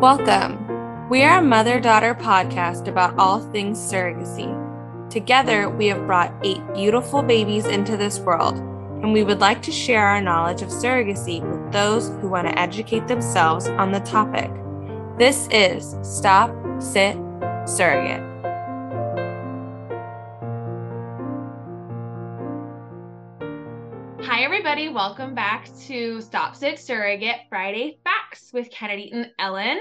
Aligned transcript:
Welcome. 0.00 1.10
We 1.10 1.24
are 1.24 1.40
a 1.40 1.42
mother 1.42 1.78
daughter 1.78 2.14
podcast 2.14 2.88
about 2.88 3.18
all 3.18 3.38
things 3.38 3.76
surrogacy. 3.78 4.48
Together, 5.10 5.68
we 5.68 5.88
have 5.88 6.06
brought 6.06 6.32
eight 6.42 6.62
beautiful 6.72 7.22
babies 7.22 7.66
into 7.66 7.98
this 7.98 8.18
world, 8.18 8.56
and 8.56 9.12
we 9.12 9.24
would 9.24 9.40
like 9.40 9.60
to 9.60 9.70
share 9.70 10.06
our 10.06 10.22
knowledge 10.22 10.62
of 10.62 10.70
surrogacy 10.70 11.42
with 11.42 11.70
those 11.70 12.08
who 12.22 12.30
want 12.30 12.48
to 12.48 12.58
educate 12.58 13.08
themselves 13.08 13.68
on 13.68 13.92
the 13.92 14.00
topic. 14.00 14.50
This 15.18 15.46
is 15.50 15.98
Stop, 16.00 16.50
Sit, 16.80 17.18
Surrogate. 17.66 18.29
Hi, 24.40 24.44
everybody. 24.44 24.88
Welcome 24.88 25.34
back 25.34 25.68
to 25.80 26.22
Stop 26.22 26.56
Sit 26.56 26.78
Surrogate 26.78 27.40
Friday 27.50 27.98
Facts 28.04 28.48
with 28.54 28.70
Kennedy 28.70 29.10
and 29.12 29.30
Ellen. 29.38 29.78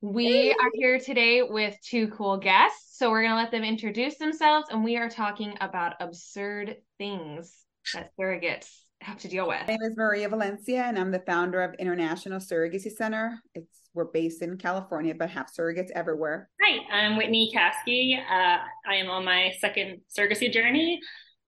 We 0.00 0.50
are 0.50 0.70
here 0.74 0.98
today 0.98 1.44
with 1.44 1.76
two 1.80 2.08
cool 2.08 2.36
guests. 2.36 2.98
So 2.98 3.08
we're 3.08 3.22
going 3.22 3.30
to 3.30 3.36
let 3.36 3.52
them 3.52 3.62
introduce 3.62 4.18
themselves, 4.18 4.66
and 4.68 4.82
we 4.82 4.96
are 4.96 5.08
talking 5.08 5.54
about 5.60 5.92
absurd 6.00 6.78
things 6.98 7.54
that 7.94 8.10
surrogates 8.18 8.66
have 9.00 9.18
to 9.18 9.28
deal 9.28 9.46
with. 9.46 9.60
My 9.60 9.74
name 9.74 9.82
is 9.84 9.96
Maria 9.96 10.28
Valencia, 10.28 10.82
and 10.82 10.98
I'm 10.98 11.12
the 11.12 11.22
founder 11.24 11.62
of 11.62 11.76
International 11.78 12.40
Surrogacy 12.40 12.90
Center. 12.90 13.40
It's 13.54 13.78
we're 13.94 14.06
based 14.06 14.42
in 14.42 14.56
California, 14.56 15.14
but 15.14 15.30
have 15.30 15.46
surrogates 15.56 15.90
everywhere. 15.94 16.50
Hi, 16.60 16.80
I'm 16.92 17.16
Whitney 17.16 17.52
Caskey. 17.54 18.18
Uh, 18.18 18.58
I 18.88 18.96
am 18.96 19.08
on 19.08 19.24
my 19.24 19.52
second 19.60 20.00
surrogacy 20.12 20.52
journey, 20.52 20.98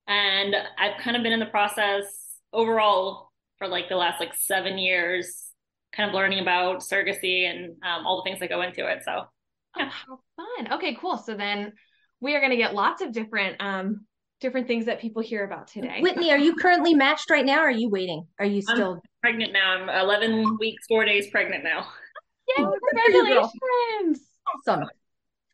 and 0.06 0.54
I've 0.78 1.00
kind 1.00 1.16
of 1.16 1.24
been 1.24 1.32
in 1.32 1.40
the 1.40 1.46
process 1.46 2.21
overall 2.52 3.30
for 3.58 3.68
like 3.68 3.88
the 3.88 3.96
last 3.96 4.20
like 4.20 4.34
seven 4.34 4.78
years, 4.78 5.50
kind 5.92 6.08
of 6.08 6.14
learning 6.14 6.40
about 6.40 6.80
surrogacy 6.80 7.48
and 7.48 7.76
um, 7.82 8.06
all 8.06 8.22
the 8.22 8.28
things 8.28 8.40
that 8.40 8.48
go 8.48 8.62
into 8.62 8.86
it. 8.86 9.02
So, 9.04 9.24
yeah. 9.76 9.90
Oh, 10.08 10.18
how 10.36 10.64
fun. 10.64 10.72
Okay, 10.74 10.96
cool. 11.00 11.18
So 11.18 11.34
then 11.34 11.72
we 12.20 12.34
are 12.34 12.40
going 12.40 12.50
to 12.50 12.56
get 12.56 12.74
lots 12.74 13.02
of 13.02 13.12
different 13.12 13.56
um 13.60 14.06
different 14.40 14.66
things 14.66 14.86
that 14.86 15.00
people 15.00 15.22
hear 15.22 15.44
about 15.44 15.68
today. 15.68 16.00
Whitney, 16.00 16.32
are 16.32 16.38
you 16.38 16.56
currently 16.56 16.94
matched 16.94 17.30
right 17.30 17.46
now? 17.46 17.60
are 17.60 17.70
you 17.70 17.88
waiting? 17.88 18.26
Are 18.40 18.44
you 18.44 18.60
still 18.60 18.94
I'm 18.94 19.00
pregnant 19.22 19.52
now? 19.52 19.76
I'm 19.76 20.04
11 20.04 20.58
weeks, 20.58 20.84
four 20.88 21.04
days 21.04 21.30
pregnant 21.30 21.62
now. 21.62 21.86
Yay, 22.58 22.64
congratulations. 22.90 24.20
Awesome. 24.66 24.88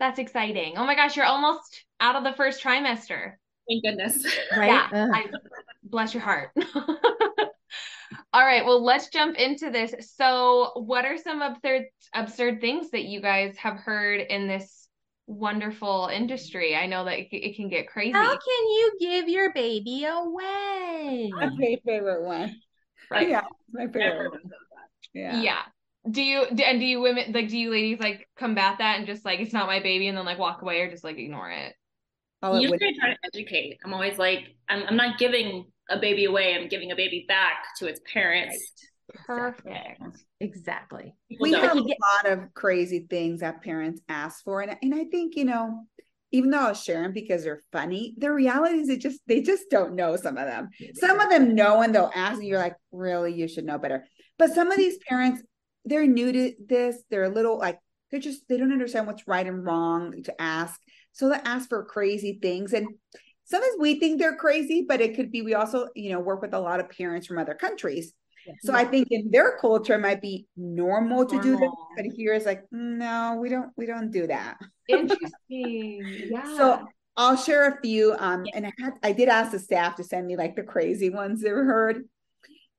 That's 0.00 0.18
exciting. 0.18 0.78
Oh 0.78 0.86
my 0.86 0.94
gosh, 0.94 1.16
you're 1.16 1.26
almost 1.26 1.84
out 2.00 2.16
of 2.16 2.24
the 2.24 2.32
first 2.32 2.62
trimester. 2.62 3.32
Thank 3.68 3.84
goodness. 3.84 4.24
Right. 4.56 4.68
Yeah. 4.68 5.10
I, 5.12 5.26
bless 5.82 6.14
your 6.14 6.22
heart. 6.22 6.50
All 8.32 8.44
right, 8.44 8.64
well, 8.64 8.82
let's 8.82 9.08
jump 9.08 9.36
into 9.36 9.70
this. 9.70 9.94
So, 10.16 10.72
what 10.74 11.04
are 11.04 11.16
some 11.16 11.42
absurd 11.42 11.84
absurd 12.14 12.60
things 12.60 12.90
that 12.90 13.04
you 13.04 13.20
guys 13.20 13.56
have 13.56 13.76
heard 13.76 14.20
in 14.20 14.46
this 14.46 14.88
wonderful 15.26 16.10
industry? 16.12 16.76
I 16.76 16.86
know 16.86 17.04
that 17.04 17.18
it, 17.18 17.28
it 17.32 17.56
can 17.56 17.68
get 17.68 17.88
crazy. 17.88 18.12
How 18.12 18.30
can 18.30 18.38
you 18.38 18.92
give 19.00 19.28
your 19.28 19.52
baby 19.52 20.04
away? 20.04 21.30
My 21.34 21.50
favorite 21.58 22.22
one. 22.22 22.56
Right. 23.10 23.28
Yeah, 23.28 23.44
my 23.72 23.86
favorite 23.86 24.30
one. 24.30 24.50
Yeah. 25.14 25.40
Yeah. 25.40 25.62
Do 26.10 26.22
you 26.22 26.42
and 26.42 26.80
do 26.80 26.86
you 26.86 27.00
women 27.00 27.32
like 27.32 27.48
do 27.48 27.58
you 27.58 27.70
ladies 27.70 27.98
like 27.98 28.28
combat 28.36 28.78
that 28.78 28.98
and 28.98 29.06
just 29.06 29.24
like 29.24 29.40
it's 29.40 29.52
not 29.52 29.66
my 29.66 29.80
baby 29.80 30.08
and 30.08 30.16
then 30.16 30.24
like 30.24 30.38
walk 30.38 30.62
away 30.62 30.80
or 30.80 30.90
just 30.90 31.04
like 31.04 31.18
ignore 31.18 31.50
it? 31.50 31.74
Oh, 32.42 32.58
Usually 32.58 32.78
I 32.82 32.92
try 32.98 33.10
to 33.10 33.18
educate. 33.24 33.78
I'm 33.84 33.92
always 33.92 34.18
like, 34.18 34.54
I'm, 34.68 34.84
I'm 34.88 34.96
not 34.96 35.18
giving 35.18 35.66
a 35.90 35.98
baby 35.98 36.24
away. 36.26 36.54
I'm 36.54 36.68
giving 36.68 36.92
a 36.92 36.96
baby 36.96 37.24
back 37.26 37.64
to 37.78 37.86
its 37.86 38.00
parents. 38.12 38.56
Right. 38.56 39.26
Perfect. 39.26 40.18
Exactly. 40.40 41.14
We 41.40 41.52
have 41.52 41.76
a 41.76 41.80
lot 41.80 42.26
of 42.26 42.52
crazy 42.54 43.06
things 43.08 43.40
that 43.40 43.62
parents 43.62 44.00
ask 44.08 44.44
for. 44.44 44.60
And, 44.60 44.76
and 44.82 44.94
I 44.94 45.04
think, 45.04 45.34
you 45.34 45.46
know, 45.46 45.86
even 46.30 46.50
though 46.50 46.58
I'll 46.58 46.74
share 46.74 47.02
them 47.02 47.12
because 47.12 47.42
they're 47.42 47.62
funny, 47.72 48.14
the 48.18 48.30
reality 48.30 48.78
is 48.78 48.88
it 48.90 49.00
just 49.00 49.20
they 49.26 49.40
just 49.40 49.70
don't 49.70 49.94
know 49.94 50.14
some 50.16 50.36
of 50.36 50.46
them. 50.46 50.68
Some 50.94 51.20
of 51.20 51.30
them 51.30 51.54
know 51.54 51.80
and 51.80 51.94
they'll 51.94 52.12
ask 52.14 52.38
and 52.38 52.46
you're 52.46 52.58
like, 52.58 52.76
really, 52.92 53.32
you 53.32 53.48
should 53.48 53.64
know 53.64 53.78
better. 53.78 54.04
But 54.38 54.52
some 54.52 54.70
of 54.70 54.76
these 54.76 54.98
parents, 55.08 55.42
they're 55.84 56.06
new 56.06 56.30
to 56.32 56.52
this, 56.66 57.02
they're 57.10 57.24
a 57.24 57.30
little 57.30 57.58
like 57.58 57.78
they're 58.10 58.20
just 58.20 58.46
they 58.48 58.58
don't 58.58 58.72
understand 58.72 59.06
what's 59.06 59.26
right 59.26 59.46
and 59.46 59.64
wrong 59.64 60.22
to 60.24 60.40
ask. 60.40 60.78
So 61.12 61.28
they 61.28 61.36
ask 61.44 61.68
for 61.68 61.84
crazy 61.84 62.38
things. 62.40 62.72
And 62.72 62.88
sometimes 63.44 63.74
we 63.78 63.98
think 63.98 64.18
they're 64.18 64.36
crazy, 64.36 64.84
but 64.86 65.00
it 65.00 65.16
could 65.16 65.32
be 65.32 65.42
we 65.42 65.54
also, 65.54 65.88
you 65.94 66.10
know, 66.12 66.20
work 66.20 66.42
with 66.42 66.54
a 66.54 66.60
lot 66.60 66.80
of 66.80 66.90
parents 66.90 67.26
from 67.26 67.38
other 67.38 67.54
countries. 67.54 68.12
So 68.60 68.72
yeah. 68.72 68.78
I 68.78 68.84
think 68.84 69.08
in 69.10 69.30
their 69.30 69.58
culture 69.58 69.94
it 69.94 70.00
might 70.00 70.22
be 70.22 70.46
normal 70.56 71.26
to 71.26 71.34
normal. 71.34 71.52
do 71.52 71.58
that, 71.58 71.72
but 71.96 72.06
here 72.06 72.32
it's 72.32 72.46
like, 72.46 72.64
no, 72.70 73.36
we 73.40 73.50
don't, 73.50 73.70
we 73.76 73.84
don't 73.84 74.10
do 74.10 74.26
that. 74.26 74.58
Interesting. 74.88 76.28
Yeah. 76.30 76.56
So 76.56 76.86
I'll 77.16 77.36
share 77.36 77.68
a 77.68 77.80
few. 77.82 78.14
Um, 78.18 78.46
and 78.54 78.66
I 78.66 78.72
had, 78.78 78.92
I 79.02 79.12
did 79.12 79.28
ask 79.28 79.52
the 79.52 79.58
staff 79.58 79.96
to 79.96 80.04
send 80.04 80.26
me 80.26 80.36
like 80.36 80.56
the 80.56 80.62
crazy 80.62 81.10
ones 81.10 81.42
they've 81.42 81.52
heard. 81.52 82.04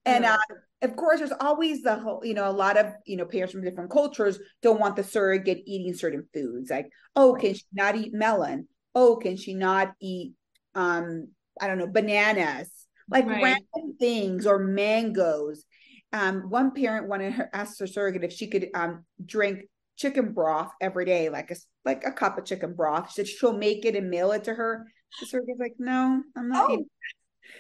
And 0.06 0.26
uh, 0.26 0.38
of 0.82 0.96
course, 0.96 1.20
there's 1.20 1.34
always 1.40 1.82
the 1.82 1.96
whole, 1.96 2.22
you 2.24 2.34
know, 2.34 2.50
a 2.50 2.52
lot 2.52 2.78
of, 2.78 2.94
you 3.06 3.18
know, 3.18 3.26
parents 3.26 3.54
from 3.54 3.64
different 3.64 3.92
cultures 3.92 4.40
don't 4.62 4.80
want 4.80 4.96
the 4.96 5.04
surrogate 5.04 5.64
eating 5.66 5.94
certain 5.94 6.26
foods. 6.34 6.70
Like, 6.70 6.90
oh, 7.16 7.36
can 7.36 7.54
she 7.54 7.66
not 7.74 7.96
eat 7.96 8.14
melon? 8.14 8.68
Oh, 8.96 9.18
can 9.18 9.36
she 9.36 9.54
not 9.54 9.94
eat, 10.00 10.34
um, 10.76 11.28
I 11.60 11.68
don't 11.68 11.78
know, 11.78 11.88
bananas? 11.88 12.70
Like 13.10 13.26
right. 13.28 13.44
random 13.44 13.98
things 14.00 14.46
or 14.46 14.60
mangoes. 14.60 15.66
Um, 16.14 16.50
one 16.50 16.72
parent 16.74 17.08
wanted 17.08 17.34
her 17.34 17.50
asked 17.54 17.80
her 17.80 17.88
surrogate 17.88 18.24
if 18.24 18.34
she 18.34 18.48
could 18.48 18.68
um 18.74 19.06
drink 19.24 19.66
chicken 19.98 20.32
broth 20.32 20.72
every 20.80 21.06
day, 21.06 21.30
like 21.30 21.52
a 21.52 21.56
like 21.86 22.04
a 22.06 22.12
cup 22.12 22.38
of 22.38 22.46
chicken 22.46 22.74
broth. 22.74 23.10
She 23.10 23.16
said 23.16 23.28
she'll 23.28 23.58
make 23.58 23.86
it 23.86 23.96
and 23.96 24.10
mail 24.10 24.32
it 24.32 24.46
to 24.46 24.54
her. 24.54 24.86
The 25.20 25.26
surrogate's 25.26 25.60
like, 25.60 25.76
no, 25.80 26.22
I'm 26.36 26.50
not. 26.50 26.72
Oh. 26.72 26.86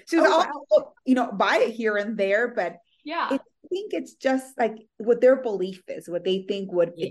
She's 0.07 0.19
oh, 0.19 0.31
all, 0.31 0.63
wow. 0.71 0.93
you 1.05 1.15
know, 1.15 1.31
buy 1.31 1.57
it 1.57 1.73
here 1.73 1.97
and 1.97 2.17
there, 2.17 2.47
but 2.47 2.77
yeah, 3.09 3.33
it, 3.33 3.41
I 3.41 3.67
think 3.69 3.93
it's 3.93 4.13
just 4.13 4.55
like 4.55 4.75
what 4.97 5.19
their 5.19 5.41
belief 5.41 5.81
is, 5.87 6.07
what 6.07 6.23
they 6.23 6.45
think 6.47 6.71
would 6.71 6.93
yeah. 6.95 7.09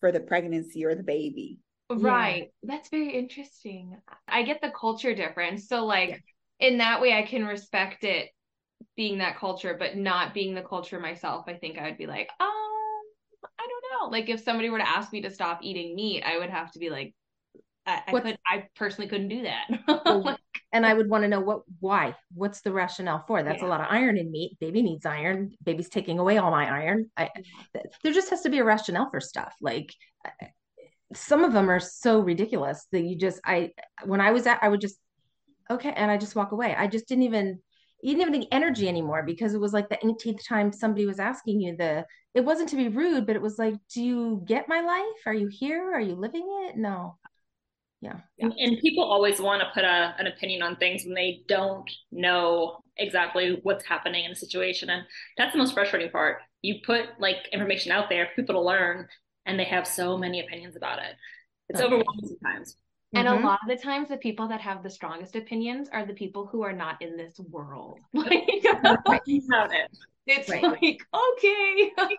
for 0.00 0.10
the 0.10 0.20
pregnancy 0.20 0.86
or 0.86 0.94
the 0.94 1.02
baby. 1.02 1.58
Right. 1.90 2.50
Yeah. 2.62 2.74
That's 2.74 2.88
very 2.88 3.12
interesting. 3.12 3.98
I 4.26 4.42
get 4.42 4.62
the 4.62 4.70
culture 4.70 5.14
difference. 5.14 5.68
So 5.68 5.84
like 5.84 6.22
yeah. 6.60 6.66
in 6.66 6.78
that 6.78 7.02
way 7.02 7.12
I 7.12 7.22
can 7.22 7.44
respect 7.44 8.04
it 8.04 8.30
being 8.96 9.18
that 9.18 9.38
culture, 9.38 9.76
but 9.78 9.98
not 9.98 10.32
being 10.32 10.54
the 10.54 10.62
culture 10.62 10.98
myself. 10.98 11.44
I 11.46 11.54
think 11.54 11.76
I 11.76 11.84
would 11.84 11.98
be 11.98 12.06
like, 12.06 12.30
um, 12.40 12.48
I 13.44 13.66
don't 13.68 13.84
know. 14.00 14.08
Like 14.08 14.30
if 14.30 14.40
somebody 14.40 14.70
were 14.70 14.78
to 14.78 14.88
ask 14.88 15.12
me 15.12 15.20
to 15.22 15.30
stop 15.30 15.58
eating 15.62 15.94
meat, 15.94 16.22
I 16.22 16.38
would 16.38 16.50
have 16.50 16.72
to 16.72 16.78
be 16.78 16.88
like, 16.88 17.14
I, 17.86 18.02
I 18.06 18.20
could 18.20 18.38
I 18.46 18.64
personally 18.76 19.08
couldn't 19.08 19.28
do 19.28 19.42
that. 19.42 19.66
like, 20.06 20.38
and 20.72 20.86
I 20.86 20.94
would 20.94 21.08
want 21.08 21.22
to 21.22 21.28
know 21.28 21.40
what 21.40 21.62
why. 21.80 22.14
What's 22.32 22.62
the 22.62 22.72
rationale 22.72 23.24
for? 23.26 23.42
That's 23.42 23.62
yeah. 23.62 23.68
a 23.68 23.70
lot 23.70 23.80
of 23.80 23.86
iron 23.90 24.16
in 24.16 24.30
meat. 24.30 24.58
Baby 24.60 24.82
needs 24.82 25.04
iron. 25.06 25.52
Baby's 25.62 25.88
taking 25.88 26.18
away 26.18 26.38
all 26.38 26.50
my 26.50 26.68
iron. 26.68 27.10
I, 27.16 27.30
there 28.02 28.12
just 28.12 28.30
has 28.30 28.42
to 28.42 28.50
be 28.50 28.58
a 28.58 28.64
rationale 28.64 29.10
for 29.10 29.20
stuff. 29.20 29.54
Like 29.60 29.94
some 31.14 31.44
of 31.44 31.52
them 31.52 31.70
are 31.70 31.80
so 31.80 32.20
ridiculous 32.20 32.86
that 32.92 33.02
you 33.02 33.16
just 33.16 33.40
I 33.44 33.72
when 34.04 34.20
I 34.20 34.32
was 34.32 34.46
at 34.46 34.58
I 34.62 34.68
would 34.68 34.80
just 34.80 34.96
okay 35.70 35.92
and 35.94 36.10
I 36.10 36.16
just 36.16 36.36
walk 36.36 36.52
away. 36.52 36.74
I 36.76 36.86
just 36.86 37.06
didn't 37.06 37.24
even 37.24 37.60
you 38.02 38.12
didn't 38.12 38.26
have 38.26 38.34
any 38.34 38.52
energy 38.52 38.86
anymore 38.86 39.22
because 39.22 39.54
it 39.54 39.60
was 39.60 39.72
like 39.72 39.88
the 39.88 39.96
18th 39.96 40.46
time 40.46 40.72
somebody 40.72 41.06
was 41.06 41.18
asking 41.18 41.60
you 41.60 41.74
the 41.76 42.04
it 42.34 42.44
wasn't 42.44 42.68
to 42.68 42.76
be 42.76 42.88
rude 42.88 43.26
but 43.26 43.34
it 43.34 43.40
was 43.40 43.58
like 43.58 43.74
do 43.94 44.02
you 44.02 44.42
get 44.46 44.68
my 44.68 44.82
life 44.82 45.22
are 45.24 45.32
you 45.32 45.48
here 45.48 45.90
are 45.90 46.00
you 46.00 46.14
living 46.14 46.46
it 46.66 46.76
no 46.76 47.16
yeah, 48.04 48.20
And, 48.38 48.52
and, 48.58 48.78
people 48.80 49.02
always 49.02 49.40
want 49.40 49.62
to 49.62 49.68
put 49.72 49.82
a, 49.82 50.14
an 50.18 50.26
opinion 50.26 50.60
on 50.60 50.76
things 50.76 51.04
when 51.06 51.14
they 51.14 51.40
don't 51.48 51.90
know 52.12 52.76
exactly 52.98 53.60
what's 53.62 53.86
happening 53.86 54.26
in 54.26 54.30
a 54.30 54.36
situation. 54.36 54.90
And 54.90 55.04
that's 55.38 55.52
the 55.52 55.58
most 55.58 55.72
frustrating 55.72 56.10
part. 56.10 56.42
You 56.60 56.80
put 56.84 57.06
like 57.18 57.48
information 57.50 57.92
out 57.92 58.10
there 58.10 58.26
for 58.26 58.42
people 58.42 58.56
to 58.56 58.60
learn 58.60 59.08
and 59.46 59.58
they 59.58 59.64
have 59.64 59.86
so 59.86 60.18
many 60.18 60.40
opinions 60.40 60.76
about 60.76 60.98
it. 60.98 61.14
It's 61.70 61.80
okay. 61.80 61.86
overwhelming 61.86 62.26
sometimes. 62.26 62.76
And 63.14 63.26
mm-hmm. 63.26 63.42
a 63.42 63.46
lot 63.46 63.60
of 63.62 63.74
the 63.74 63.82
times 63.82 64.10
the 64.10 64.18
people 64.18 64.48
that 64.48 64.60
have 64.60 64.82
the 64.82 64.90
strongest 64.90 65.34
opinions 65.34 65.88
are 65.90 66.04
the 66.04 66.12
people 66.12 66.46
who 66.46 66.60
are 66.60 66.74
not 66.74 67.00
in 67.00 67.16
this 67.16 67.40
world. 67.48 68.00
Like 68.12 68.28
it's 70.26 70.50
right. 70.50 70.62
like 70.62 71.00
okay. 71.14 71.92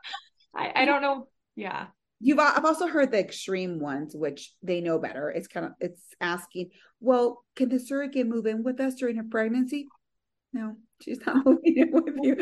I, 0.56 0.72
I 0.74 0.86
don't 0.86 1.04
know. 1.04 1.28
Yeah 1.56 1.88
You've 2.20 2.40
I've 2.40 2.66
also 2.66 2.88
heard 2.88 3.12
the 3.12 3.20
extreme 3.20 3.80
ones, 3.80 4.16
which 4.16 4.54
they 4.64 4.82
know 4.82 5.00
better. 5.00 5.30
It's 5.30 5.48
kind 5.48 5.66
of 5.66 5.74
it's 5.80 6.02
asking, 6.22 6.72
well, 7.00 7.44
can 7.56 7.70
the 7.70 7.80
surrogate 7.80 8.28
move 8.28 8.46
in 8.46 8.64
with 8.64 8.80
us 8.80 8.96
during 8.96 9.18
her 9.18 9.26
pregnancy? 9.30 9.88
No, 10.54 10.78
she's 11.02 11.20
not 11.26 11.38
moving 11.46 11.78
in 11.78 11.92
with 11.92 12.16
you. 12.22 12.38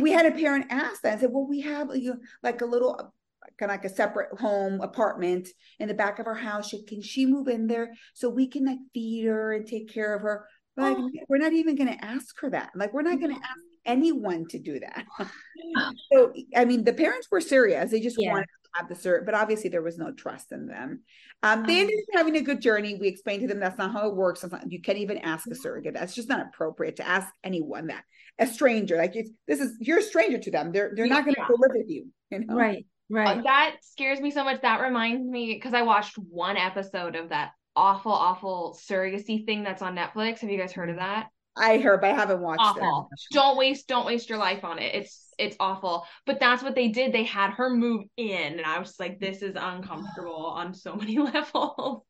We 0.00 0.10
had 0.10 0.26
a 0.26 0.32
parent 0.32 0.66
ask 0.70 1.02
that 1.02 1.12
and 1.12 1.20
said, 1.20 1.30
well, 1.32 1.46
we 1.46 1.60
have 1.60 1.94
you 1.94 2.10
know, 2.10 2.20
like 2.42 2.62
a 2.62 2.66
little 2.66 3.12
kind 3.58 3.70
of 3.70 3.76
like 3.76 3.84
a 3.84 3.94
separate 3.94 4.38
home 4.40 4.80
apartment 4.80 5.48
in 5.78 5.88
the 5.88 5.94
back 5.94 6.18
of 6.18 6.26
our 6.26 6.34
house. 6.34 6.74
Can 6.88 7.02
she 7.02 7.26
move 7.26 7.48
in 7.48 7.66
there 7.66 7.92
so 8.14 8.28
we 8.28 8.48
can 8.48 8.64
like 8.64 8.78
feed 8.94 9.26
her 9.26 9.52
and 9.52 9.66
take 9.66 9.92
care 9.92 10.14
of 10.14 10.22
her? 10.22 10.46
Like, 10.76 10.96
oh. 10.98 11.10
we're 11.28 11.38
not 11.38 11.52
even 11.52 11.76
going 11.76 11.92
to 11.92 12.04
ask 12.04 12.40
her 12.40 12.50
that. 12.50 12.70
Like, 12.74 12.94
we're 12.94 13.02
not 13.02 13.20
going 13.20 13.34
to 13.34 13.40
ask 13.40 13.60
anyone 13.84 14.46
to 14.48 14.58
do 14.58 14.80
that. 14.80 15.04
so, 16.12 16.32
I 16.56 16.64
mean, 16.64 16.84
the 16.84 16.92
parents 16.92 17.28
were 17.30 17.40
serious. 17.40 17.90
They 17.90 18.00
just 18.00 18.16
yeah. 18.18 18.32
wanted 18.32 18.46
have 18.74 18.88
the 18.88 18.94
cert, 18.94 19.24
but 19.24 19.34
obviously 19.34 19.70
there 19.70 19.82
was 19.82 19.98
no 19.98 20.12
trust 20.12 20.52
in 20.52 20.66
them. 20.66 21.02
Um, 21.42 21.64
they 21.64 21.80
ended 21.80 21.96
up 21.96 22.18
having 22.18 22.36
a 22.36 22.42
good 22.42 22.60
journey. 22.60 22.94
We 22.94 23.08
explained 23.08 23.42
to 23.42 23.48
them 23.48 23.60
that's 23.60 23.78
not 23.78 23.92
how 23.92 24.08
it 24.08 24.14
works. 24.14 24.44
Not, 24.44 24.70
you 24.70 24.80
can't 24.80 24.98
even 24.98 25.18
ask 25.18 25.50
a 25.50 25.54
surrogate. 25.54 25.94
That's 25.94 26.14
just 26.14 26.28
not 26.28 26.46
appropriate 26.46 26.96
to 26.96 27.06
ask 27.06 27.28
anyone 27.42 27.88
that 27.88 28.04
a 28.38 28.46
stranger. 28.46 28.96
Like 28.96 29.14
this 29.46 29.60
is 29.60 29.76
you're 29.80 29.98
a 29.98 30.02
stranger 30.02 30.38
to 30.38 30.50
them. 30.50 30.72
They're 30.72 30.92
they're 30.94 31.06
not 31.06 31.24
going 31.24 31.34
to 31.34 31.40
yeah. 31.40 31.56
live 31.58 31.72
with 31.74 31.88
you. 31.88 32.06
You 32.30 32.46
know? 32.46 32.54
Right. 32.54 32.86
Right. 33.08 33.38
Uh, 33.38 33.42
that 33.42 33.76
scares 33.82 34.20
me 34.20 34.30
so 34.30 34.44
much. 34.44 34.62
That 34.62 34.80
reminds 34.80 35.28
me 35.28 35.54
because 35.54 35.74
I 35.74 35.82
watched 35.82 36.16
one 36.16 36.56
episode 36.56 37.16
of 37.16 37.30
that 37.30 37.50
awful, 37.74 38.12
awful 38.12 38.78
surrogacy 38.88 39.44
thing 39.44 39.64
that's 39.64 39.82
on 39.82 39.96
Netflix. 39.96 40.40
Have 40.40 40.50
you 40.50 40.58
guys 40.58 40.72
heard 40.72 40.90
of 40.90 40.96
that? 40.96 41.28
I 41.56 41.78
heard, 41.78 42.00
but 42.00 42.10
I 42.10 42.14
haven't 42.14 42.40
watched 42.40 42.60
awful. 42.60 43.08
it. 43.12 43.34
Don't 43.34 43.56
waste, 43.56 43.88
don't 43.88 44.06
waste 44.06 44.28
your 44.28 44.38
life 44.38 44.64
on 44.64 44.78
it. 44.78 44.94
It's 44.94 45.26
it's 45.38 45.56
awful. 45.58 46.06
But 46.26 46.38
that's 46.38 46.62
what 46.62 46.74
they 46.74 46.88
did. 46.88 47.12
They 47.12 47.24
had 47.24 47.50
her 47.52 47.70
move 47.70 48.04
in, 48.16 48.58
and 48.58 48.66
I 48.66 48.78
was 48.78 48.94
like, 49.00 49.18
this 49.18 49.42
is 49.42 49.56
uncomfortable 49.58 50.46
on 50.46 50.74
so 50.74 50.94
many 50.96 51.18
levels. 51.18 52.04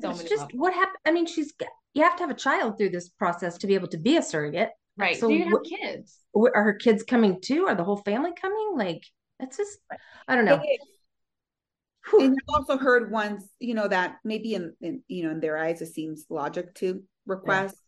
so 0.00 0.10
it's 0.10 0.22
just 0.22 0.32
levels. 0.32 0.50
what 0.54 0.74
happened. 0.74 0.98
I 1.06 1.12
mean, 1.12 1.26
she's 1.26 1.52
you 1.94 2.02
have 2.02 2.16
to 2.16 2.22
have 2.22 2.30
a 2.30 2.34
child 2.34 2.76
through 2.76 2.90
this 2.90 3.08
process 3.08 3.58
to 3.58 3.66
be 3.66 3.74
able 3.74 3.88
to 3.88 3.98
be 3.98 4.16
a 4.16 4.22
surrogate. 4.22 4.70
Right. 4.98 5.16
So, 5.16 5.28
so 5.28 5.28
you 5.28 5.44
have 5.44 5.80
kids. 5.80 6.18
Are 6.34 6.62
her 6.62 6.74
kids 6.74 7.02
coming 7.02 7.40
too? 7.40 7.66
Are 7.66 7.74
the 7.74 7.84
whole 7.84 7.98
family 7.98 8.32
coming? 8.40 8.72
Like, 8.76 9.02
it's 9.40 9.56
just, 9.56 9.78
I 10.28 10.34
don't 10.34 10.44
know. 10.44 10.60
And 12.12 12.32
I've 12.32 12.54
also 12.54 12.78
heard 12.78 13.10
once, 13.10 13.48
you 13.58 13.74
know, 13.74 13.88
that 13.88 14.16
maybe 14.24 14.54
in, 14.54 14.74
in 14.80 15.02
you 15.08 15.24
know 15.24 15.32
in 15.32 15.40
their 15.40 15.58
eyes 15.58 15.82
it 15.82 15.86
seems 15.86 16.24
logic 16.30 16.74
to 16.76 17.02
request 17.26 17.74
yeah. 17.76 17.85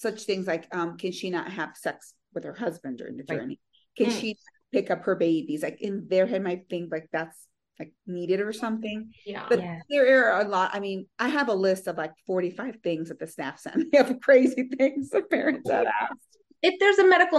Such 0.00 0.22
things 0.22 0.46
like, 0.46 0.66
um, 0.72 0.96
can 0.96 1.12
she 1.12 1.30
not 1.30 1.50
have 1.52 1.76
sex 1.76 2.14
with 2.34 2.44
her 2.44 2.54
husband 2.54 2.98
during 2.98 3.16
the 3.16 3.24
journey? 3.24 3.60
Can 3.96 4.06
mm. 4.06 4.20
she 4.20 4.36
pick 4.72 4.90
up 4.90 5.04
her 5.04 5.16
babies? 5.16 5.62
Like 5.62 5.80
in 5.80 6.06
their 6.08 6.26
head 6.26 6.42
might 6.42 6.68
think 6.68 6.92
like 6.92 7.08
that's 7.12 7.46
like 7.78 7.92
needed 8.06 8.40
or 8.40 8.52
something. 8.52 9.10
Yeah. 9.24 9.46
But 9.48 9.60
yeah. 9.60 9.78
there 9.90 10.32
are 10.32 10.40
a 10.40 10.48
lot. 10.48 10.70
I 10.74 10.80
mean, 10.80 11.06
I 11.18 11.28
have 11.28 11.48
a 11.48 11.54
list 11.54 11.86
of 11.86 11.96
like 11.96 12.12
45 12.26 12.78
things 12.82 13.08
that 13.08 13.18
the 13.18 13.26
staff 13.26 13.58
sent 13.58 13.92
me 13.92 13.98
of 13.98 14.20
crazy 14.22 14.68
things 14.76 15.10
the 15.10 15.22
parents 15.22 15.70
have 15.70 15.86
asked 15.86 16.36
if 16.62 16.74
there's 16.80 16.98
a 16.98 17.06
medical 17.06 17.38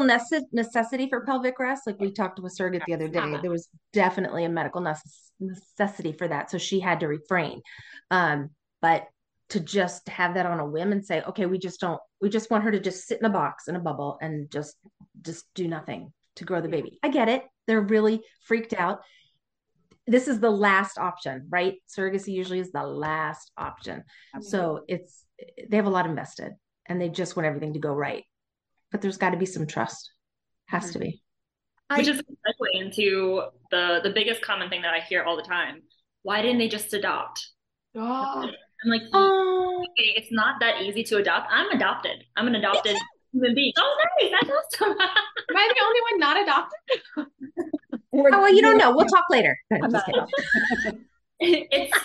necessity 0.52 1.10
for 1.10 1.26
pelvic 1.26 1.60
rest, 1.60 1.84
like 1.88 2.00
we 2.00 2.12
talked 2.12 2.38
to 2.38 2.46
a 2.46 2.50
surrogate 2.50 2.84
the 2.88 2.94
other 2.94 3.08
day, 3.08 3.38
there 3.42 3.52
was 3.52 3.68
definitely 3.92 4.46
a 4.46 4.50
medical 4.50 4.82
necessity 5.40 6.14
for 6.14 6.28
that. 6.28 6.52
So 6.52 6.58
she 6.58 6.80
had 6.80 7.00
to 7.02 7.08
refrain. 7.08 7.62
Um, 8.12 8.52
but 8.82 9.06
to 9.50 9.60
just 9.60 10.08
have 10.10 10.34
that 10.34 10.46
on 10.46 10.60
a 10.60 10.66
whim 10.66 10.92
and 10.92 11.06
say, 11.06 11.22
okay, 11.22 11.46
we 11.46 11.58
just 11.58 11.80
don't, 11.80 12.00
we 12.22 12.30
just 12.30 12.52
want 12.52 12.64
her 12.64 12.72
to 12.72 12.80
just 12.80 13.08
sit 13.08 13.20
in 13.20 13.26
a 13.26 13.30
box 13.30 13.68
in 13.68 13.76
a 13.76 13.80
bubble 13.80 14.18
and 14.22 14.52
just, 14.52 14.76
just 15.22 15.46
do 15.56 15.68
nothing 15.68 16.12
to 16.36 16.44
grow 16.44 16.62
the 16.62 16.68
baby. 16.68 17.00
I 17.02 17.10
get 17.10 17.30
it. 17.30 17.44
They're 17.66 17.82
really 17.82 18.22
freaked 18.46 18.74
out. 18.74 19.02
This 20.06 20.28
is 20.28 20.40
the 20.40 20.50
last 20.50 20.98
option, 20.98 21.48
right? 21.50 21.76
Surrogacy 21.90 22.30
usually 22.30 22.60
is 22.60 22.72
the 22.72 22.84
last 22.84 23.52
option. 23.58 24.04
So 24.42 24.84
it's, 24.88 25.24
they 25.70 25.78
have 25.78 25.86
a 25.86 25.90
lot 25.90 26.06
invested 26.06 26.54
and 26.86 27.00
they 27.00 27.10
just 27.10 27.36
want 27.36 27.46
everything 27.46 27.74
to 27.74 27.80
go 27.80 27.94
right 27.94 28.24
but 28.92 29.02
there's 29.02 29.18
got 29.18 29.32
to 29.32 29.38
be 29.38 29.46
some 29.46 29.68
trust. 29.68 30.12
Has 30.68 30.84
mm-hmm. 30.86 30.94
to 30.94 31.00
be. 31.00 31.24
Which 31.96 32.08
is 32.08 32.20
a 32.20 32.24
segue 32.24 32.82
into 32.82 33.44
the 33.72 34.02
the 34.04 34.10
biggest 34.10 34.42
common 34.42 34.70
thing 34.70 34.82
that 34.82 34.94
I 34.94 35.00
hear 35.00 35.24
all 35.24 35.38
the 35.38 35.44
time. 35.44 35.84
Why 36.24 36.42
didn't 36.42 36.58
they 36.58 36.68
just 36.68 36.94
adopt? 36.94 37.48
Oh. 37.96 38.50
I'm 38.84 38.92
like, 38.92 39.04
oh. 39.14 39.84
okay, 39.92 40.14
it's 40.16 40.32
not 40.32 40.60
that 40.60 40.82
easy 40.82 41.04
to 41.06 41.18
adopt. 41.18 41.48
I'm 41.52 41.70
adopted. 41.72 42.24
I'm 42.36 42.48
an 42.48 42.56
adopted 42.56 42.96
human 43.32 43.56
being. 43.56 43.74
Oh, 43.78 44.04
nice. 44.22 44.32
That's 44.32 44.52
awesome. 44.52 44.92
Am 45.00 45.58
I 45.58 45.74
the 45.74 45.86
only 45.86 46.02
one 46.12 46.20
not 46.20 46.42
adopted? 46.42 46.80
oh, 48.34 48.42
well, 48.42 48.54
you 48.54 48.62
don't 48.62 48.78
know. 48.78 48.96
We'll 48.96 49.08
talk 49.08 49.26
later. 49.30 49.58
it's 51.40 52.00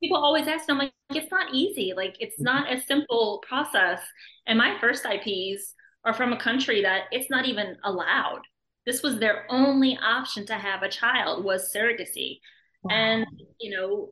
people 0.00 0.18
always 0.18 0.46
ask, 0.46 0.68
I'm 0.68 0.78
like, 0.78 0.92
it's 1.10 1.30
not 1.30 1.52
easy. 1.52 1.92
Like, 1.96 2.16
it's 2.20 2.38
not 2.40 2.72
a 2.72 2.80
simple 2.80 3.42
process. 3.48 4.00
And 4.46 4.58
my 4.58 4.78
first 4.80 5.04
IPs, 5.04 5.74
are 6.06 6.14
from 6.14 6.32
a 6.32 6.38
country 6.38 6.82
that 6.82 7.02
it's 7.10 7.28
not 7.28 7.44
even 7.46 7.76
allowed. 7.84 8.40
This 8.86 9.02
was 9.02 9.18
their 9.18 9.44
only 9.50 9.98
option 10.00 10.46
to 10.46 10.54
have 10.54 10.82
a 10.82 10.88
child 10.88 11.44
was 11.44 11.72
surrogacy. 11.74 12.38
Wow. 12.84 12.94
And, 12.94 13.26
you 13.60 13.76
know, 13.76 14.10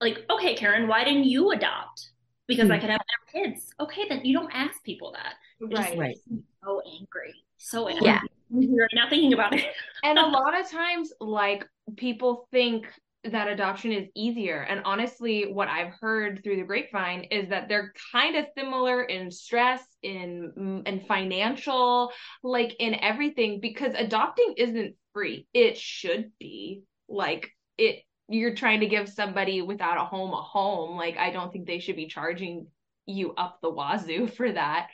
like, 0.00 0.24
okay, 0.30 0.54
Karen, 0.54 0.88
why 0.88 1.04
didn't 1.04 1.24
you 1.24 1.50
adopt? 1.50 2.10
Because 2.46 2.64
mm-hmm. 2.64 2.72
I 2.72 2.76
hmm. 2.76 2.80
could 2.80 2.90
have 2.90 3.00
kids. 3.32 3.70
Okay, 3.80 4.02
then 4.08 4.20
you 4.24 4.36
don't 4.38 4.50
ask 4.52 4.82
people 4.82 5.12
that. 5.12 5.34
right. 5.60 5.98
right. 5.98 6.16
So 6.62 6.82
angry. 6.86 7.34
So 7.58 7.88
angry. 7.88 8.06
Yeah. 8.06 8.20
You're 8.50 8.88
not 8.92 9.10
thinking 9.10 9.32
about 9.32 9.54
it. 9.54 9.64
and 10.04 10.18
a 10.18 10.26
lot 10.26 10.58
of 10.58 10.70
times, 10.70 11.12
like, 11.20 11.64
people 11.96 12.46
think 12.50 12.86
that 13.24 13.48
adoption 13.48 13.92
is 13.92 14.08
easier. 14.14 14.60
And 14.68 14.82
honestly, 14.84 15.50
what 15.50 15.68
I've 15.68 15.92
heard 16.00 16.40
through 16.44 16.56
the 16.56 16.62
grapevine 16.62 17.24
is 17.30 17.48
that 17.48 17.68
they're 17.68 17.92
kind 18.12 18.36
of 18.36 18.46
similar 18.56 19.04
in 19.04 19.30
stress, 19.30 19.82
in 20.02 20.82
and 20.86 21.06
financial, 21.06 22.12
like 22.42 22.76
in 22.78 22.94
everything, 22.96 23.60
because 23.60 23.94
adopting 23.96 24.54
isn't 24.58 24.94
free. 25.12 25.46
It 25.54 25.78
should 25.78 26.32
be 26.38 26.82
like 27.08 27.50
it. 27.78 28.00
You're 28.28 28.54
trying 28.54 28.80
to 28.80 28.86
give 28.86 29.08
somebody 29.08 29.62
without 29.62 29.98
a 29.98 30.04
home 30.04 30.32
a 30.32 30.42
home. 30.42 30.96
Like 30.96 31.16
I 31.16 31.30
don't 31.30 31.52
think 31.52 31.66
they 31.66 31.78
should 31.78 31.96
be 31.96 32.06
charging 32.06 32.66
you 33.06 33.34
up 33.34 33.58
the 33.60 33.70
wazoo 33.70 34.26
for 34.36 34.50
that. 34.50 34.88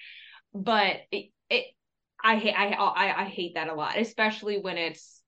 But 0.53 0.97
it, 1.12 1.31
it 1.49 1.67
I 2.23 2.37
hate 2.37 2.55
I, 2.55 2.69
I 2.69 3.23
I 3.23 3.25
hate 3.25 3.55
that 3.55 3.69
a 3.69 3.75
lot, 3.75 3.99
especially 3.99 4.59
when 4.59 4.77
it's 4.77 5.21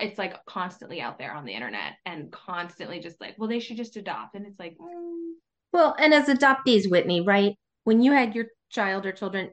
it's 0.00 0.18
like 0.18 0.44
constantly 0.46 1.00
out 1.00 1.18
there 1.18 1.32
on 1.32 1.44
the 1.44 1.52
internet 1.52 1.94
and 2.06 2.30
constantly 2.30 3.00
just 3.00 3.20
like, 3.20 3.34
well, 3.38 3.48
they 3.48 3.60
should 3.60 3.76
just 3.76 3.96
adopt. 3.96 4.34
And 4.34 4.46
it's 4.46 4.58
like, 4.58 4.76
mm. 4.78 5.32
well, 5.72 5.96
and 5.98 6.14
as 6.14 6.28
adoptees, 6.28 6.90
Whitney, 6.90 7.20
right? 7.20 7.56
When 7.84 8.00
you 8.00 8.12
had 8.12 8.34
your 8.34 8.46
child 8.70 9.06
or 9.06 9.12
children, 9.12 9.50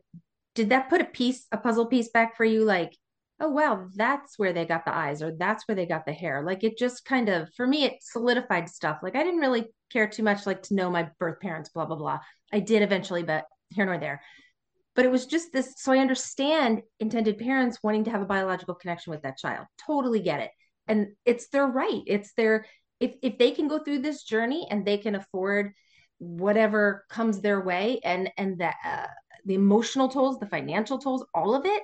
did 0.56 0.70
that 0.70 0.90
put 0.90 1.02
a 1.02 1.06
piece, 1.06 1.48
a 1.52 1.58
puzzle 1.58 1.88
piece 1.88 2.10
back 2.10 2.38
for 2.38 2.46
you? 2.46 2.64
Like, 2.64 2.96
oh, 3.40 3.50
wow, 3.50 3.88
that's 3.96 4.38
where 4.38 4.54
they 4.54 4.66
got 4.66 4.86
the 4.86 4.96
eyes 4.96 5.22
or 5.22 5.32
that's 5.32 5.68
where 5.68 5.76
they 5.76 5.86
got 5.86 6.06
the 6.06 6.14
hair. 6.14 6.44
Like 6.44 6.64
it 6.64 6.78
just 6.78 7.06
kind 7.06 7.30
of, 7.30 7.50
for 7.56 7.66
me, 7.66 7.86
it 7.86 7.98
solidified 8.02 8.70
stuff. 8.70 9.00
Like 9.02 9.16
I 9.16 9.24
didn't 9.24 9.40
really 9.40 9.66
care 9.92 10.08
too 10.08 10.24
much, 10.24 10.46
like 10.46 10.64
to 10.64 10.76
know 10.76 10.90
my 10.90 11.10
birth 11.20 11.40
parents, 11.40 11.70
blah, 11.70 11.86
blah, 11.86 11.96
blah. 11.96 12.20
I 12.52 12.60
did 12.60 12.82
eventually, 12.82 13.24
but 13.24 13.46
here 13.70 13.86
nor 13.86 13.98
there 13.98 14.22
but 14.96 15.06
it 15.06 15.12
was 15.12 15.26
just 15.26 15.54
this 15.54 15.76
so 15.78 15.94
i 15.94 15.98
understand 15.98 16.82
intended 17.00 17.38
parents 17.38 17.80
wanting 17.82 18.04
to 18.04 18.12
have 18.12 18.22
a 18.22 18.26
biological 18.26 18.76
connection 18.76 19.12
with 19.12 19.22
that 19.22 19.38
child 19.38 19.66
totally 19.78 20.20
get 20.20 20.42
it 20.42 20.52
and 20.88 21.08
it's 21.26 21.48
their 21.50 21.68
right 21.68 22.02
it's 22.06 22.34
their 22.34 22.66
if 23.00 23.16
if 23.22 23.38
they 23.38 23.52
can 23.52 23.68
go 23.68 23.80
through 23.80 24.00
this 24.00 24.24
journey 24.24 24.68
and 24.70 24.86
they 24.86 24.98
can 24.98 25.16
afford 25.16 25.72
whatever 26.18 27.06
comes 27.10 27.40
their 27.40 27.62
way 27.62 28.02
and 28.04 28.30
and 28.38 28.58
the 28.58 28.74
uh, 28.86 29.08
the 29.46 29.56
emotional 29.56 30.10
tolls 30.10 30.38
the 30.40 30.46
financial 30.46 30.98
tolls 30.98 31.26
all 31.34 31.56
of 31.56 31.66
it 31.66 31.84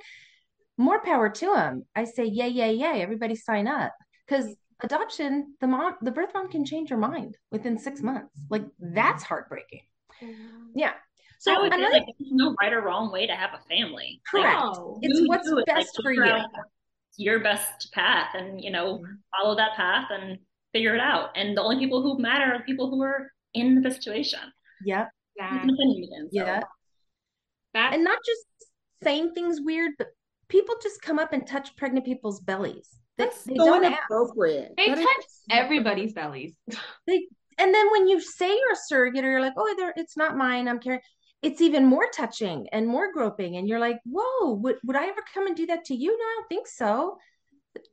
more 0.78 1.02
power 1.04 1.30
to 1.30 1.46
them 1.48 1.86
i 1.96 2.04
say 2.04 2.26
yay 2.26 2.50
yay 2.50 2.74
yay 2.74 3.02
everybody 3.02 3.36
sign 3.36 3.68
up 3.68 3.94
because 4.28 4.56
adoption 4.82 5.56
the 5.62 5.68
mom 5.68 5.96
the 6.02 6.12
birth 6.12 6.32
mom 6.34 6.50
can 6.50 6.66
change 6.66 6.90
her 6.90 6.98
mind 6.98 7.38
within 7.52 7.78
six 7.78 8.02
months 8.02 8.34
like 8.50 8.66
that's 8.80 9.24
heartbreaking 9.24 9.82
yeah 10.76 10.94
so 11.40 11.54
I 11.54 11.60
would 11.60 11.74
another, 11.74 11.94
like 11.94 12.06
there's 12.20 12.32
no 12.32 12.56
right 12.60 12.74
or 12.74 12.82
wrong 12.82 13.12
way 13.12 13.28
to 13.28 13.36
have 13.36 13.52
a 13.54 13.62
family. 13.70 14.20
Correct. 14.30 14.62
Like, 14.64 14.98
it's 15.02 15.28
what's 15.28 15.52
best 15.68 16.00
like, 16.00 16.04
for 16.04 16.12
you. 16.12 16.44
Your 17.18 17.40
best 17.40 17.92
path, 17.94 18.30
and 18.34 18.64
you 18.64 18.72
know, 18.72 18.96
mm-hmm. 18.96 19.14
follow 19.38 19.56
that 19.56 19.76
path 19.76 20.08
and 20.10 20.40
figure 20.74 20.96
it 20.96 21.02
out. 21.02 21.30
And 21.36 21.56
the 21.56 21.62
only 21.62 21.78
people 21.78 22.02
who 22.02 22.20
matter 22.20 22.46
are 22.46 22.58
the 22.58 22.64
people 22.64 22.90
who 22.90 23.02
are 23.04 23.32
in 23.54 23.82
the 23.82 23.92
situation. 23.92 24.40
Yep. 24.86 25.10
Yeah. 25.38 25.66
so. 25.68 26.30
Yeah. 26.32 26.62
That 27.74 27.94
and 27.94 28.04
not 28.04 28.18
just 28.26 28.46
saying 29.04 29.34
things 29.34 29.60
weird, 29.62 29.92
but 29.98 30.08
people 30.48 30.76
just 30.82 31.02
come 31.02 31.20
up 31.20 31.34
and 31.34 31.46
touch 31.46 31.76
pregnant 31.76 32.06
people's 32.06 32.40
bellies. 32.40 32.90
They, 33.18 33.26
That's 33.26 33.44
they 33.44 33.56
so 33.56 33.66
don't 33.66 33.86
inappropriate. 33.86 34.74
They 34.78 34.90
that 34.90 34.98
touch 34.98 35.26
is... 35.26 35.42
everybody's 35.50 36.14
bellies. 36.14 36.54
They 37.08 37.28
and 37.58 37.74
then 37.74 37.90
when 37.92 38.10
you 38.10 38.20
say 38.20 38.50
you're 38.50 38.74
a 38.74 38.88
surrogate, 38.88 39.24
or 39.24 39.32
you're 39.32 39.42
like, 39.42 39.54
oh, 39.56 39.92
it's 39.96 40.18
not 40.18 40.36
mine. 40.36 40.68
I'm 40.68 40.80
carrying 40.80 41.00
it's 41.46 41.62
even 41.62 41.86
more 41.86 42.08
touching 42.12 42.68
and 42.72 42.88
more 42.88 43.14
groping 43.14 43.58
and 43.58 43.68
you're 43.68 43.80
like 43.80 44.00
whoa 44.06 44.54
would, 44.54 44.78
would 44.84 44.96
i 44.96 45.06
ever 45.06 45.22
come 45.34 45.46
and 45.46 45.56
do 45.56 45.68
that 45.68 45.86
to 45.86 45.96
you 45.96 46.10
no 46.10 46.24
i 46.24 46.36
don't 46.38 46.50
think 46.50 46.68
so 46.68 47.18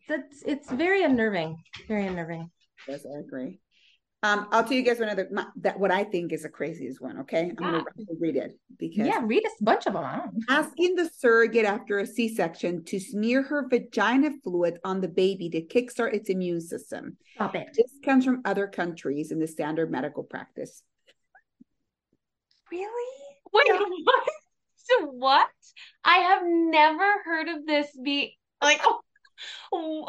that's 0.09 0.43
it's 0.47 0.71
very 0.73 1.05
unnerving 1.05 1.63
very 1.87 2.07
unnerving 2.07 2.51
yes 2.89 3.05
i 3.05 3.19
agree 3.19 3.61
um, 4.25 4.47
I'll 4.53 4.63
tell 4.63 4.75
you 4.75 4.83
guys 4.83 5.01
one 5.01 5.09
other 5.09 5.29
my, 5.33 5.47
that 5.57 5.81
what 5.81 5.91
I 5.91 6.05
think 6.05 6.33
is 6.33 6.45
the 6.45 6.49
craziest 6.49 7.01
one. 7.01 7.19
Okay, 7.21 7.51
I'm 7.51 7.55
gonna 7.57 7.85
read 8.21 8.37
it 8.37 8.57
because 8.79 9.09
yeah, 9.09 9.21
read 9.23 9.45
a 9.45 9.65
bunch 9.65 9.87
of 9.87 9.95
them. 9.95 10.39
Asking 10.49 10.95
the 10.95 11.11
surrogate 11.19 11.65
after 11.65 11.99
a 11.99 12.07
C-section 12.07 12.85
to 12.85 13.01
smear 13.01 13.43
her 13.43 13.67
vagina 13.69 14.31
fluid 14.45 14.79
on 14.85 15.01
the 15.01 15.09
baby 15.09 15.51
to 15.51 15.63
kickstart 15.63 16.15
its 16.15 16.31
immune 16.31 16.61
system. 16.61 17.17
Stop 17.35 17.57
it. 17.57 17.69
This 17.77 17.91
comes 18.05 18.25
from 18.25 18.43
other 18.45 18.69
countries 18.69 19.33
in 19.33 19.41
the 19.41 19.49
standard 19.49 19.91
medical 19.91 20.23
practice. 20.23 20.85
Really? 22.71 23.19
Wait, 23.53 23.67
what? 24.05 24.29
So 24.77 25.07
what? 25.07 25.49
I 26.05 26.19
have 26.19 26.43
never 26.45 27.23
heard 27.25 27.49
of 27.49 27.67
this 27.67 27.89
be 28.01 28.39
like. 28.63 28.81
Oh, 29.73 30.07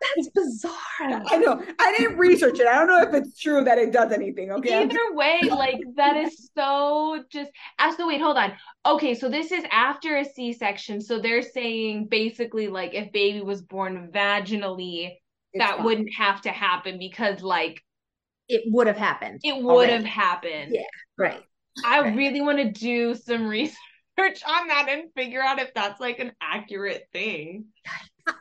That's 0.00 0.30
bizarre. 0.30 0.72
I 1.30 1.36
know. 1.36 1.62
I 1.78 1.94
didn't 1.98 2.16
research 2.18 2.58
it. 2.58 2.66
I 2.66 2.74
don't 2.78 2.86
know 2.88 3.02
if 3.02 3.12
it's 3.14 3.38
true 3.38 3.62
that 3.64 3.78
it 3.78 3.92
does 3.92 4.12
anything. 4.12 4.50
Okay. 4.52 4.82
Either 4.84 4.98
way, 5.14 5.40
like 5.50 5.80
that 5.96 6.16
is 6.16 6.50
so 6.56 7.22
just. 7.30 7.50
Ah, 7.78 7.94
so 7.96 8.06
wait, 8.08 8.20
hold 8.20 8.36
on. 8.38 8.52
Okay, 8.86 9.14
so 9.14 9.28
this 9.28 9.52
is 9.52 9.62
after 9.70 10.16
a 10.16 10.24
C-section. 10.24 11.00
So 11.02 11.18
they're 11.20 11.42
saying 11.42 12.06
basically 12.08 12.68
like 12.68 12.94
if 12.94 13.12
baby 13.12 13.42
was 13.42 13.60
born 13.62 14.10
vaginally, 14.12 15.12
It's 15.52 15.62
that 15.62 15.76
fine. 15.76 15.84
wouldn't 15.84 16.14
have 16.16 16.40
to 16.42 16.50
happen 16.50 16.98
because 16.98 17.42
like 17.42 17.82
It 18.48 18.62
would 18.66 18.86
have 18.86 18.96
happened. 18.96 19.40
it 19.44 19.62
would 19.62 19.70
already. 19.70 19.92
have 19.92 20.04
happened. 20.04 20.72
Yeah. 20.72 20.82
Right. 21.18 21.42
I 21.84 22.00
Right. 22.00 22.16
really 22.16 22.40
want 22.40 22.58
to 22.58 22.70
do 22.70 23.14
some 23.14 23.46
research 23.48 23.76
on 24.18 24.68
that 24.68 24.86
and 24.88 25.12
figure 25.14 25.42
out 25.42 25.58
if 25.58 25.72
that's 25.74 26.00
like 26.00 26.18
an 26.20 26.32
accurate 26.40 27.04
thing. 27.12 27.66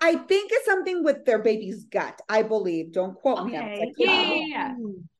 I- 0.01 0.15
think 0.15 0.51
it's 0.53 0.65
something 0.65 1.03
with 1.03 1.25
their 1.25 1.39
baby's 1.39 1.85
gut. 1.85 2.19
I 2.27 2.43
believe. 2.43 2.91
Don't 2.91 3.15
quote 3.15 3.45
me. 3.45 3.57
Okay. 3.57 3.81
I 3.81 3.85
could 3.85 3.93
Yeah, 3.97 4.33
yeah, 4.33 4.45
yeah. 4.47 4.73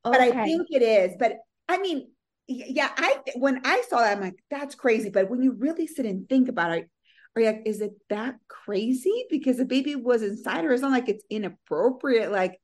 But 0.04 0.20
I 0.20 0.44
think 0.44 0.66
it 0.70 0.82
is. 0.82 1.16
But 1.18 1.38
I 1.68 1.78
mean, 1.78 2.08
yeah. 2.46 2.90
I 2.96 3.18
when 3.36 3.60
I 3.64 3.82
saw 3.88 3.98
that, 3.98 4.16
I'm 4.16 4.22
like, 4.22 4.42
that's 4.50 4.74
crazy. 4.74 5.10
But 5.10 5.30
when 5.30 5.42
you 5.42 5.52
really 5.52 5.86
sit 5.86 6.06
and 6.06 6.28
think 6.28 6.48
about 6.48 6.72
it, 6.72 6.88
are 7.36 7.42
you 7.42 7.48
like, 7.48 7.62
is 7.66 7.80
it 7.80 7.92
that 8.08 8.36
crazy? 8.48 9.26
Because 9.30 9.58
the 9.58 9.64
baby 9.64 9.94
was 9.94 10.22
inside 10.22 10.64
her. 10.64 10.72
It's 10.72 10.82
not 10.82 10.90
like 10.90 11.08
it's 11.08 11.24
inappropriate. 11.30 12.32
Like 12.32 12.60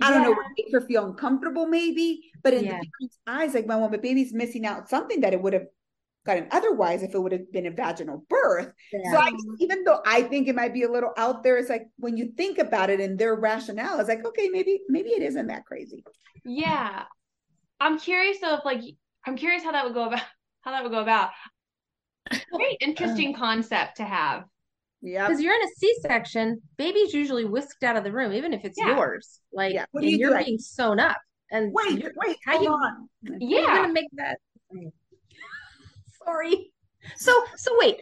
I 0.00 0.10
don't 0.10 0.22
know, 0.22 0.30
would 0.30 0.46
make 0.56 0.72
her 0.72 0.82
feel 0.82 1.06
uncomfortable, 1.06 1.66
maybe. 1.66 2.30
But 2.42 2.52
in 2.54 2.64
the 2.64 2.70
parents' 2.70 3.18
eyes, 3.26 3.54
like 3.54 3.66
when, 3.66 3.80
when 3.80 3.90
the 3.90 3.98
baby's 3.98 4.34
missing 4.34 4.66
out 4.66 4.90
something 4.90 5.20
that 5.20 5.32
it 5.32 5.40
would 5.40 5.54
have 5.54 5.66
gotten 6.26 6.48
otherwise 6.50 7.02
if 7.02 7.14
it 7.14 7.18
would 7.22 7.32
have 7.32 7.50
been 7.52 7.66
a 7.66 7.70
vaginal 7.70 8.24
birth. 8.28 8.72
Yeah. 8.92 9.12
So 9.12 9.18
I, 9.18 9.30
even 9.60 9.84
though 9.84 10.00
I 10.04 10.22
think 10.22 10.48
it 10.48 10.54
might 10.54 10.74
be 10.74 10.82
a 10.82 10.90
little 10.90 11.12
out 11.16 11.42
there, 11.42 11.56
it's 11.56 11.70
like 11.70 11.86
when 11.98 12.16
you 12.16 12.32
think 12.36 12.58
about 12.58 12.90
it 12.90 13.00
and 13.00 13.18
their 13.18 13.34
rationale, 13.36 13.98
is 14.00 14.08
like, 14.08 14.24
okay, 14.26 14.48
maybe 14.50 14.80
maybe 14.88 15.10
it 15.10 15.22
isn't 15.22 15.46
that 15.46 15.64
crazy. 15.64 16.04
Yeah. 16.44 17.04
I'm 17.80 17.98
curious 17.98 18.38
though 18.40 18.54
if 18.56 18.64
like 18.64 18.82
I'm 19.26 19.36
curious 19.36 19.62
how 19.62 19.72
that 19.72 19.84
would 19.84 19.94
go 19.94 20.04
about 20.06 20.20
how 20.62 20.72
that 20.72 20.82
would 20.82 20.92
go 20.92 21.00
about. 21.00 21.30
Very 22.50 22.76
interesting 22.80 23.34
concept 23.34 23.96
to 23.98 24.04
have. 24.04 24.44
Yeah. 25.02 25.28
Because 25.28 25.40
you're 25.42 25.54
in 25.54 25.62
a 25.62 25.68
C-section, 25.76 26.60
baby's 26.76 27.14
usually 27.14 27.44
whisked 27.44 27.84
out 27.84 27.96
of 27.96 28.02
the 28.02 28.10
room, 28.10 28.32
even 28.32 28.52
if 28.52 28.64
it's 28.64 28.78
Yeah. 28.78 28.96
yours. 28.96 29.40
Like, 29.52 29.74
Yeah. 29.74 29.84
What 29.92 30.00
do 30.00 30.06
and 30.06 30.12
you 30.12 30.16
do? 30.18 30.20
you're 30.22 30.30
Like- 30.32 30.46
being 30.46 30.58
sewn 30.58 30.98
up. 30.98 31.16
And 31.52 31.72
Wait, 31.72 32.04
wait, 32.16 32.36
how 32.44 32.52
hold 32.54 32.64
you- 32.64 32.70
on. 32.72 33.08
how 33.28 33.34
are 33.34 33.38
you 33.38 33.58
Yeah. 33.60 33.66
gonna 33.66 33.92
make 33.92 34.08
that? 34.14 34.38
Sorry. 36.26 36.72
So, 37.16 37.32
so 37.56 37.76
wait. 37.78 38.00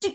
Do, 0.00 0.12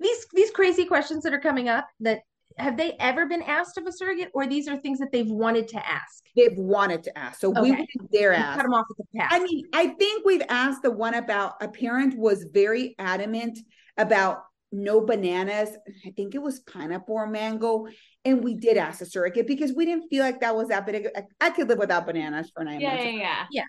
these 0.00 0.26
these 0.32 0.50
crazy 0.50 0.84
questions 0.84 1.22
that 1.24 1.32
are 1.32 1.40
coming 1.40 1.68
up 1.68 1.86
that 2.00 2.20
have 2.58 2.76
they 2.78 2.92
ever 2.98 3.26
been 3.26 3.42
asked 3.42 3.76
of 3.76 3.86
a 3.86 3.92
surrogate, 3.92 4.30
or 4.32 4.46
these 4.46 4.66
are 4.66 4.78
things 4.78 4.98
that 5.00 5.12
they've 5.12 5.30
wanted 5.30 5.68
to 5.68 5.86
ask? 5.86 6.24
They've 6.34 6.56
wanted 6.56 7.02
to 7.04 7.18
ask. 7.18 7.40
So 7.40 7.50
we 7.50 7.58
Okay. 7.60 7.70
wouldn't 7.70 8.12
dare 8.12 8.32
You 8.32 8.38
ask. 8.38 8.56
cut 8.56 8.62
them 8.62 8.72
off 8.72 8.86
at 8.90 8.96
the 8.96 9.18
pass. 9.18 9.28
I 9.32 9.38
mean, 9.40 9.64
I 9.74 9.88
think 9.88 10.24
we've 10.24 10.42
asked 10.48 10.82
the 10.82 10.90
one 10.90 11.14
about 11.14 11.54
a 11.60 11.68
parent 11.68 12.16
was 12.18 12.46
very 12.52 12.94
adamant 12.98 13.58
about 13.98 14.42
no 14.72 15.00
bananas. 15.00 15.70
I 16.06 16.10
think 16.16 16.34
it 16.34 16.42
was 16.42 16.60
pineapple 16.60 17.14
or 17.14 17.26
mango. 17.26 17.86
And 18.24 18.42
we 18.42 18.54
did 18.54 18.76
ask 18.76 19.00
a 19.00 19.06
surrogate 19.06 19.46
because 19.46 19.72
we 19.74 19.84
didn't 19.84 20.08
feel 20.08 20.24
like 20.24 20.40
that 20.40 20.56
was 20.56 20.68
that 20.68 20.86
big. 20.86 21.08
I, 21.14 21.22
I 21.40 21.50
could 21.50 21.68
live 21.68 21.78
without 21.78 22.06
bananas 22.06 22.50
for 22.54 22.64
nine 22.64 22.80
Yeah, 22.80 22.96
months. 22.96 23.04
yeah, 23.04 23.46
yeah. 23.50 23.62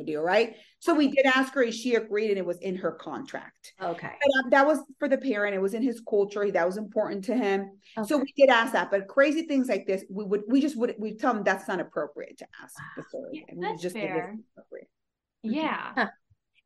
A 0.00 0.04
deal, 0.04 0.22
right? 0.22 0.56
So 0.80 0.94
we 0.94 1.08
did 1.08 1.26
ask 1.26 1.52
her, 1.54 1.62
and 1.62 1.72
she 1.74 1.94
agreed, 1.94 2.30
and 2.30 2.38
it 2.38 2.46
was 2.46 2.58
in 2.58 2.76
her 2.76 2.92
contract. 2.92 3.72
okay. 3.80 4.12
But, 4.20 4.44
um, 4.44 4.50
that 4.50 4.66
was 4.66 4.78
for 4.98 5.08
the 5.08 5.18
parent. 5.18 5.54
It 5.54 5.60
was 5.62 5.74
in 5.74 5.82
his 5.82 6.00
culture. 6.08 6.50
That 6.50 6.66
was 6.66 6.76
important 6.76 7.24
to 7.26 7.34
him. 7.36 7.70
So 8.06 8.18
we 8.18 8.32
did 8.36 8.48
ask 8.50 8.72
that. 8.72 8.90
But 8.90 9.08
crazy 9.08 9.42
things 9.42 9.68
like 9.68 9.86
this, 9.86 10.04
we 10.10 10.24
would 10.24 10.42
we 10.48 10.60
just 10.60 10.76
would 10.76 10.94
we 10.98 11.16
tell 11.16 11.34
them 11.34 11.44
that's 11.44 11.68
not 11.68 11.80
appropriate 11.80 12.38
to 12.38 12.46
ask 12.62 12.74
the 12.96 13.04
surrogate. 13.10 13.32
Yeah, 13.34 13.42
and 13.48 13.60
we 13.60 13.76
just 13.82 13.94
fair. 13.96 14.34
inappropriate. 14.34 14.88
Yeah. 15.42 16.08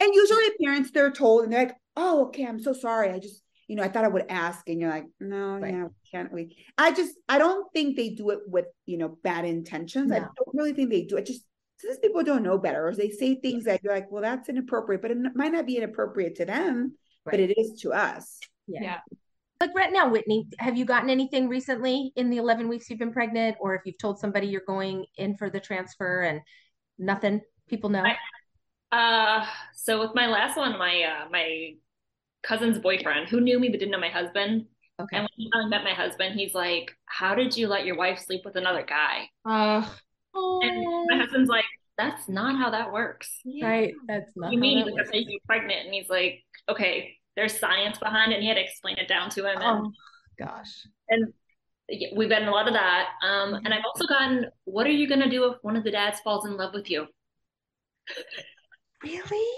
And 0.00 0.14
usually 0.14 0.44
parents 0.62 0.90
they're 0.90 1.12
told 1.12 1.44
and 1.44 1.52
they're 1.52 1.66
like, 1.66 1.76
"Oh, 1.96 2.26
okay, 2.26 2.44
I'm 2.44 2.58
so 2.60 2.72
sorry. 2.72 3.10
I 3.10 3.18
just, 3.20 3.42
you 3.68 3.76
know, 3.76 3.82
I 3.84 3.88
thought 3.88 4.04
I 4.04 4.08
would 4.08 4.26
ask." 4.28 4.68
And 4.68 4.80
you're 4.80 4.90
like, 4.90 5.06
"No, 5.20 5.58
Right. 5.58 5.72
yeah, 5.74 5.86
can't 6.10 6.32
we?" 6.32 6.56
I 6.76 6.92
just 6.92 7.16
I 7.28 7.38
don't 7.38 7.72
think 7.72 7.96
they 7.96 8.10
do 8.10 8.30
it 8.30 8.40
with, 8.46 8.66
you 8.84 8.98
know, 8.98 9.16
bad 9.22 9.44
intentions. 9.44 10.10
I 10.10 10.18
don't 10.18 10.32
really 10.54 10.72
think 10.72 10.90
they 10.90 11.02
do 11.04 11.16
it. 11.18 11.26
Just 11.26 11.44
since 11.82 11.98
people 11.98 12.22
don't 12.22 12.42
know 12.42 12.58
better 12.58 12.86
or 12.88 12.94
they 12.94 13.10
say 13.10 13.34
things 13.34 13.64
that 13.64 13.82
you're 13.82 13.92
like, 13.92 14.10
"Well, 14.10 14.22
that's 14.22 14.48
inappropriate," 14.48 15.02
but 15.02 15.10
it 15.10 15.18
might 15.34 15.52
not 15.52 15.66
be 15.66 15.76
inappropriate 15.76 16.36
to 16.36 16.44
them, 16.44 16.96
but 17.24 17.40
it 17.40 17.58
is 17.58 17.80
to 17.82 17.92
us. 17.92 18.38
Yeah. 18.66 18.82
Yeah. 18.82 18.98
Like 19.60 19.74
right 19.74 19.92
now, 19.92 20.08
Whitney, 20.08 20.48
have 20.58 20.76
you 20.76 20.84
gotten 20.84 21.10
anything 21.10 21.48
recently 21.48 22.12
in 22.16 22.30
the 22.30 22.36
11 22.38 22.68
weeks 22.68 22.88
you've 22.88 22.98
been 22.98 23.12
pregnant, 23.12 23.56
or 23.60 23.74
if 23.74 23.82
you've 23.84 23.98
told 23.98 24.18
somebody 24.18 24.46
you're 24.46 24.62
going 24.66 25.04
in 25.16 25.36
for 25.36 25.50
the 25.50 25.60
transfer 25.60 26.22
and 26.22 26.40
nothing, 26.98 27.40
people 27.68 27.90
know? 27.90 28.04
I- 28.04 28.16
Uh, 28.92 29.46
so 29.72 30.00
with 30.00 30.14
my 30.14 30.26
last 30.26 30.56
one, 30.56 30.76
my 30.78 31.02
uh, 31.02 31.28
my 31.30 31.74
cousin's 32.42 32.78
boyfriend, 32.78 33.28
who 33.28 33.40
knew 33.40 33.58
me 33.58 33.68
but 33.70 33.78
didn't 33.80 33.92
know 33.92 33.98
my 33.98 34.10
husband, 34.10 34.66
Okay. 35.00 35.16
and 35.16 35.22
when 35.22 35.30
he 35.36 35.48
finally 35.52 35.70
met 35.70 35.82
my 35.84 35.94
husband, 35.94 36.34
he's 36.34 36.54
like, 36.54 36.94
"How 37.06 37.34
did 37.34 37.56
you 37.56 37.68
let 37.68 37.86
your 37.86 37.96
wife 37.96 38.18
sleep 38.18 38.42
with 38.44 38.56
another 38.56 38.82
guy?" 38.82 39.30
Uh, 39.46 39.88
And 40.34 40.84
my 41.08 41.16
husband's 41.18 41.48
like, 41.50 41.64
"That's 41.98 42.28
not 42.28 42.56
how 42.56 42.70
that 42.70 42.92
works." 42.92 43.30
Right. 43.62 43.94
That's 44.08 44.30
not 44.36 44.52
you 44.52 44.58
how 44.58 44.60
mean? 44.60 44.78
that 44.78 44.86
Because 44.86 45.06
works. 45.06 45.10
I 45.10 45.12
say 45.12 45.26
you're 45.28 45.40
pregnant, 45.46 45.86
and 45.86 45.94
he's 45.94 46.08
like, 46.08 46.42
"Okay, 46.68 47.16
there's 47.36 47.58
science 47.58 47.98
behind 47.98 48.32
it." 48.32 48.36
And 48.36 48.42
he 48.42 48.48
had 48.48 48.54
to 48.56 48.62
explain 48.64 48.98
it 48.98 49.08
down 49.08 49.30
to 49.30 49.44
him, 49.50 49.58
and 49.60 49.86
Oh 49.86 49.92
gosh. 50.38 50.86
and 51.08 51.32
yeah, 51.88 52.08
we've 52.16 52.28
gotten 52.30 52.48
a 52.48 52.52
lot 52.52 52.68
of 52.68 52.74
that. 52.74 53.08
Um, 53.22 53.54
and 53.64 53.74
I've 53.74 53.84
also 53.84 54.06
gotten, 54.06 54.46
"What 54.64 54.86
are 54.86 54.90
you 54.90 55.08
gonna 55.08 55.28
do 55.30 55.44
if 55.50 55.58
one 55.62 55.76
of 55.76 55.84
the 55.84 55.90
dads 55.90 56.20
falls 56.20 56.46
in 56.46 56.56
love 56.56 56.72
with 56.74 56.90
you?" 56.90 57.06
Really? 59.02 59.48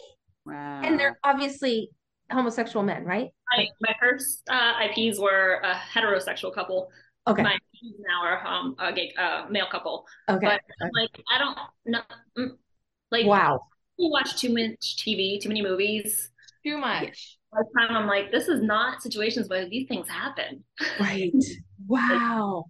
Wow. 0.46 0.80
And 0.82 0.98
they're 0.98 1.18
obviously 1.24 1.90
homosexual 2.30 2.84
men, 2.84 3.04
right? 3.04 3.30
My 3.56 3.68
my 3.80 3.94
first 4.00 4.42
uh, 4.50 4.72
IPs 4.90 5.18
were 5.18 5.60
a 5.62 5.74
heterosexual 5.74 6.54
couple. 6.54 6.90
Okay. 7.26 7.42
My 7.42 7.54
IPs 7.54 7.94
now 8.06 8.22
are 8.24 8.46
um 8.46 8.76
a 8.78 8.92
gay 8.92 9.12
uh, 9.18 9.46
male 9.50 9.66
couple. 9.70 10.06
Okay. 10.28 10.44
But 10.46 10.60
I'm 10.82 10.90
like, 10.94 11.10
I 11.34 11.38
don't 11.38 11.56
know. 11.86 12.00
mm, 12.38 12.50
Like, 13.10 13.26
Wow. 13.26 13.60
you 13.98 14.10
watch 14.10 14.36
too 14.40 14.52
much 14.52 14.96
TV, 15.02 15.40
too 15.40 15.48
many 15.48 15.62
movies. 15.62 16.30
too 16.64 16.76
much. 16.78 17.38
By 17.52 17.60
the 17.62 17.80
time 17.80 17.96
I'm 17.96 18.06
like, 18.08 18.30
this 18.32 18.48
is 18.48 18.60
not 18.62 19.02
situations 19.02 19.48
where 19.48 19.68
these 19.68 19.86
things 19.88 20.08
happen. 20.08 20.64
Right. 21.00 21.32
Wow. 21.86 22.64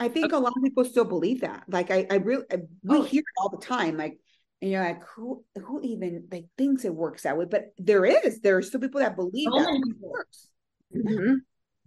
I 0.00 0.08
think 0.08 0.32
a 0.32 0.38
lot 0.38 0.54
of 0.56 0.62
people 0.62 0.84
still 0.84 1.04
believe 1.04 1.42
that. 1.42 1.64
Like 1.68 1.90
I, 1.90 2.06
I 2.10 2.14
really, 2.16 2.44
I- 2.50 2.62
we 2.82 2.96
Oh. 2.98 3.02
hear 3.02 3.20
it 3.20 3.40
all 3.40 3.50
the 3.50 3.58
time. 3.64 3.96
Like, 3.98 4.18
and 4.62 4.70
you're 4.70 4.82
like, 4.82 5.02
who, 5.14 5.44
who 5.62 5.80
even 5.82 6.26
like 6.32 6.46
thinks 6.56 6.84
it 6.84 6.94
works 6.94 7.22
that 7.24 7.36
way? 7.36 7.44
But 7.44 7.72
there 7.78 8.04
is, 8.06 8.40
there 8.40 8.56
are 8.56 8.62
still 8.62 8.80
people 8.80 9.00
that 9.00 9.14
believe 9.16 9.48
So 9.52 9.58
that 9.58 9.66
many 9.66 9.78
it 9.78 9.84
people. 9.86 10.10
works. 10.10 10.48
Mhm. 10.96 11.34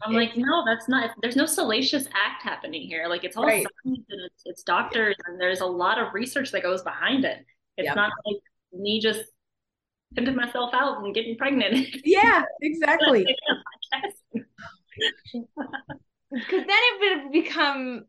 I'm 0.06 0.14
like, 0.14 0.36
no, 0.36 0.64
that's 0.66 0.88
not. 0.90 1.12
There's 1.22 1.36
no 1.36 1.46
salacious 1.46 2.06
act 2.14 2.44
happening 2.44 2.82
here. 2.82 3.08
Like, 3.08 3.24
it's 3.24 3.38
all 3.38 3.46
Right. 3.46 3.66
science 3.86 4.06
and 4.10 4.22
it's, 4.26 4.42
it's 4.46 4.64
doctors, 4.64 5.16
and 5.26 5.40
there's 5.40 5.62
a 5.62 5.66
lot 5.66 6.00
of 6.00 6.14
research 6.14 6.52
that 6.52 6.64
goes 6.64 6.82
behind 6.84 7.26
it. 7.26 7.46
It's 7.78 7.86
Yep. 7.88 7.96
not 7.96 8.12
like 8.26 8.42
me 8.74 9.00
just 9.00 9.22
pimping 10.16 10.36
myself 10.36 10.74
out 10.74 11.04
and 11.04 11.14
getting 11.14 11.38
pregnant. 11.38 11.88
Yeah, 12.04 12.44
exactly. 12.62 13.26
Because 13.92 14.14
then 16.32 16.66
it 16.70 17.24
would 17.24 17.32
become 17.32 18.06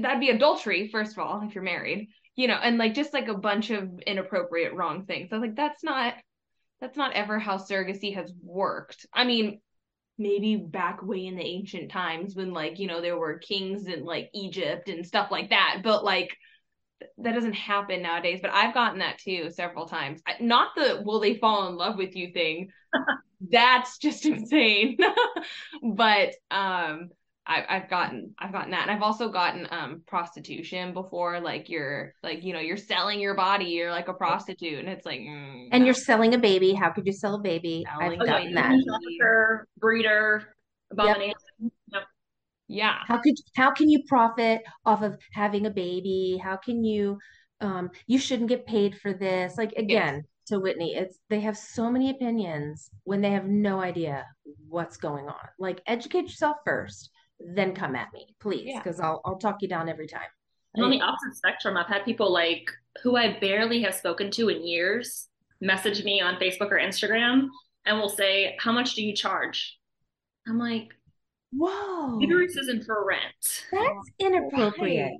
that'd 0.00 0.20
be 0.20 0.30
adultery, 0.30 0.88
first 0.88 1.12
of 1.12 1.18
all, 1.18 1.42
if 1.46 1.54
you're 1.54 1.64
married, 1.64 2.08
you 2.36 2.48
know, 2.48 2.54
and 2.54 2.78
like 2.78 2.94
just 2.94 3.12
like 3.12 3.28
a 3.28 3.34
bunch 3.34 3.70
of 3.70 4.00
inappropriate 4.06 4.74
wrong 4.74 5.04
things. 5.06 5.28
I 5.32 5.36
was 5.36 5.42
like, 5.48 5.56
that's 5.56 5.82
not 5.82 6.14
that's 6.80 6.96
not 6.96 7.12
ever 7.14 7.38
how 7.38 7.56
surrogacy 7.58 8.14
has 8.14 8.32
worked. 8.42 9.06
I 9.12 9.24
mean, 9.24 9.60
maybe 10.18 10.56
back 10.56 11.02
way 11.02 11.26
in 11.26 11.36
the 11.36 11.44
ancient 11.44 11.90
times 11.90 12.36
when 12.36 12.52
like, 12.52 12.78
you 12.78 12.86
know, 12.86 13.00
there 13.00 13.18
were 13.18 13.38
kings 13.38 13.86
in 13.86 14.04
like 14.04 14.30
Egypt 14.34 14.88
and 14.88 15.06
stuff 15.06 15.30
like 15.30 15.50
that, 15.50 15.80
but 15.82 16.04
like 16.04 16.36
that 17.18 17.34
doesn't 17.34 17.54
happen 17.54 18.02
nowadays. 18.02 18.40
But 18.40 18.52
I've 18.52 18.74
gotten 18.74 19.00
that 19.00 19.18
too 19.18 19.50
several 19.50 19.86
times. 19.86 20.20
Not 20.40 20.68
the 20.76 21.02
will 21.04 21.20
they 21.20 21.34
fall 21.34 21.68
in 21.68 21.76
love 21.76 21.96
with 21.96 22.14
you 22.16 22.32
thing. 22.32 22.70
That's 23.50 23.98
just 23.98 24.24
insane. 24.26 24.96
but 25.82 26.34
um 26.50 27.10
I, 27.46 27.64
I've 27.68 27.90
gotten 27.90 28.34
I've 28.38 28.52
gotten 28.52 28.70
that, 28.70 28.82
and 28.82 28.90
I've 28.90 29.02
also 29.02 29.28
gotten 29.28 29.66
um 29.70 30.02
prostitution 30.06 30.94
before. 30.94 31.40
Like 31.40 31.68
you're 31.68 32.14
like 32.22 32.42
you 32.42 32.52
know 32.52 32.60
you're 32.60 32.76
selling 32.76 33.20
your 33.20 33.34
body. 33.34 33.66
You're 33.66 33.90
like 33.90 34.08
a 34.08 34.14
prostitute, 34.14 34.78
and 34.78 34.88
it's 34.88 35.04
like 35.04 35.20
mm, 35.20 35.68
And 35.70 35.80
no. 35.80 35.84
you're 35.84 35.94
selling 35.94 36.34
a 36.34 36.38
baby. 36.38 36.72
How 36.72 36.90
could 36.90 37.06
you 37.06 37.12
sell 37.12 37.34
a 37.34 37.40
baby? 37.40 37.84
I've 38.00 38.00
Selling 38.00 38.20
Oh, 38.22 38.26
gotten 38.26 38.54
that. 38.54 38.70
human 38.70 38.84
trafficker, 39.18 39.68
breeder, 39.78 40.54
abomination. 40.90 41.34
Yep. 41.92 42.02
yeah 42.68 42.98
How 43.06 43.18
could 43.18 43.34
how 43.56 43.70
can 43.72 43.88
you 43.90 44.02
profit 44.08 44.62
off 44.86 45.02
of 45.02 45.18
having 45.32 45.66
a 45.66 45.70
baby? 45.70 46.40
How 46.42 46.56
can 46.56 46.84
you 46.84 47.18
um 47.60 47.90
you 48.06 48.18
shouldn't 48.18 48.48
get 48.48 48.66
paid 48.66 48.98
for 48.98 49.12
this? 49.12 49.56
Like 49.58 49.72
again, 49.72 50.24
to 50.46 50.58
Whitney, 50.60 50.94
it's 50.94 51.18
they 51.30 51.40
have 51.40 51.56
so 51.56 51.90
many 51.90 52.10
opinions 52.10 52.90
when 53.04 53.20
they 53.20 53.30
have 53.30 53.46
no 53.46 53.80
idea 53.80 54.26
what's 54.68 54.96
going 54.96 55.28
on. 55.28 55.48
Like 55.58 55.82
educate 55.86 56.22
yourself 56.24 56.56
first 56.64 57.10
then 57.40 57.74
come 57.74 57.94
at 57.96 58.12
me, 58.12 58.34
please, 58.40 58.66
Yeah. 58.66 58.78
because 58.78 59.00
I'll 59.00 59.20
I'll 59.24 59.38
talk 59.38 59.62
you 59.62 59.68
down 59.68 59.88
every 59.88 60.06
time. 60.06 60.28
And 60.74 60.84
on 60.84 60.90
the 60.90 61.00
opposite 61.00 61.36
spectrum, 61.36 61.76
I've 61.76 61.86
had 61.86 62.04
people 62.04 62.32
like 62.32 62.70
who 63.02 63.16
I 63.16 63.38
barely 63.38 63.82
have 63.82 63.94
spoken 63.94 64.30
to 64.32 64.48
in 64.48 64.66
years 64.66 65.28
message 65.60 66.04
me 66.04 66.20
on 66.20 66.36
Facebook 66.36 66.70
or 66.70 66.78
Instagram 66.78 67.48
and 67.86 67.98
will 67.98 68.08
say, 68.08 68.56
How 68.58 68.72
much 68.72 68.94
do 68.94 69.04
you 69.04 69.14
charge? 69.14 69.78
I'm 70.46 70.58
like, 70.58 70.88
Whoa, 71.52 72.18
uterus 72.20 72.56
isn't 72.56 72.84
for 72.84 73.04
rent. 73.06 73.22
that's 73.72 74.10
inappropriate. 74.18 75.12
Right. 75.12 75.18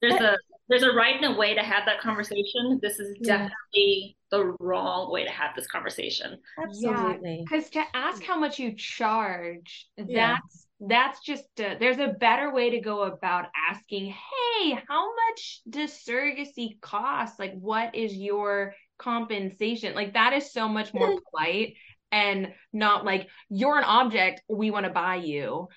There's 0.00 0.20
a 0.20 0.36
there's 0.68 0.82
a 0.82 0.92
right 0.92 1.16
and 1.16 1.34
a 1.34 1.38
way 1.38 1.54
to 1.54 1.62
have 1.62 1.84
that 1.86 2.00
conversation. 2.00 2.78
This 2.82 2.98
is 3.00 3.16
Yeah. 3.20 3.48
definitely 3.48 4.16
the 4.30 4.54
wrong 4.60 5.10
way 5.10 5.24
to 5.24 5.30
have 5.30 5.56
this 5.56 5.66
conversation. 5.66 6.38
Absolutely. 6.62 7.42
Because 7.42 7.70
to 7.70 7.82
ask 7.94 8.22
mm. 8.22 8.26
how 8.26 8.38
much 8.38 8.58
you 8.58 8.74
charge, 8.76 9.88
Yeah. 9.96 10.36
that's 10.36 10.67
that's 10.80 11.20
just 11.20 11.44
uh 11.60 11.74
there's 11.80 11.98
a 11.98 12.14
better 12.20 12.52
way 12.52 12.70
to 12.70 12.80
go 12.80 13.02
about 13.02 13.46
asking. 13.70 14.06
Hey, 14.06 14.78
how 14.88 15.10
much 15.14 15.60
does 15.68 15.90
surrogacy 15.90 16.80
cost? 16.80 17.38
Like, 17.38 17.54
what 17.58 17.94
is 17.94 18.14
your 18.14 18.74
compensation? 18.98 19.94
Like, 19.94 20.14
that 20.14 20.32
is 20.32 20.52
so 20.52 20.68
much 20.68 20.94
more 20.94 21.18
polite 21.30 21.74
and 22.10 22.52
not 22.72 23.04
like 23.04 23.28
you're 23.50 23.78
an 23.78 23.84
object. 23.84 24.42
We 24.48 24.70
want 24.70 24.86
to 24.86 24.92
buy 24.92 25.16
you. 25.16 25.68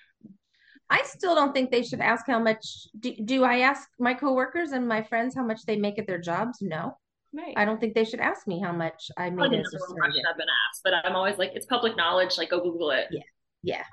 I 0.89 1.03
still 1.03 1.35
don't 1.35 1.53
think 1.53 1.71
they 1.71 1.83
should 1.83 2.01
ask 2.01 2.27
how 2.27 2.39
much. 2.39 2.87
Do, 2.99 3.15
do 3.23 3.43
I 3.43 3.59
ask 3.59 3.87
my 3.97 4.13
coworkers 4.13 4.71
and 4.71 4.87
my 4.87 5.03
friends 5.03 5.35
how 5.35 5.45
much 5.45 5.63
they 5.65 5.77
make 5.77 5.97
at 5.97 6.05
their 6.05 6.19
jobs? 6.19 6.57
No, 6.61 6.97
Right. 7.33 7.53
I 7.55 7.63
don't 7.63 7.79
think 7.79 7.95
they 7.95 8.03
should 8.03 8.19
ask 8.19 8.45
me 8.45 8.59
how 8.59 8.73
much 8.73 9.09
I 9.17 9.29
Probably 9.29 9.57
made 9.57 9.63
the 9.63 9.67
as 9.67 9.73
a 9.73 9.79
number 9.79 10.01
question. 10.01 10.23
I've 10.29 10.37
been 10.37 10.47
asked, 10.69 10.81
but 10.83 10.93
I'm 11.05 11.15
always 11.15 11.37
like, 11.37 11.51
it's 11.53 11.65
public 11.65 11.95
knowledge. 11.95 12.37
Like, 12.37 12.49
go 12.49 12.61
Google 12.61 12.91
it. 12.91 13.05
Yeah, 13.09 13.21
yeah. 13.63 13.83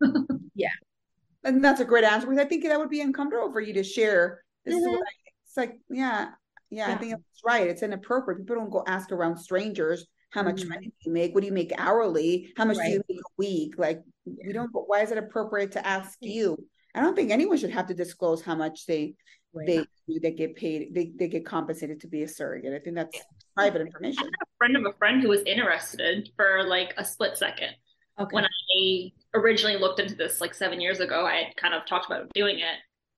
And 1.44 1.64
that's 1.64 1.80
a 1.80 1.84
great 1.84 2.04
answer 2.04 2.26
because 2.26 2.44
I 2.44 2.48
think 2.48 2.64
that 2.64 2.78
would 2.78 2.90
be 2.90 3.00
uncomfortable 3.00 3.52
for 3.52 3.60
you 3.60 3.72
to 3.74 3.84
share. 3.84 4.42
This 4.64 4.74
is 4.74 4.84
Mhm. 4.86 4.90
what 4.90 5.00
I, 5.00 5.12
it's 5.44 5.56
like, 5.56 5.80
yeah, 5.88 6.30
yeah, 6.68 6.90
I 6.92 6.96
think 6.96 7.12
it's 7.14 7.42
right. 7.46 7.68
It's 7.68 7.82
inappropriate. 7.82 8.38
People 8.40 8.56
don't 8.56 8.70
go 8.70 8.82
ask 8.86 9.12
around 9.12 9.38
strangers 9.38 10.04
how 10.30 10.42
much 10.42 10.62
Mhm. 10.62 10.68
money 10.68 10.86
do 10.88 10.92
you 11.06 11.12
make? 11.12 11.34
What 11.34 11.40
do 11.42 11.46
you 11.46 11.52
make 11.52 11.72
hourly? 11.78 12.52
How 12.56 12.64
much 12.64 12.76
do 12.76 12.82
you 12.90 13.02
make 13.08 13.20
a 13.20 13.32
week? 13.38 13.78
Like, 13.78 14.02
we 14.26 14.52
don't. 14.52 14.68
Why 14.72 15.00
is 15.02 15.10
it 15.12 15.16
appropriate 15.18 15.72
to 15.72 15.86
ask 15.86 16.18
you? 16.20 16.68
I 16.94 17.00
don't 17.00 17.14
think 17.14 17.30
anyone 17.30 17.56
should 17.56 17.70
have 17.70 17.86
to 17.86 17.94
disclose 17.94 18.42
how 18.42 18.56
much 18.56 18.84
they 18.86 19.14
they 19.54 19.86
they 20.08 20.32
get 20.32 20.56
paid. 20.56 20.92
They 20.94 21.12
they 21.16 21.28
get 21.28 21.46
compensated 21.46 22.00
to 22.00 22.08
be 22.08 22.24
a 22.24 22.28
surrogate. 22.28 22.74
I 22.74 22.80
think 22.80 22.96
that's 22.96 23.16
private 23.54 23.80
information. 23.80 24.26
a 24.26 24.46
friend 24.58 24.76
of 24.76 24.84
a 24.84 24.92
friend 24.98 25.22
who 25.22 25.28
was 25.28 25.42
interested 25.42 26.30
for 26.36 26.64
like 26.64 26.92
a 26.98 27.04
split 27.04 27.38
second. 27.38 27.74
Okay. 28.18 28.34
When 28.34 28.44
I 28.44 29.12
originally 29.34 29.76
looked 29.76 30.00
into 30.00 30.14
this 30.14 30.40
like 30.40 30.54
seven 30.54 30.80
years 30.80 31.00
ago, 31.00 31.26
I 31.26 31.36
had 31.36 31.56
kind 31.56 31.74
of 31.74 31.86
talked 31.86 32.06
about 32.06 32.30
doing 32.34 32.58
it. 32.58 32.76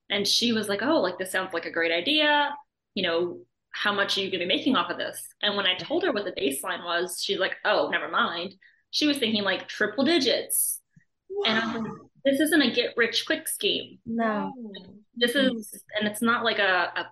And 0.09 0.27
she 0.27 0.51
was 0.51 0.67
like, 0.67 0.81
Oh, 0.81 0.99
like 1.01 1.17
this 1.17 1.31
sounds 1.31 1.53
like 1.53 1.65
a 1.65 1.71
great 1.71 1.91
idea. 1.91 2.53
You 2.95 3.03
know, 3.03 3.39
how 3.71 3.93
much 3.93 4.17
are 4.17 4.21
you 4.21 4.27
going 4.29 4.39
to 4.41 4.45
be 4.45 4.53
making 4.57 4.75
off 4.75 4.91
of 4.91 4.97
this? 4.97 5.25
And 5.41 5.55
when 5.55 5.65
I 5.65 5.75
told 5.77 6.03
her 6.03 6.11
what 6.11 6.25
the 6.25 6.33
baseline 6.33 6.83
was, 6.83 7.21
she's 7.23 7.39
like, 7.39 7.55
Oh, 7.65 7.89
never 7.89 8.09
mind. 8.09 8.55
She 8.91 9.07
was 9.07 9.17
thinking 9.17 9.43
like 9.43 9.67
triple 9.69 10.03
digits. 10.03 10.81
And 11.47 11.57
I'm 11.57 11.83
like, 11.83 11.91
This 12.25 12.39
isn't 12.41 12.61
a 12.61 12.71
get 12.73 12.93
rich 12.97 13.25
quick 13.25 13.47
scheme. 13.47 13.99
no. 14.05 14.51
This 15.15 15.33
Mhm. 15.33 15.55
is, 15.57 15.83
and 15.97 16.07
it's 16.07 16.21
not 16.21 16.43
like 16.43 16.59
a, 16.59 16.91
a 16.95 17.09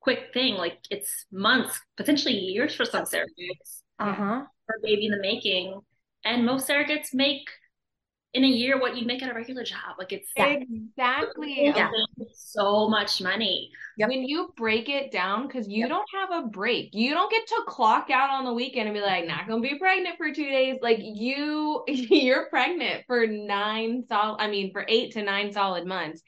quick 0.00 0.30
thing. 0.34 0.54
Like 0.54 0.78
it's 0.90 1.26
months, 1.32 1.80
potentially 1.96 2.34
years 2.34 2.74
for 2.74 2.84
some 2.84 3.04
surrogates 3.04 3.82
Uh 3.98 4.12
huh. 4.12 4.42
for 4.66 4.76
baby 4.82 5.06
in 5.06 5.12
the 5.12 5.20
making. 5.20 5.80
And 6.24 6.44
most 6.46 6.68
surrogates 6.68 7.14
make 7.14 7.48
in 8.34 8.44
a 8.44 8.48
year 8.48 8.80
what 8.80 8.96
you'd 8.96 9.06
make 9.06 9.22
at 9.22 9.30
a 9.30 9.34
regular 9.34 9.62
job. 9.64 9.96
Like 9.98 10.12
it's 10.12 10.30
Yeah. 10.36 10.56
Exactly. 10.96 11.64
Yeah. 11.66 11.90
so 12.32 12.88
much 12.88 13.20
money. 13.20 13.70
Yep. 13.98 14.08
When 14.08 14.22
you 14.24 14.52
break 14.56 14.88
it 14.88 15.10
down, 15.10 15.46
because 15.46 15.68
you 15.68 15.80
Yep. 15.80 15.88
don't 15.90 16.08
have 16.14 16.44
a 16.44 16.46
break, 16.48 16.90
you 16.94 17.12
don't 17.12 17.30
get 17.30 17.46
to 17.46 17.62
clock 17.66 18.10
out 18.10 18.30
on 18.30 18.44
the 18.44 18.52
weekend 18.52 18.88
and 18.88 18.94
be 18.96 19.02
like, 19.02 19.26
not 19.26 19.46
gonna 19.46 19.60
be 19.60 19.78
pregnant 19.78 20.16
for 20.16 20.32
two 20.32 20.48
days. 20.48 20.78
Like 20.80 20.98
you, 21.00 21.84
you're 21.88 22.48
pregnant 22.48 23.04
for 23.06 23.26
nine 23.26 24.04
solid, 24.08 24.40
I 24.40 24.48
mean, 24.48 24.72
for 24.72 24.84
eight 24.88 25.12
to 25.12 25.22
nine 25.22 25.52
solid 25.52 25.86
months 25.86 26.22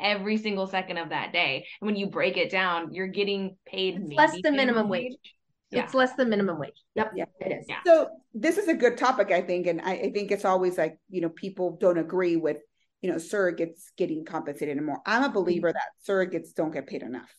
every 0.00 0.36
single 0.36 0.66
second 0.66 0.96
of 0.98 1.10
that 1.10 1.32
day. 1.32 1.66
And 1.80 1.86
when 1.86 1.96
you 1.96 2.06
break 2.06 2.36
it 2.36 2.50
down, 2.50 2.92
you're 2.92 3.06
getting 3.06 3.56
paid 3.66 3.96
It's 3.96 4.14
less 4.16 4.40
than 4.42 4.56
minimum 4.56 4.88
wage. 4.88 5.12
wage. 5.12 5.34
Yeah. 5.72 5.84
It's 5.84 5.94
less 5.94 6.14
than 6.14 6.28
minimum 6.28 6.58
wage. 6.58 6.80
Yep. 6.94 7.12
Yeah. 7.16 7.24
It 7.40 7.52
is. 7.60 7.66
Yeah. 7.68 7.78
So 7.86 8.08
this 8.34 8.58
is 8.58 8.68
a 8.68 8.74
good 8.74 8.96
topic, 8.98 9.30
I 9.30 9.40
think, 9.40 9.66
and 9.66 9.80
I, 9.80 9.92
I 9.92 10.12
think 10.12 10.30
it's 10.30 10.44
always 10.44 10.76
like 10.78 10.98
you 11.08 11.20
know 11.20 11.30
people 11.30 11.76
don't 11.80 11.98
agree 11.98 12.36
with 12.36 12.58
you 13.00 13.10
know 13.10 13.16
surrogates 13.16 13.84
getting 13.96 14.24
compensated 14.24 14.76
anymore. 14.76 15.00
I'm 15.06 15.24
a 15.24 15.28
believer 15.30 15.72
that 15.72 15.90
surrogates 16.06 16.54
don't 16.54 16.72
get 16.72 16.86
paid 16.86 17.02
enough. 17.02 17.30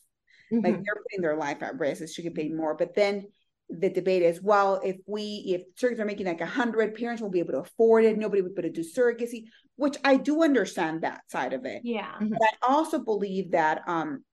Like 0.52 0.76
Mhm. 0.76 0.84
they're 0.84 1.04
putting 1.04 1.22
their 1.22 1.38
life 1.38 1.64
at 1.64 1.80
risk; 1.80 2.02
they 2.02 2.08
should 2.08 2.24
get 2.24 2.36
paid 2.36 2.56
more. 2.56 2.76
But 2.76 2.96
then 2.96 3.28
the 3.70 3.90
debate 3.90 4.22
is, 4.24 4.42
well, 4.42 4.82
if 4.84 4.98
we 5.08 5.44
if 5.56 5.64
surrogates 5.76 6.00
are 6.00 6.06
making 6.06 6.26
like 6.26 6.42
a 6.42 6.46
hundred, 6.46 6.96
parents 6.96 7.22
won't 7.22 7.34
be 7.34 7.40
able 7.40 7.54
to 7.54 7.60
afford 7.62 8.04
it. 8.04 8.18
Nobody 8.18 8.42
would 8.42 8.56
be 8.56 8.62
able 8.62 8.74
to 8.74 8.82
do 8.82 8.88
surrogacy, 8.88 9.46
which 9.78 9.98
I 10.04 10.18
do 10.18 10.44
understand 10.44 11.02
that 11.02 11.22
side 11.30 11.54
of 11.54 11.66
it. 11.66 11.82
Yeah. 11.84 12.14
But 12.20 12.42
I 12.62 12.74
also 12.74 13.00
believe 13.00 13.52
that 13.52 13.82
um 13.88 14.24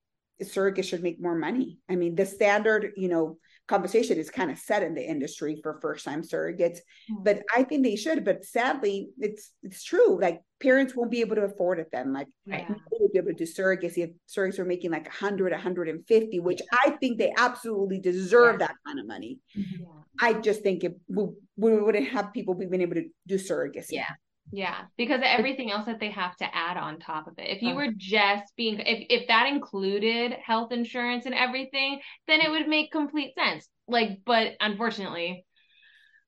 surrogates 0.43 0.85
should 0.85 1.03
make 1.03 1.21
more 1.21 1.37
money. 1.37 1.79
I 1.89 1.97
mean, 1.97 2.15
the 2.15 2.27
standard, 2.27 2.93
you 2.97 3.09
know, 3.09 3.39
compensation 3.71 4.19
is 4.19 4.29
kind 4.31 4.51
of 4.51 4.59
set 4.59 4.83
in 4.83 4.95
the 4.95 5.07
industry 5.15 5.61
for 5.63 5.79
first 5.81 6.05
time 6.05 6.23
surrogates, 6.23 6.79
hmm. 7.09 7.23
but 7.23 7.43
I 7.57 7.63
think 7.63 7.85
they 7.85 7.95
should. 7.95 8.25
But 8.25 8.45
sadly, 8.45 9.11
it's 9.19 9.53
it's 9.63 9.85
true. 9.85 10.21
Like 10.21 10.43
parents 10.61 10.95
won't 10.97 11.13
be 11.13 11.21
able 11.21 11.37
to 11.37 11.45
afford 11.51 11.79
it 11.79 11.89
then. 11.93 12.13
Like 12.13 12.27
nobody 12.47 12.75
will 12.99 13.09
be 13.13 13.19
able 13.19 13.29
to 13.29 13.45
do 13.45 13.45
surrogacy 13.45 14.01
if 14.07 14.11
surrogates 14.29 14.59
are 14.59 14.65
making 14.65 14.91
like 14.91 15.07
100, 15.07 15.53
150, 15.53 16.41
which 16.41 16.61
I 16.85 16.91
think 17.01 17.19
they 17.19 17.33
absolutely 17.39 18.01
deserve 18.01 18.57
Yeah. 18.57 18.67
that 18.67 18.77
kind 18.85 18.99
of 18.99 19.07
money. 19.07 19.39
Yeah. 19.55 19.87
I 20.21 20.35
just 20.35 20.63
think 20.63 20.85
it 20.85 20.99
we, 21.09 21.25
we 21.57 21.81
wouldn't 21.81 22.09
have 22.09 22.33
people 22.33 22.55
being 22.55 22.83
able 22.83 22.97
to 22.97 23.07
do 23.27 23.37
surrogacy. 23.37 23.93
Yeah. 24.03 24.13
Yeah, 24.53 24.83
because 24.97 25.19
of 25.19 25.25
everything 25.25 25.71
else 25.71 25.87
that 25.87 26.01
they 26.01 26.11
have 26.11 26.37
to 26.39 26.57
add 26.57 26.77
on 26.77 26.99
top 26.99 27.29
of 27.29 27.39
it. 27.39 27.49
If 27.49 27.63
you 27.63 27.75
were 27.77 27.89
just 27.97 28.45
being, 28.57 28.81
if 28.81 29.07
if 29.09 29.29
that 29.29 29.47
included 29.47 30.33
health 30.33 30.73
insurance 30.73 31.27
and 31.27 31.35
everything, 31.35 32.01
then 32.27 32.41
it 32.41 32.51
would 32.51 32.67
make 32.67 32.91
complete 32.91 33.35
sense. 33.35 33.69
Like, 33.87 34.21
but 34.27 34.55
unfortunately, 34.61 35.45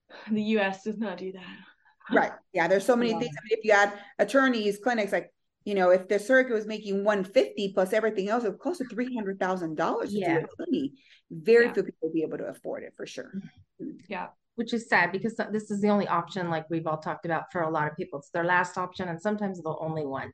the 0.30 0.42
U.S. 0.56 0.84
does 0.84 0.98
not 0.98 1.18
do 1.18 1.32
that. 1.32 1.42
Right. 2.12 2.32
Yeah. 2.52 2.68
There's 2.68 2.84
so 2.84 2.96
many 2.96 3.10
Yeah. 3.12 3.20
things. 3.20 3.34
I 3.36 3.42
mean, 3.44 3.58
if 3.58 3.64
you 3.64 3.72
add 3.72 3.92
attorneys, 4.18 4.78
clinics, 4.78 5.12
like, 5.12 5.32
you 5.64 5.74
know, 5.74 5.90
if 5.90 6.08
the 6.08 6.18
circuit 6.18 6.52
was 6.52 6.66
making 6.66 7.04
150 7.04 7.72
plus 7.72 7.92
everything 7.92 8.28
else, 8.28 8.44
it 8.44 8.50
would 8.50 8.58
close 8.58 8.78
to 8.78 8.84
$300,000 8.84 10.08
Yeah. 10.10 10.40
do 10.40 10.44
a 10.44 10.48
clinic. 10.56 10.90
Very 11.30 11.66
Yeah. 11.66 11.72
few 11.72 11.82
people 11.84 12.08
will 12.08 12.12
be 12.12 12.22
able 12.22 12.38
to 12.38 12.46
afford 12.46 12.82
it 12.82 12.92
for 12.96 13.06
sure. 13.06 13.32
Mm-hmm. 13.80 13.98
Yeah, 14.08 14.28
Which 14.56 14.74
is 14.74 14.88
sad 14.88 15.12
because 15.12 15.34
this 15.50 15.70
is 15.70 15.80
the 15.80 15.88
only 15.88 16.06
option, 16.06 16.50
like 16.50 16.66
we've 16.68 16.86
all 16.86 16.98
talked 16.98 17.24
about 17.24 17.50
for 17.50 17.62
a 17.62 17.70
lot 17.70 17.90
of 17.90 17.96
people. 17.96 18.18
It's 18.18 18.30
their 18.30 18.44
last 18.44 18.76
option 18.76 19.08
and 19.08 19.20
sometimes 19.20 19.60
the 19.60 19.74
only 19.80 20.04
one. 20.04 20.30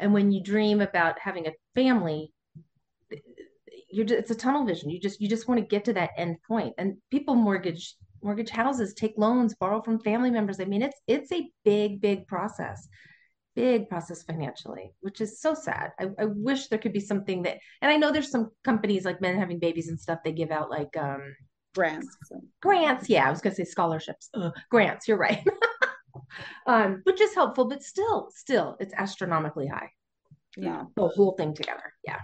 And 0.00 0.12
when 0.12 0.32
you 0.32 0.42
dream 0.42 0.80
about 0.80 1.18
having 1.18 1.46
a 1.46 1.52
family, 1.74 2.32
you're 3.90 4.04
just, 4.04 4.18
it's 4.18 4.30
a 4.30 4.34
tunnel 4.34 4.64
vision. 4.66 4.90
You 4.90 5.00
just 5.00 5.20
you 5.20 5.28
just 5.28 5.48
want 5.48 5.60
to 5.60 5.66
get 5.66 5.84
to 5.86 5.92
that 5.94 6.10
end 6.16 6.36
point. 6.46 6.74
And 6.78 6.96
people 7.10 7.34
mortgage 7.34 7.94
mortgage 8.22 8.50
houses, 8.50 8.94
take 8.94 9.14
loans, 9.16 9.54
borrow 9.54 9.82
from 9.82 10.00
family 10.00 10.30
members. 10.30 10.60
I 10.60 10.64
mean, 10.64 10.82
it's 10.82 11.00
it's 11.06 11.32
a 11.32 11.48
big 11.64 12.00
big 12.00 12.26
process, 12.26 12.88
big 13.54 13.88
process 13.88 14.22
financially, 14.22 14.92
which 15.00 15.20
is 15.20 15.40
so 15.40 15.54
sad. 15.54 15.90
I, 16.00 16.08
I 16.18 16.24
wish 16.24 16.68
there 16.68 16.78
could 16.78 16.92
be 16.92 17.00
something 17.00 17.42
that, 17.42 17.58
and 17.80 17.90
I 17.90 17.96
know 17.96 18.10
there's 18.10 18.30
some 18.30 18.50
companies 18.64 19.04
like 19.04 19.20
men 19.20 19.38
having 19.38 19.58
babies 19.58 19.88
and 19.88 20.00
stuff. 20.00 20.20
They 20.24 20.32
give 20.32 20.50
out 20.50 20.70
like 20.70 20.96
um 20.96 21.22
Grants. 21.74 22.16
Grants. 22.60 23.08
Yeah, 23.08 23.26
I 23.26 23.30
was 23.30 23.40
gonna 23.40 23.54
say 23.54 23.64
scholarships. 23.64 24.28
Ugh, 24.34 24.52
grants. 24.70 25.08
You're 25.08 25.16
right. 25.18 25.46
um, 26.66 27.00
which 27.04 27.20
is 27.20 27.34
helpful, 27.34 27.66
but 27.66 27.82
still, 27.82 28.28
still, 28.34 28.76
it's 28.80 28.94
astronomically 28.94 29.66
high. 29.66 29.90
yeah. 30.56 30.84
The 30.96 31.08
whole 31.08 31.32
thing 31.32 31.54
together. 31.54 31.92
Yeah. 32.06 32.20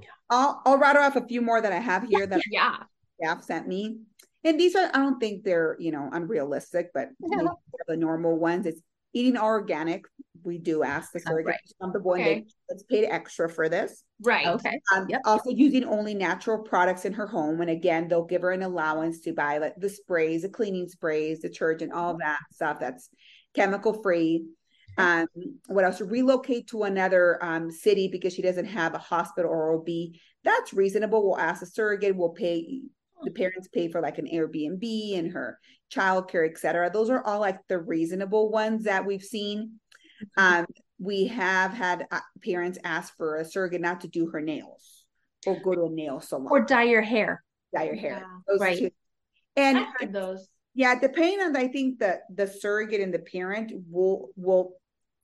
yeah. 0.00 0.08
I'll, 0.30 0.62
I'll 0.64 0.78
rattle 0.78 1.02
off 1.02 1.16
a 1.16 1.26
few 1.26 1.42
more 1.42 1.60
that 1.60 1.72
I 1.72 1.78
have 1.78 2.06
here 2.08 2.26
that 2.26 2.40
yeah, 2.50 2.76
staff 3.20 3.44
sent 3.44 3.68
me. 3.68 3.98
And 4.44 4.58
these 4.58 4.74
are, 4.74 4.90
I 4.92 4.98
don't 4.98 5.20
think 5.20 5.44
they're, 5.44 5.76
you 5.78 5.92
know, 5.92 6.08
unrealistic, 6.12 6.90
but 6.92 7.10
Yeah. 7.20 7.46
the 7.86 7.96
normal 7.96 8.36
ones. 8.36 8.66
It's 8.66 8.80
eating 9.12 9.36
organic. 9.38 10.04
We 10.44 10.58
do 10.58 10.82
ask 10.82 11.12
the 11.12 11.20
surrogate 11.20 11.46
right. 11.46 11.60
to 11.68 11.74
comfortable 11.80 12.14
and 12.14 12.22
Okay. 12.22 12.34
they 12.40 12.46
let's 12.68 12.82
pay 12.84 13.06
extra 13.06 13.48
for 13.48 13.68
this. 13.68 14.02
right. 14.24 14.46
Okay. 14.48 14.80
Um, 14.92 15.06
Yep. 15.08 15.20
Also 15.24 15.50
using 15.50 15.84
only 15.84 16.14
natural 16.14 16.58
products 16.58 17.04
in 17.04 17.12
her 17.12 17.26
home. 17.26 17.60
And 17.60 17.70
again, 17.70 18.08
they'll 18.08 18.24
give 18.24 18.42
her 18.42 18.50
an 18.50 18.62
allowance 18.62 19.20
to 19.20 19.32
buy 19.32 19.58
like 19.58 19.74
the 19.76 19.88
sprays, 19.88 20.42
the 20.42 20.48
cleaning 20.48 20.88
sprays, 20.88 21.38
detergent, 21.40 21.92
all 21.92 22.16
that 22.18 22.38
stuff 22.52 22.80
that's 22.80 23.08
chemical 23.54 24.02
free. 24.02 24.46
Um, 24.98 25.26
what 25.68 25.84
else? 25.84 26.00
Relocate 26.00 26.66
to 26.68 26.82
another 26.82 27.42
um, 27.42 27.70
city 27.70 28.08
because 28.08 28.32
she 28.34 28.42
doesn't 28.42 28.66
have 28.66 28.94
a 28.94 28.98
hospital 28.98 29.50
or 29.50 29.74
OB. 29.74 29.86
That's 30.44 30.72
reasonable. 30.72 31.22
We'll 31.24 31.38
ask 31.38 31.60
the 31.60 31.66
surrogate. 31.66 32.16
We'll 32.16 32.30
pay 32.30 32.82
the 33.24 33.30
parents 33.30 33.68
pay 33.68 33.88
for 33.88 34.00
like 34.00 34.18
an 34.18 34.26
Airbnb 34.26 35.18
and 35.18 35.32
her 35.32 35.58
childcare, 35.92 36.48
et 36.48 36.58
cetera. 36.58 36.90
Those 36.90 37.10
are 37.10 37.22
all 37.24 37.40
like 37.40 37.58
the 37.68 37.78
reasonable 37.78 38.50
ones 38.50 38.84
that 38.84 39.04
we've 39.04 39.22
seen. 39.22 39.78
Um, 40.36 40.66
we 40.98 41.26
have 41.28 41.72
had 41.72 42.06
uh, 42.10 42.20
parents 42.44 42.78
ask 42.84 43.16
for 43.16 43.36
a 43.36 43.44
surrogate 43.44 43.80
not 43.80 44.00
to 44.02 44.08
do 44.08 44.28
her 44.30 44.40
nails 44.40 45.04
or 45.46 45.60
go 45.60 45.74
to 45.74 45.84
a 45.86 45.90
nail 45.90 46.20
salon 46.20 46.46
or 46.50 46.60
dye 46.60 46.84
your 46.84 47.02
hair. 47.02 47.42
dye 47.74 47.84
your 47.84 47.96
hair. 47.96 48.18
Yeah. 48.22 48.38
Those 48.46 48.60
Right. 48.60 48.78
two. 48.78 48.90
And 49.56 49.78
I've 49.78 49.86
heard 49.98 50.12
those. 50.12 50.48
yeah, 50.74 50.98
depending 50.98 51.40
on 51.40 51.56
I 51.56 51.68
think 51.68 51.98
the 51.98 52.20
the 52.34 52.46
surrogate 52.46 53.00
and 53.00 53.12
the 53.12 53.18
parent 53.18 53.72
will 53.90 54.30
will 54.36 54.74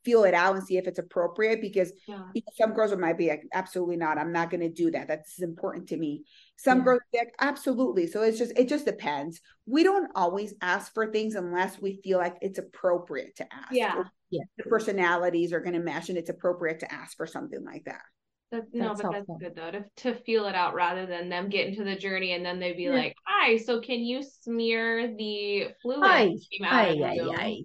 feel 0.05 0.25
it 0.25 0.35
out 0.35 0.55
and 0.57 0.65
see 0.65 0.77
if 0.77 0.87
it's 0.87 0.99
appropriate 0.99 1.61
because 1.61 1.93
Yeah. 2.07 2.23
you 2.35 2.43
know, 2.47 2.53
some 2.57 2.73
girls 2.73 2.95
might 2.97 3.19
be 3.19 3.29
like, 3.29 3.43
absolutely 3.53 3.97
not. 3.97 4.17
I'm 4.19 4.33
not 4.33 4.51
going 4.51 4.61
to 4.61 4.69
do 4.71 4.91
that. 4.93 5.09
That's 5.09 5.41
important 5.43 5.89
to 5.89 5.97
me. 5.97 6.25
Some 6.57 6.79
Yeah. 6.79 6.85
girls 6.85 7.01
be 7.13 7.19
like, 7.19 7.35
absolutely. 7.41 8.07
So 8.07 8.23
it's 8.23 8.39
just, 8.39 8.57
it 8.59 8.69
just 8.69 8.85
depends. 8.87 9.41
We 9.67 9.83
don't 9.83 10.11
always 10.15 10.55
ask 10.63 10.95
for 10.95 11.11
things 11.13 11.35
unless 11.35 11.81
we 11.81 12.01
feel 12.03 12.19
like 12.19 12.37
it's 12.41 12.59
appropriate 12.59 13.37
to 13.37 13.53
ask. 13.53 13.73
Yeah. 13.73 14.05
Yeah. 14.31 14.45
The 14.57 14.65
personalities 14.65 15.53
are 15.53 15.61
going 15.61 15.75
to 15.75 15.81
mesh 15.81 16.09
and 16.09 16.19
it's 16.19 16.31
appropriate 16.31 16.81
to 16.81 16.93
ask 16.93 17.17
for 17.17 17.27
something 17.27 17.65
like 17.65 17.85
that. 17.85 18.03
That, 18.51 18.65
no, 18.73 18.95
but 18.95 19.03
helpful. 19.03 19.37
that's 19.39 19.41
good 19.43 19.55
though 19.57 19.71
to, 19.73 19.85
to 20.15 20.15
feel 20.25 20.47
it 20.47 20.55
out 20.55 20.73
rather 20.73 21.05
than 21.05 21.29
them 21.29 21.51
get 21.51 21.67
into 21.69 21.85
the 21.85 21.97
journey 21.97 22.33
and 22.33 22.43
then 22.47 22.59
they'd 22.59 22.79
be 22.79 22.85
Yeah. 22.85 22.93
like, 22.95 23.15
"Hi, 23.27 23.59
so 23.59 23.81
can 23.83 24.01
you 24.01 24.23
smear 24.23 25.15
the 25.15 25.69
fluid 25.83 26.01
Aye, 26.03 26.25
that 26.29 26.41
came 26.51 26.65
out 26.67 26.73
Aye, 26.73 27.03
aye, 27.05 27.35
aye. 27.37 27.63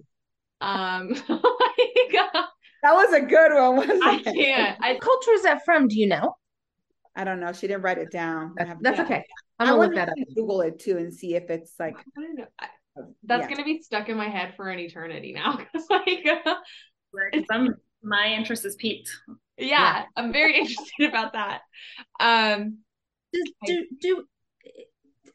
Um, 0.60 1.08
like, 1.08 1.18
That 2.82 2.92
was 2.92 3.14
a 3.14 3.20
good 3.22 3.50
one, 3.54 3.76
wasn't 3.76 4.04
I 4.04 4.16
it? 4.16 4.24
can't. 4.24 4.78
I 4.82 4.92
What 4.92 5.00
culture 5.00 5.32
is 5.32 5.42
that 5.44 5.64
from? 5.64 5.88
Do 5.88 5.98
you 5.98 6.06
know? 6.06 6.34
I 7.16 7.24
don't 7.24 7.40
know. 7.40 7.50
She 7.54 7.66
didn't 7.66 7.80
write 7.82 7.96
it 7.96 8.10
down. 8.10 8.54
I 8.58 8.64
have- 8.64 8.82
That's 8.82 9.00
okay. 9.00 9.24
I'm 9.58 9.68
gonna 9.68 9.78
want 9.78 9.94
look 9.94 9.96
that 9.96 10.10
up. 10.10 10.14
to 10.16 10.34
Google 10.34 10.60
it 10.60 10.78
too 10.80 10.98
and 10.98 11.10
see 11.14 11.34
if 11.34 11.48
it's 11.48 11.72
like, 11.78 11.96
I 11.96 12.20
don't 12.20 12.34
know. 12.36 12.46
I- 12.58 12.68
that's 13.22 13.42
yeah. 13.42 13.48
gonna 13.48 13.64
be 13.64 13.80
stuck 13.80 14.08
in 14.10 14.16
my 14.18 14.28
head 14.28 14.52
for 14.54 14.68
an 14.68 14.78
eternity 14.78 15.32
now. 15.32 15.56
'Cause, 15.72 15.86
like, 15.88 16.26
uh, 16.44 16.54
Some 17.50 17.74
my 18.02 18.26
interest 18.28 18.66
is 18.66 18.76
piqued. 18.76 19.08
yeah, 19.56 20.04
I'm 20.14 20.30
very 20.32 20.54
interested 20.58 21.08
about 21.08 21.32
that. 21.32 21.62
Um, 22.20 22.80
Does, 23.32 23.52
do 23.66 23.86
do 23.98 24.24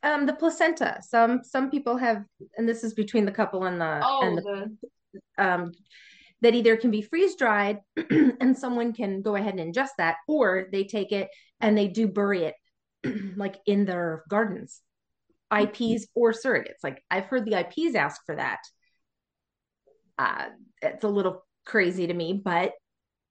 um 0.04 0.26
the 0.28 0.34
placenta? 0.34 1.00
Some 1.02 1.44
some 1.44 1.72
people 1.72 1.98
have, 1.98 2.24
and 2.58 2.70
this 2.70 2.84
is 2.84 2.94
between 2.94 3.26
the 3.26 3.32
couple 3.32 3.64
and 3.66 3.82
the 3.82 4.02
oh, 4.06 4.20
and 4.22 4.38
the 4.38 4.78
the 5.36 5.44
um, 5.44 5.72
that 6.42 6.56
either 6.56 6.78
can 6.78 6.92
be 6.92 7.02
freeze 7.02 7.36
dried 7.36 7.80
and 8.10 8.58
someone 8.58 8.94
can 8.94 9.22
go 9.22 9.36
ahead 9.36 9.56
and 9.56 9.74
ingest 9.74 9.90
that, 9.98 10.18
or 10.28 10.68
they 10.72 10.84
take 10.84 11.12
it 11.12 11.30
and 11.60 11.78
they 11.78 11.88
do 11.88 12.08
bury 12.08 12.44
it 12.44 12.56
like 13.38 13.58
in 13.66 13.86
their 13.86 14.24
gardens, 14.30 14.82
IPs 15.52 16.08
or 16.16 16.32
surrogates. 16.34 16.84
Like 16.84 17.04
I've 17.12 17.26
heard 17.26 17.46
the 17.46 17.56
IPs 17.56 17.96
ask 17.96 18.22
for 18.26 18.36
that. 18.36 18.60
Uh, 20.18 20.46
it's 20.82 21.04
a 21.04 21.08
little 21.10 21.46
crazy 21.66 22.08
to 22.08 22.14
me, 22.14 22.34
but 22.44 22.74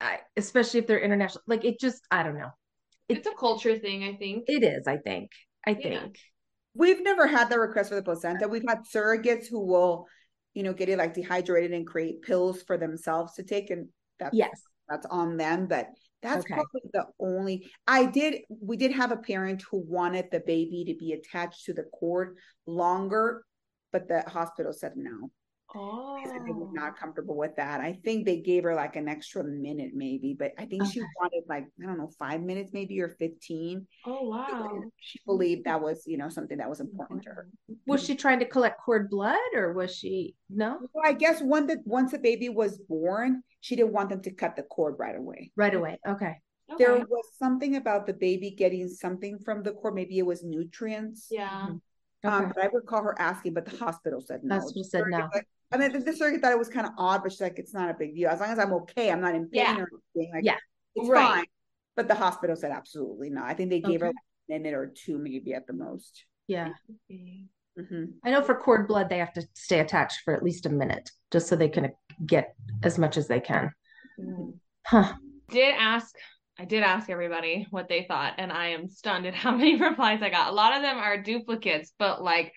I, 0.01 0.21
especially 0.37 0.81
if 0.81 0.87
they're 0.87 1.01
international, 1.01 1.43
like 1.47 1.65
it 1.65 1.81
just, 1.81 2.03
I 2.11 2.23
don't 2.23 2.39
know. 2.39 2.51
it's 3.09 3.27
a 3.27 3.35
culture 3.35 3.79
thing, 3.79 4.05
I 4.05 4.15
think. 4.15 4.45
It 4.49 4.63
is, 4.63 4.87
I 4.87 4.99
think. 4.99 5.31
I 5.67 5.71
Yeah. 5.79 6.01
think. 6.01 6.19
We've 6.75 7.03
never 7.03 7.27
had 7.27 7.51
the 7.51 7.59
request 7.59 7.89
for 7.89 7.97
the 7.97 8.03
placenta. 8.03 8.47
We've 8.47 8.65
had 8.67 8.85
surrogates 8.95 9.49
who 9.49 9.67
will, 9.67 10.07
you 10.59 10.65
know, 10.65 10.73
get 10.73 10.89
it 10.89 10.99
like 10.99 11.15
dehydrated 11.15 11.71
and 11.71 11.87
create 11.87 12.21
pills 12.23 12.63
for 12.63 12.77
themselves 12.77 13.35
to 13.35 13.45
take, 13.45 13.71
and 13.71 13.87
that's 14.19 14.37
Yes. 14.37 14.61
that's 14.89 15.07
on 15.07 15.37
them. 15.37 15.69
But 15.69 15.87
that's 16.21 16.45
Okay. 16.45 16.55
probably 16.55 16.81
the 16.93 17.07
only. 17.21 17.71
I 17.87 18.07
did. 18.07 18.41
We 18.49 18.77
did 18.77 18.91
have 18.91 19.13
a 19.13 19.19
parent 19.19 19.63
who 19.71 19.79
wanted 19.79 20.33
the 20.33 20.41
baby 20.41 20.85
to 20.89 20.97
be 20.99 21.13
attached 21.13 21.67
to 21.67 21.75
the 21.75 21.85
cord 21.85 22.39
longer, 22.67 23.45
but 23.93 24.09
the 24.09 24.23
hospital 24.23 24.73
said 24.73 24.95
no. 24.97 25.31
Oh, 25.75 26.19
They 26.25 26.31
said 26.31 26.41
were 26.49 26.73
not 26.73 26.99
comfortable 26.99 27.37
with 27.37 27.57
that. 27.57 27.81
I 27.81 27.99
think 28.05 28.25
they 28.25 28.41
gave 28.41 28.65
her 28.65 28.75
like 28.75 28.97
an 28.97 29.07
extra 29.09 29.45
minute, 29.45 29.91
maybe, 29.95 30.35
but 30.39 30.53
I 30.59 30.65
think 30.65 30.87
she 30.87 31.01
wanted 31.21 31.43
like 31.49 31.67
I 31.83 31.87
don't 31.87 31.99
know 31.99 32.11
five 32.19 32.41
minutes, 32.41 32.73
maybe 32.73 33.01
or 33.01 33.11
fifteen. 33.11 33.87
oh 34.07 34.29
wow. 34.29 34.81
She 35.01 35.21
believed 35.27 35.65
that 35.65 35.81
was 35.81 36.05
you 36.07 36.17
know 36.17 36.31
something 36.31 36.59
that 36.59 36.69
was 36.69 36.81
important 36.81 37.23
to 37.25 37.31
her. 37.31 37.49
Was 37.87 38.03
she 38.03 38.15
trying 38.15 38.39
to 38.39 38.47
collect 38.47 38.81
cord 38.81 39.11
blood 39.11 39.37
or 39.55 39.75
was 39.75 39.95
she, 39.95 40.35
no? 40.49 40.79
Well, 40.95 41.05
I 41.05 41.13
guess 41.13 41.43
one 41.43 41.67
that 41.67 41.79
once 41.85 42.13
the 42.13 42.19
baby 42.19 42.49
was 42.49 42.79
born, 42.79 43.43
she 43.61 43.77
didn't 43.77 43.93
want 43.93 44.09
them 44.09 44.23
to 44.23 44.31
cut 44.31 44.57
the 44.57 44.63
cord 44.63 44.97
right 44.99 45.17
away. 45.17 45.53
Right 45.55 45.75
away. 45.75 45.99
Okay. 46.07 46.37
There 46.79 46.99
was 46.99 47.25
something 47.39 47.77
about 47.77 48.07
the 48.07 48.13
baby 48.13 48.51
getting 48.51 48.89
something 48.89 49.39
from 49.39 49.63
the 49.63 49.73
cord. 49.73 49.95
Maybe 49.95 50.19
it 50.19 50.27
was 50.27 50.45
nutrients. 50.45 51.29
Yeah. 51.31 51.69
Okay. 52.25 52.35
Um, 52.35 52.53
but 52.55 52.65
I 52.65 52.67
recall 52.67 53.03
her 53.03 53.19
asking, 53.19 53.55
but 53.55 53.65
the 53.65 53.77
hospital 53.77 54.21
said 54.21 54.41
no. 54.43 54.57
Hospital 54.57 54.85
said 54.85 55.01
Surrogate, 55.01 55.31
no. 55.35 55.41
Like- 55.71 55.81
and 55.83 55.95
then 55.95 56.05
the 56.05 56.13
surrogate 56.13 56.41
thought 56.41 56.53
it 56.53 56.59
was 56.59 56.69
kind 56.69 56.87
of 56.87 56.93
odd, 56.99 57.23
but 57.23 57.33
she's 57.33 57.41
like, 57.41 57.59
it's 57.59 57.75
not 57.75 57.91
a 57.91 57.95
big 57.95 58.15
deal. 58.15 58.29
As 58.31 58.41
long 58.41 58.51
as 58.51 58.59
I'm 58.59 58.73
okay, 58.73 59.11
I'm 59.11 59.21
not 59.21 59.35
in 59.35 59.49
pain 59.49 59.63
Yeah. 59.63 59.77
or 59.83 59.89
anything. 60.17 60.33
Like, 60.35 60.45
Yeah. 60.45 60.57
it's 60.95 61.09
Right. 61.09 61.27
fine. 61.37 61.45
But 61.97 62.09
the 62.09 62.15
hospital 62.15 62.57
said 62.57 62.71
absolutely 62.71 63.31
not. 63.31 63.45
I 63.47 63.55
think 63.55 63.71
they 63.71 63.81
gave 63.81 64.01
her 64.01 64.07
Okay. 64.09 64.15
like 64.17 64.59
a 64.59 64.61
minute 64.63 64.75
or 64.75 64.87
two, 64.95 65.19
maybe 65.19 65.53
at 65.55 65.67
the 65.67 65.73
most. 65.73 66.25
Yeah. 66.47 66.73
hmm 67.09 68.05
I 68.25 68.31
know 68.31 68.43
for 68.43 68.55
cord 68.57 68.89
blood, 68.89 69.09
they 69.09 69.19
have 69.19 69.33
to 69.35 69.47
stay 69.55 69.79
attached 69.81 70.21
for 70.25 70.35
at 70.35 70.43
least 70.43 70.67
a 70.67 70.71
minute 70.71 71.11
just 71.31 71.47
so 71.49 71.55
they 71.57 71.69
can 71.69 71.93
get 72.27 72.55
as 72.83 72.99
much 72.99 73.17
as 73.17 73.29
they 73.29 73.41
can. 73.41 73.73
Mm. 74.19 74.59
Huh. 74.87 75.15
Did 75.51 75.75
ask 75.79 76.15
I 76.61 76.65
did 76.65 76.83
ask 76.83 77.09
everybody 77.09 77.69
what 77.71 77.89
they 77.89 78.03
thought, 78.03 78.35
and 78.39 78.51
I 78.51 78.69
am 78.71 78.89
stunned 78.89 79.27
at 79.27 79.35
how 79.35 79.53
many 79.57 79.77
replies 79.81 80.23
I 80.23 80.29
got. 80.31 80.51
A 80.51 80.55
lot 80.55 80.75
of 80.75 80.83
them 80.83 80.97
are 80.99 81.23
duplicates, 81.23 81.93
but 82.01 82.21
like 82.23 82.53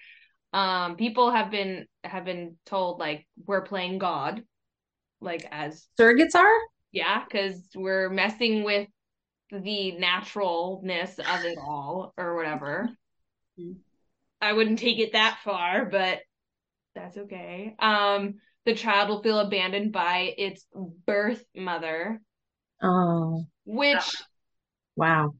um 0.54 0.96
people 0.96 1.32
have 1.32 1.52
been 1.52 1.88
have 2.04 2.26
been 2.26 2.58
told 2.66 3.00
like 3.00 3.26
we're 3.46 3.62
playing 3.64 3.98
God, 4.00 4.44
like 5.22 5.48
as 5.52 5.88
Surrogates 6.00 6.36
are? 6.36 6.58
yeah, 6.92 7.24
because 7.24 7.62
we're 7.76 8.10
messing 8.10 8.64
with 8.64 8.88
the 9.52 9.92
naturalness 9.94 11.20
of 11.20 11.46
it 11.46 11.58
all 11.58 12.14
or 12.18 12.36
whatever. 12.36 12.90
Mhm. 13.60 13.78
I 14.42 14.54
wouldn't 14.54 14.80
take 14.80 15.00
it 15.00 15.14
that 15.14 15.40
far, 15.44 15.86
but 15.86 16.20
that's 16.96 17.18
okay. 17.18 17.76
Um, 17.80 18.40
the 18.66 18.76
child 18.76 19.10
will 19.10 19.22
feel 19.24 19.40
abandoned 19.40 19.92
by 19.92 20.34
its 20.38 20.66
birth 21.06 21.44
mother, 21.56 22.22
Oh, 22.82 23.46
which 23.66 24.16
wow. 24.96 25.34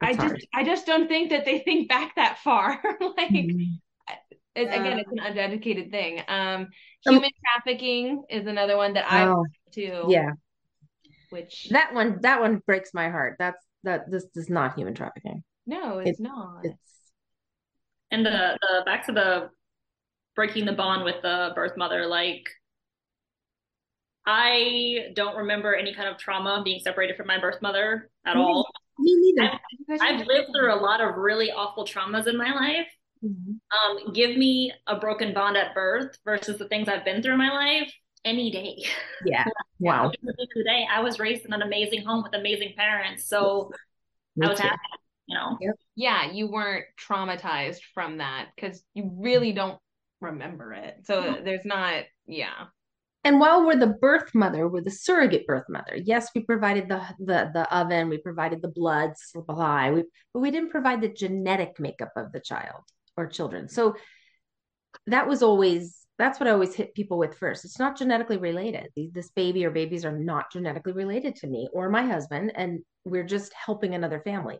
I 0.00 0.12
That's 0.14 0.32
just. 0.32 0.46
I 0.54 0.64
just 0.64 0.86
don't 0.86 1.08
think 1.08 1.30
that 1.30 1.44
they 1.44 1.58
think 1.60 1.88
back 1.88 2.14
that 2.16 2.38
far. 2.38 2.80
like 3.16 3.30
Mhm. 3.30 3.80
It, 4.54 4.68
again, 4.68 4.98
it's 4.98 5.12
an 5.12 5.18
undedicated 5.18 5.90
thing. 5.90 6.20
Um, 6.28 6.68
Um, 7.06 7.14
human 7.14 7.30
trafficking 7.44 8.24
is 8.28 8.46
another 8.46 8.76
one 8.76 8.94
that 8.94 9.04
I 9.08 9.24
Oh, 9.26 9.46
too. 9.72 10.04
yeah. 10.10 10.32
Which 11.30 11.68
That 11.70 11.92
one, 11.94 12.20
that 12.22 12.40
one 12.40 12.62
breaks 12.66 12.94
my 12.94 13.10
heart. 13.10 13.36
That's 13.38 13.64
that. 13.84 14.10
This 14.10 14.26
is 14.34 14.48
not 14.48 14.74
human 14.74 14.94
trafficking. 14.94 15.44
no, 15.66 15.98
it's 15.98 16.18
not. 16.18 16.64
It's 16.64 16.76
And 18.10 18.24
the 18.24 18.58
the 18.60 18.82
back 18.86 19.06
to 19.06 19.12
the 19.12 19.50
breaking 20.34 20.64
the 20.66 20.72
bond 20.72 21.04
with 21.04 21.20
the 21.22 21.52
birth 21.54 21.76
mother, 21.76 22.06
like 22.06 22.48
I 24.26 25.10
don't 25.14 25.36
remember 25.36 25.74
any 25.74 25.94
kind 25.94 26.08
of 26.08 26.18
trauma 26.18 26.62
being 26.64 26.80
separated 26.80 27.16
from 27.16 27.26
my 27.26 27.38
birth 27.38 27.62
mother 27.62 28.10
at 28.26 28.36
Me 28.36 28.42
all. 28.42 28.68
me 28.98 29.32
neither. 29.34 29.52
You 29.72 29.86
guys 29.88 30.00
are 30.02 30.06
I've 30.06 30.26
lived 30.26 30.48
through 30.54 30.74
a 30.74 30.76
lot 30.80 31.00
of 31.00 31.16
really 31.16 31.50
awful 31.50 31.84
traumas 31.84 32.26
in 32.26 32.36
my 32.36 32.52
life. 32.52 32.88
Mhm. 33.22 33.57
Um, 33.70 34.12
give 34.12 34.36
me 34.36 34.72
a 34.86 34.96
broken 34.98 35.34
bond 35.34 35.56
at 35.56 35.74
birth 35.74 36.16
versus 36.24 36.58
the 36.58 36.68
things 36.68 36.88
I've 36.88 37.04
been 37.04 37.22
through 37.22 37.32
in 37.32 37.38
my 37.38 37.50
life 37.52 37.92
any 38.24 38.50
day. 38.50 38.84
Yeah. 39.24 39.44
Wow. 39.80 40.06
At 40.06 40.12
the 40.20 40.28
end 40.30 40.36
of 40.40 40.48
the 40.56 40.64
day, 40.64 40.88
I 40.92 41.00
was 41.02 41.20
raised 41.20 41.44
in 41.46 41.52
an 41.52 41.62
amazing 41.62 42.04
home 42.04 42.24
with 42.24 42.34
amazing 42.34 42.74
parents, 42.76 43.28
so 43.28 43.70
Me 44.34 44.44
I 44.44 44.50
was 44.50 44.58
too. 44.58 44.66
happy, 44.66 44.78
you 45.26 45.36
know. 45.36 45.56
yeah, 45.94 46.32
you 46.32 46.50
weren't 46.50 46.86
traumatized 47.00 47.78
from 47.94 48.18
that 48.18 48.48
because 48.56 48.82
you 48.94 49.08
really 49.14 49.52
don't 49.52 49.78
remember 50.20 50.72
it. 50.72 50.96
So 51.04 51.36
there's 51.44 51.64
not, 51.64 52.06
yeah. 52.26 52.64
And 53.22 53.38
while 53.38 53.64
we're 53.64 53.76
the 53.76 53.86
birth 54.00 54.34
mother, 54.34 54.66
we're 54.66 54.80
the 54.82 54.90
surrogate 54.90 55.46
birth 55.46 55.66
mother. 55.68 55.96
Yes, 55.96 56.30
we 56.34 56.42
provided 56.42 56.88
the 56.88 57.02
the 57.20 57.50
the 57.54 57.72
oven, 57.72 58.08
we 58.08 58.18
provided 58.18 58.60
the 58.62 58.72
blood 58.74 59.12
supply, 59.16 59.92
we, 59.92 60.02
but 60.34 60.40
we 60.40 60.50
didn't 60.50 60.70
provide 60.70 61.00
the 61.02 61.08
genetic 61.08 61.78
makeup 61.78 62.10
of 62.16 62.32
the 62.32 62.40
child 62.40 62.82
or 63.18 63.26
children. 63.26 63.68
So 63.68 63.96
that 65.06 65.28
was 65.28 65.42
always 65.42 65.96
that's 66.18 66.40
what 66.40 66.48
I 66.48 66.52
always 66.52 66.74
hit 66.74 66.94
people 66.94 67.16
with 67.16 67.38
first. 67.38 67.64
It's 67.64 67.78
not 67.78 67.96
genetically 67.96 68.38
related. 68.38 68.88
This 69.12 69.30
baby 69.30 69.64
or 69.64 69.70
babies 69.70 70.04
are 70.04 70.18
not 70.18 70.50
genetically 70.50 70.92
related 70.92 71.36
to 71.36 71.46
me 71.46 71.68
or 71.72 71.88
my 71.90 72.02
husband, 72.02 72.52
and 72.56 72.80
we're 73.04 73.24
just 73.24 73.52
helping 73.52 73.94
another 73.94 74.20
family. 74.20 74.58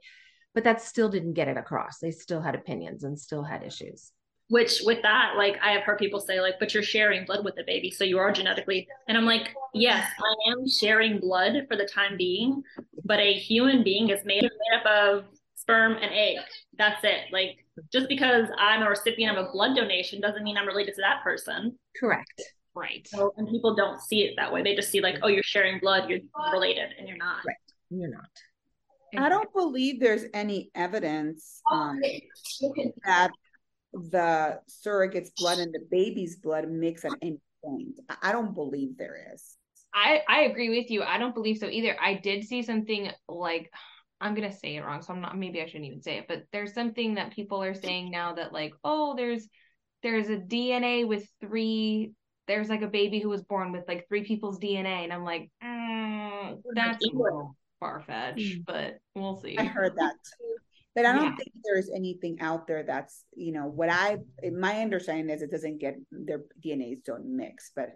But 0.55 0.65
that 0.65 0.81
still 0.81 1.09
didn't 1.09 1.33
get 1.33 1.49
it 1.49 1.57
across. 1.57 1.99
They 1.99 2.13
still 2.13 2.41
had 2.41 2.55
opinions 2.55 3.03
and 3.03 3.19
still 3.19 3.43
had 3.43 3.65
issues. 3.65 4.13
Which 4.51 4.81
with 4.85 5.03
that, 5.03 5.35
like 5.37 5.57
I 5.63 5.73
have 5.73 5.83
heard 5.83 5.99
people 5.99 6.21
say, 6.21 6.41
like, 6.41 6.61
but 6.61 6.73
you're 6.73 6.83
sharing 6.83 7.27
blood 7.27 7.45
with 7.45 7.57
the 7.57 7.65
baby, 7.65 7.91
so 7.91 8.05
you 8.05 8.19
are 8.19 8.33
genetically. 8.33 8.87
And 9.09 9.19
I'm 9.19 9.27
like, 9.27 9.55
yes, 9.75 10.09
I 10.19 10.53
am 10.53 10.69
sharing 10.69 11.19
blood 11.19 11.67
for 11.69 11.77
the 11.77 11.87
time 11.87 12.17
being, 12.17 12.63
but 13.05 13.19
a 13.19 13.35
human 13.35 13.83
being 13.83 14.11
is 14.11 14.25
made, 14.25 14.43
made 14.43 14.79
up 14.79 14.87
of 14.87 15.25
sperm 15.69 15.93
and 15.93 16.11
egg. 16.13 16.39
That's 16.79 17.05
it. 17.05 17.33
Like 17.33 17.65
just 17.93 18.09
because 18.09 18.49
I'm 18.59 18.83
a 18.83 18.89
recipient 18.89 19.37
of 19.37 19.47
a 19.47 19.51
blood 19.53 19.77
donation 19.77 20.21
doesn't 20.21 20.43
mean 20.43 20.57
I'm 20.57 20.67
related 20.67 20.95
to 20.95 21.03
that 21.03 21.23
person. 21.23 21.79
Correct. 21.99 22.43
Right. 22.75 23.07
So, 23.09 23.35
and 23.37 23.49
people 23.49 23.75
don't 23.75 24.01
see 24.01 24.23
it 24.23 24.35
that 24.37 24.53
way. 24.53 24.63
They 24.63 24.75
just 24.75 24.91
see 24.91 25.01
like, 25.01 25.17
oh, 25.23 25.29
you're 25.29 25.43
sharing 25.43 25.79
blood, 25.81 26.09
you're 26.09 26.21
related, 26.53 26.91
and 26.99 27.09
you're 27.09 27.17
not. 27.17 27.39
Right. 27.47 27.57
You're 27.91 28.11
not. 28.11 28.29
I 29.17 29.29
don't 29.29 29.53
believe 29.55 30.01
there's 30.01 30.25
any 30.35 30.71
evidence 30.75 31.63
um, 31.73 31.99
that 33.05 33.31
the 33.93 34.61
surrogate's 34.69 35.31
blood 35.39 35.59
and 35.59 35.73
the 35.73 35.87
baby's 35.91 36.37
blood 36.37 36.69
mix 36.69 37.05
at 37.07 37.13
any 37.23 37.41
point. 37.65 37.99
I 38.23 38.33
don't 38.33 38.55
believe 38.55 38.99
there 38.99 39.33
is. 39.35 39.57
I 39.95 40.21
I 40.29 40.41
agree 40.43 40.69
with 40.69 40.91
you. 40.91 41.03
I 41.03 41.17
don't 41.19 41.35
believe 41.35 41.57
so 41.57 41.69
either. 41.69 41.97
I 41.99 42.15
did 42.15 42.45
see 42.45 42.63
something 42.63 43.11
like 43.27 43.73
I'm 44.21 44.35
gonna 44.35 44.53
say 44.53 44.77
it 44.77 44.85
wrong, 44.85 45.03
so 45.03 45.13
I'm 45.13 45.21
not. 45.21 45.37
Maybe 45.39 45.61
I 45.61 45.67
shouldn't 45.67 45.87
even 45.87 46.03
say 46.03 46.19
it. 46.19 46.27
But 46.29 46.45
there's 46.53 46.75
something 46.75 47.15
that 47.15 47.33
people 47.33 47.63
are 47.63 47.75
saying 47.75 48.11
now 48.11 48.35
that 48.35 48.53
like, 48.53 48.73
oh, 48.85 49.15
there's 49.17 49.49
there's 50.03 50.29
a 50.29 50.37
DNA 50.37 51.07
with 51.07 51.29
three. 51.41 52.13
There's 52.47 52.69
like 52.69 52.83
a 52.83 52.89
baby 52.89 53.21
who 53.21 53.29
was 53.29 53.43
born 53.43 53.73
with 53.73 53.85
like 53.87 54.07
three 54.09 54.25
people's 54.25 54.59
DNA, 54.59 55.05
and 55.05 55.13
I'm 55.13 55.25
like, 55.25 55.51
mm, 55.63 56.57
that's 56.75 57.05
far 57.81 58.01
fetched, 58.01 58.65
but 58.67 58.99
we'll 59.15 59.41
see. 59.41 59.57
I 59.59 59.65
heard 59.65 59.95
that 59.97 60.15
too. 60.15 60.57
But 60.95 61.07
I 61.07 61.13
don't 61.13 61.25
yeah. 61.25 61.37
think 61.37 61.53
there's 61.63 61.91
anything 61.95 62.41
out 62.41 62.67
there 62.67 62.83
that's, 62.83 63.25
you 63.37 63.53
know, 63.53 63.67
what 63.67 63.89
I, 63.89 64.17
my 64.51 64.81
understanding 64.81 65.31
is 65.33 65.43
it 65.43 65.51
doesn't 65.51 65.79
get, 65.79 65.95
their 66.11 66.41
DNAs 66.65 67.05
don't 67.05 67.37
mix, 67.37 67.71
but. 67.77 67.91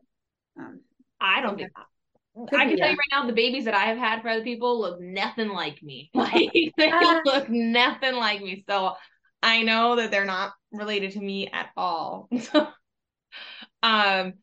um 0.57 0.81
I 1.21 1.41
don't 1.41 1.57
think 1.57 1.71
that. 1.77 1.87
I 2.37 2.67
can 2.67 2.77
tell 2.77 2.91
you 2.91 2.97
right 2.97 3.09
now, 3.13 3.27
the 3.27 3.33
babies 3.33 3.67
that 3.67 3.75
I 3.75 3.85
have 3.87 3.99
had 3.99 4.23
for 4.23 4.29
other 4.29 4.43
people 4.43 4.81
look 4.81 5.01
nothing 5.01 5.49
like 5.49 5.83
me. 5.83 6.11
Like 6.15 6.51
they 6.77 6.93
look 7.25 7.49
nothing 7.49 8.15
like 8.15 8.41
me. 8.41 8.65
So 8.69 8.95
I 9.43 9.63
know 9.63 9.97
that 9.97 10.11
they're 10.11 10.25
not 10.25 10.53
related 10.71 11.13
to 11.13 11.21
me 11.21 11.49
at 11.53 11.71
all. 11.77 12.29
um, 13.83 14.35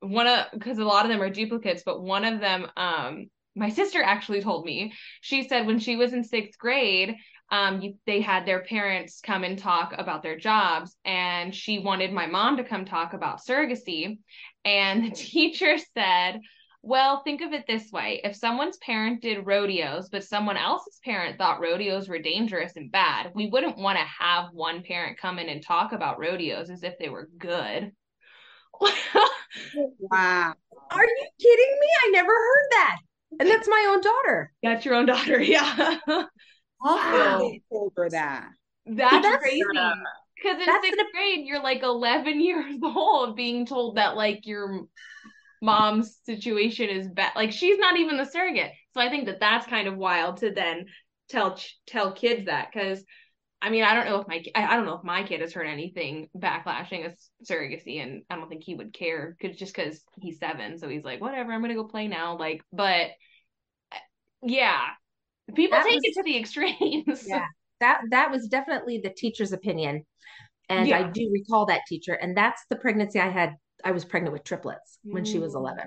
one 0.00 0.26
of 0.26 0.46
because 0.52 0.78
a 0.78 0.84
lot 0.84 1.04
of 1.04 1.10
them 1.10 1.22
are 1.22 1.30
duplicates, 1.30 1.82
but 1.84 2.02
one 2.02 2.24
of 2.24 2.40
them, 2.40 2.66
um, 2.76 3.26
my 3.54 3.70
sister 3.70 4.02
actually 4.02 4.42
told 4.42 4.64
me. 4.64 4.92
She 5.20 5.48
said 5.48 5.66
when 5.66 5.78
she 5.78 5.96
was 5.96 6.12
in 6.12 6.24
sixth 6.24 6.58
grade, 6.58 7.16
um, 7.50 7.80
you, 7.80 7.94
they 8.06 8.20
had 8.20 8.44
their 8.44 8.64
parents 8.64 9.20
come 9.22 9.44
and 9.44 9.58
talk 9.58 9.94
about 9.96 10.22
their 10.22 10.38
jobs, 10.38 10.96
and 11.04 11.54
she 11.54 11.78
wanted 11.78 12.12
my 12.12 12.26
mom 12.26 12.56
to 12.56 12.64
come 12.64 12.84
talk 12.84 13.12
about 13.12 13.40
surrogacy. 13.46 14.18
And 14.64 15.04
the 15.04 15.10
teacher 15.14 15.76
said, 15.94 16.40
well, 16.82 17.22
think 17.22 17.40
of 17.42 17.52
it 17.52 17.64
this 17.66 17.92
way 17.92 18.20
if 18.24 18.34
someone's 18.34 18.76
parent 18.78 19.22
did 19.22 19.46
rodeos, 19.46 20.08
but 20.08 20.24
someone 20.24 20.56
else's 20.56 21.00
parent 21.04 21.38
thought 21.38 21.60
rodeos 21.60 22.08
were 22.08 22.18
dangerous 22.18 22.76
and 22.76 22.90
bad, 22.90 23.30
we 23.34 23.46
wouldn't 23.46 23.78
want 23.78 23.98
to 23.98 24.04
have 24.04 24.52
one 24.52 24.82
parent 24.82 25.18
come 25.18 25.38
in 25.38 25.48
and 25.48 25.64
talk 25.64 25.92
about 25.92 26.18
rodeos 26.18 26.70
as 26.70 26.82
if 26.82 26.98
they 26.98 27.08
were 27.08 27.30
good. 27.38 27.92
wow. 28.80 30.54
Are 30.90 31.04
you 31.04 31.26
kidding 31.40 31.78
me? 31.80 31.86
I 32.04 32.10
never 32.10 32.32
heard 32.32 32.68
that. 32.72 32.96
And 33.38 33.48
that's 33.48 33.68
my 33.68 33.86
own 33.90 34.00
daughter. 34.00 34.52
That's 34.62 34.84
your 34.84 34.94
own 34.94 35.06
daughter. 35.06 35.40
Yeah. 35.52 35.98
Wow. 36.84 37.52
her 37.96 38.10
that. 38.10 38.48
That's, 38.86 39.24
that's 39.24 39.42
crazy. 39.42 39.62
Because 40.42 40.58
in 40.58 40.66
that's 40.66 40.84
sixth 40.84 41.00
grade, 41.14 41.46
you're 41.46 41.62
like 41.62 41.84
11 41.84 42.40
years 42.44 42.74
old 42.82 43.36
being 43.36 43.66
told 43.66 43.96
that 43.96 44.16
like 44.16 44.46
your 44.46 44.86
mom's 45.62 46.18
situation 46.24 46.90
is 46.90 47.08
bad. 47.08 47.32
Like 47.34 47.52
she's 47.52 47.78
not 47.78 47.98
even 47.98 48.16
the 48.16 48.24
surrogate. 48.24 48.72
So 48.92 49.00
I 49.00 49.08
think 49.08 49.26
that 49.26 49.40
that's 49.40 49.66
kind 49.66 49.88
of 49.88 49.96
wild 49.96 50.38
to 50.38 50.50
then 50.50 50.86
tell 51.30 51.58
tell 51.86 52.12
kids 52.12 52.46
that 52.46 52.68
because 52.72 53.02
I 53.62 53.70
mean 53.70 53.84
I 53.84 53.94
don't 53.94 54.06
know 54.06 54.20
if 54.20 54.28
my 54.28 54.44
I 54.54 54.76
don't 54.76 54.84
know 54.84 54.98
if 54.98 55.04
my 55.04 55.22
kid 55.22 55.40
has 55.40 55.54
heard 55.54 55.66
anything 55.66 56.28
backlashing 56.36 57.06
as 57.06 57.30
surrogacy 57.48 58.02
and 58.02 58.22
I 58.28 58.36
don't 58.36 58.48
think 58.48 58.64
he 58.64 58.74
would 58.74 58.92
care 58.92 59.36
cause 59.40 59.56
just 59.56 59.74
because 59.74 60.02
he's 60.20 60.38
seven 60.38 60.78
so 60.78 60.88
he's 60.88 61.04
like 61.04 61.20
whatever 61.22 61.52
I'm 61.52 61.62
gonna 61.62 61.74
go 61.74 61.84
play 61.84 62.08
now 62.08 62.36
like 62.36 62.62
but 62.72 63.12
eh, 63.92 63.98
yeah 64.42 64.80
People 65.54 65.78
that 65.78 65.84
take 65.84 65.94
was, 65.96 66.04
it 66.04 66.14
to 66.14 66.22
the 66.22 66.38
extremes. 66.38 67.24
Yeah. 67.26 67.44
That 67.80 68.00
that 68.10 68.30
was 68.30 68.46
definitely 68.46 69.00
the 69.02 69.10
teacher's 69.10 69.52
opinion. 69.52 70.06
And 70.68 70.86
yeah. 70.86 71.00
I 71.00 71.10
do 71.10 71.30
recall 71.32 71.66
that 71.66 71.80
teacher. 71.88 72.12
And 72.12 72.36
that's 72.36 72.62
the 72.70 72.76
pregnancy 72.76 73.18
I 73.18 73.28
had. 73.28 73.54
I 73.84 73.92
was 73.92 74.04
pregnant 74.04 74.32
with 74.32 74.44
triplets 74.44 74.98
mm. 75.06 75.12
when 75.12 75.24
she 75.24 75.38
was 75.38 75.54
11. 75.54 75.84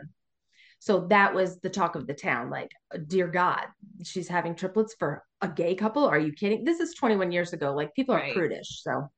So 0.79 1.07
that 1.07 1.33
was 1.33 1.59
the 1.61 1.69
talk 1.69 1.95
of 1.95 2.05
the 2.05 2.13
town. 2.13 2.49
Like, 2.49 2.69
dear 3.07 3.27
God, 3.27 3.65
she's 4.03 4.27
having 4.27 4.55
triplets 4.55 4.95
for 4.99 5.23
a 5.41 5.47
gay 5.47 5.75
couple. 5.75 6.05
Are 6.05 6.19
you 6.19 6.31
kidding? 6.33 6.63
This 6.63 6.79
is 6.79 6.93
21 6.93 7.31
years 7.31 7.53
ago. 7.53 7.73
Like, 7.73 7.95
people 7.95 8.15
right. 8.15 8.31
are 8.31 8.33
prudish. 8.33 8.83
So, 8.83 9.09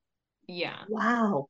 yeah. 0.46 0.78
Wow. 0.88 1.48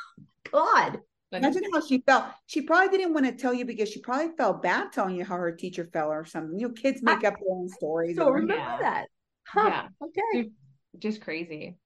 God. 0.52 1.00
Imagine 1.30 1.64
how 1.72 1.82
she 1.82 2.02
felt. 2.06 2.24
She 2.46 2.62
probably 2.62 2.96
didn't 2.96 3.12
want 3.12 3.26
to 3.26 3.32
tell 3.32 3.52
you 3.52 3.66
because 3.66 3.90
she 3.90 4.00
probably 4.00 4.34
felt 4.38 4.62
bad 4.62 4.92
telling 4.92 5.14
you 5.14 5.24
how 5.24 5.36
her 5.36 5.52
teacher 5.52 5.86
fell 5.92 6.08
or 6.08 6.24
something. 6.24 6.58
You 6.58 6.68
know, 6.68 6.72
kids 6.72 7.02
make 7.02 7.22
I, 7.22 7.28
up 7.28 7.34
their 7.34 7.52
own 7.54 7.68
stories. 7.68 8.16
So 8.16 8.30
remember 8.30 8.54
yeah. 8.54 8.78
that. 8.80 9.06
Huh. 9.46 9.68
Yeah. 9.68 9.88
Okay. 10.02 10.50
Just 10.98 11.20
crazy. 11.20 11.76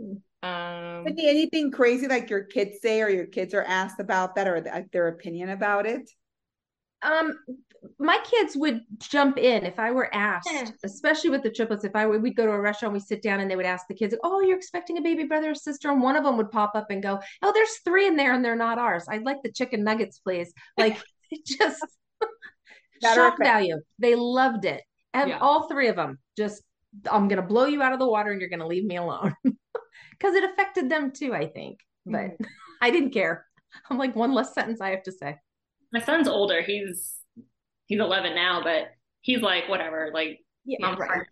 Wow. 0.00 0.16
Um, 0.46 1.06
anything 1.18 1.70
crazy 1.70 2.08
like 2.08 2.30
your 2.30 2.44
kids 2.44 2.78
say 2.80 3.02
or 3.02 3.08
your 3.08 3.26
kids 3.26 3.54
are 3.54 3.62
asked 3.62 4.00
about 4.00 4.34
that 4.34 4.48
or 4.48 4.60
like 4.60 4.90
their 4.92 5.08
opinion 5.08 5.50
about 5.50 5.86
it? 5.86 6.10
Um, 7.02 7.38
my 7.98 8.18
kids 8.24 8.56
would 8.56 8.80
jump 8.98 9.38
in 9.38 9.64
if 9.64 9.78
I 9.78 9.90
were 9.90 10.12
asked, 10.14 10.72
especially 10.84 11.30
with 11.30 11.42
the 11.42 11.50
triplets. 11.50 11.84
If 11.84 11.94
I 11.94 12.06
would, 12.06 12.22
we'd 12.22 12.36
go 12.36 12.46
to 12.46 12.52
a 12.52 12.60
restaurant, 12.60 12.94
we 12.94 13.00
sit 13.00 13.22
down, 13.22 13.40
and 13.40 13.50
they 13.50 13.56
would 13.56 13.66
ask 13.66 13.86
the 13.86 13.94
kids, 13.94 14.14
"Oh, 14.24 14.40
you're 14.40 14.56
expecting 14.56 14.98
a 14.98 15.02
baby 15.02 15.24
brother 15.24 15.50
or 15.50 15.54
sister?" 15.54 15.90
And 15.90 16.02
one 16.02 16.16
of 16.16 16.24
them 16.24 16.36
would 16.36 16.50
pop 16.50 16.72
up 16.74 16.90
and 16.90 17.02
go, 17.02 17.20
"Oh, 17.42 17.52
there's 17.52 17.78
three 17.84 18.06
in 18.06 18.16
there, 18.16 18.32
and 18.32 18.44
they're 18.44 18.56
not 18.56 18.78
ours. 18.78 19.06
I'd 19.08 19.24
like 19.24 19.42
the 19.42 19.52
chicken 19.52 19.84
nuggets, 19.84 20.18
please." 20.18 20.52
Like 20.78 21.02
just 21.44 21.84
shock 23.02 23.38
value. 23.38 23.78
They 23.98 24.14
loved 24.14 24.64
it, 24.64 24.82
and 25.14 25.30
yeah. 25.30 25.38
all 25.38 25.68
three 25.68 25.88
of 25.88 25.96
them 25.96 26.18
just, 26.36 26.62
"I'm 27.10 27.28
gonna 27.28 27.42
blow 27.42 27.66
you 27.66 27.82
out 27.82 27.92
of 27.92 27.98
the 27.98 28.08
water, 28.08 28.32
and 28.32 28.40
you're 28.40 28.50
gonna 28.50 28.66
leave 28.66 28.84
me 28.84 28.96
alone," 28.96 29.34
because 30.18 30.34
it 30.34 30.44
affected 30.44 30.88
them 30.88 31.12
too. 31.12 31.34
I 31.34 31.46
think, 31.46 31.80
but 32.04 32.38
mm. 32.38 32.46
I 32.82 32.90
didn't 32.90 33.10
care. 33.10 33.46
I'm 33.90 33.98
like 33.98 34.16
one 34.16 34.32
less 34.32 34.54
sentence 34.54 34.80
I 34.80 34.90
have 34.90 35.02
to 35.04 35.12
say 35.12 35.36
my 35.92 36.00
son's 36.00 36.28
older. 36.28 36.62
He's 36.62 37.16
he's 37.86 38.00
11 38.00 38.34
now, 38.34 38.62
but 38.62 38.88
he's 39.20 39.42
like 39.42 39.68
whatever. 39.68 40.10
Like 40.12 40.40
yeah, 40.64 40.94
right. 40.94 41.22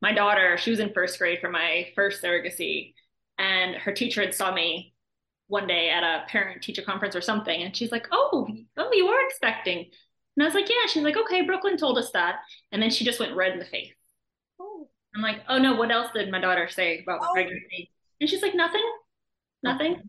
my 0.00 0.12
daughter, 0.12 0.56
she 0.58 0.70
was 0.70 0.80
in 0.80 0.92
first 0.92 1.18
grade 1.18 1.38
for 1.40 1.50
my 1.50 1.88
first 1.94 2.22
surrogacy, 2.22 2.94
and 3.38 3.76
her 3.76 3.92
teacher 3.92 4.22
had 4.22 4.34
saw 4.34 4.52
me 4.52 4.94
one 5.48 5.66
day 5.66 5.90
at 5.90 6.02
a 6.02 6.24
parent 6.28 6.62
teacher 6.62 6.82
conference 6.82 7.14
or 7.14 7.20
something, 7.20 7.62
and 7.62 7.76
she's 7.76 7.92
like, 7.92 8.08
"Oh, 8.10 8.48
oh, 8.76 8.90
you 8.92 9.06
were 9.06 9.26
expecting." 9.26 9.90
And 10.36 10.42
I 10.42 10.46
was 10.46 10.54
like, 10.54 10.68
"Yeah." 10.68 10.86
She's 10.88 11.04
like, 11.04 11.16
"Okay, 11.16 11.42
Brooklyn 11.42 11.76
told 11.76 11.98
us 11.98 12.10
that," 12.12 12.40
and 12.72 12.82
then 12.82 12.90
she 12.90 13.04
just 13.04 13.20
went 13.20 13.36
red 13.36 13.52
in 13.52 13.58
the 13.58 13.64
face. 13.64 13.92
Oh. 14.60 14.88
I'm 15.14 15.22
like, 15.22 15.42
"Oh 15.48 15.58
no, 15.58 15.74
what 15.74 15.92
else 15.92 16.08
did 16.14 16.30
my 16.30 16.40
daughter 16.40 16.68
say 16.68 17.02
about 17.02 17.20
oh. 17.22 17.32
pregnancy?" 17.32 17.90
And 18.20 18.28
she's 18.28 18.42
like, 18.42 18.54
"Nothing, 18.54 18.84
nothing." 19.62 20.02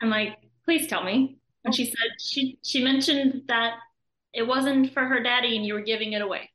I'm 0.00 0.10
like, 0.10 0.38
"Please 0.64 0.86
tell 0.86 1.04
me." 1.04 1.38
And 1.64 1.74
she 1.74 1.86
said 1.86 2.10
she 2.20 2.58
she 2.62 2.82
mentioned 2.82 3.42
that 3.48 3.74
it 4.34 4.46
wasn't 4.46 4.92
for 4.92 5.04
her 5.04 5.22
daddy 5.22 5.56
and 5.56 5.64
you 5.64 5.74
were 5.74 5.82
giving 5.82 6.12
it 6.12 6.20
away. 6.20 6.50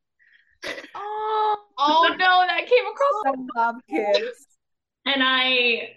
Oh, 0.96 1.58
oh 1.80 2.16
no, 2.18 2.44
that 2.46 2.68
came 2.68 2.86
across. 2.86 3.48
I 3.56 3.60
love 3.60 3.76
kids. 3.90 4.48
And 5.06 5.24
I 5.24 5.96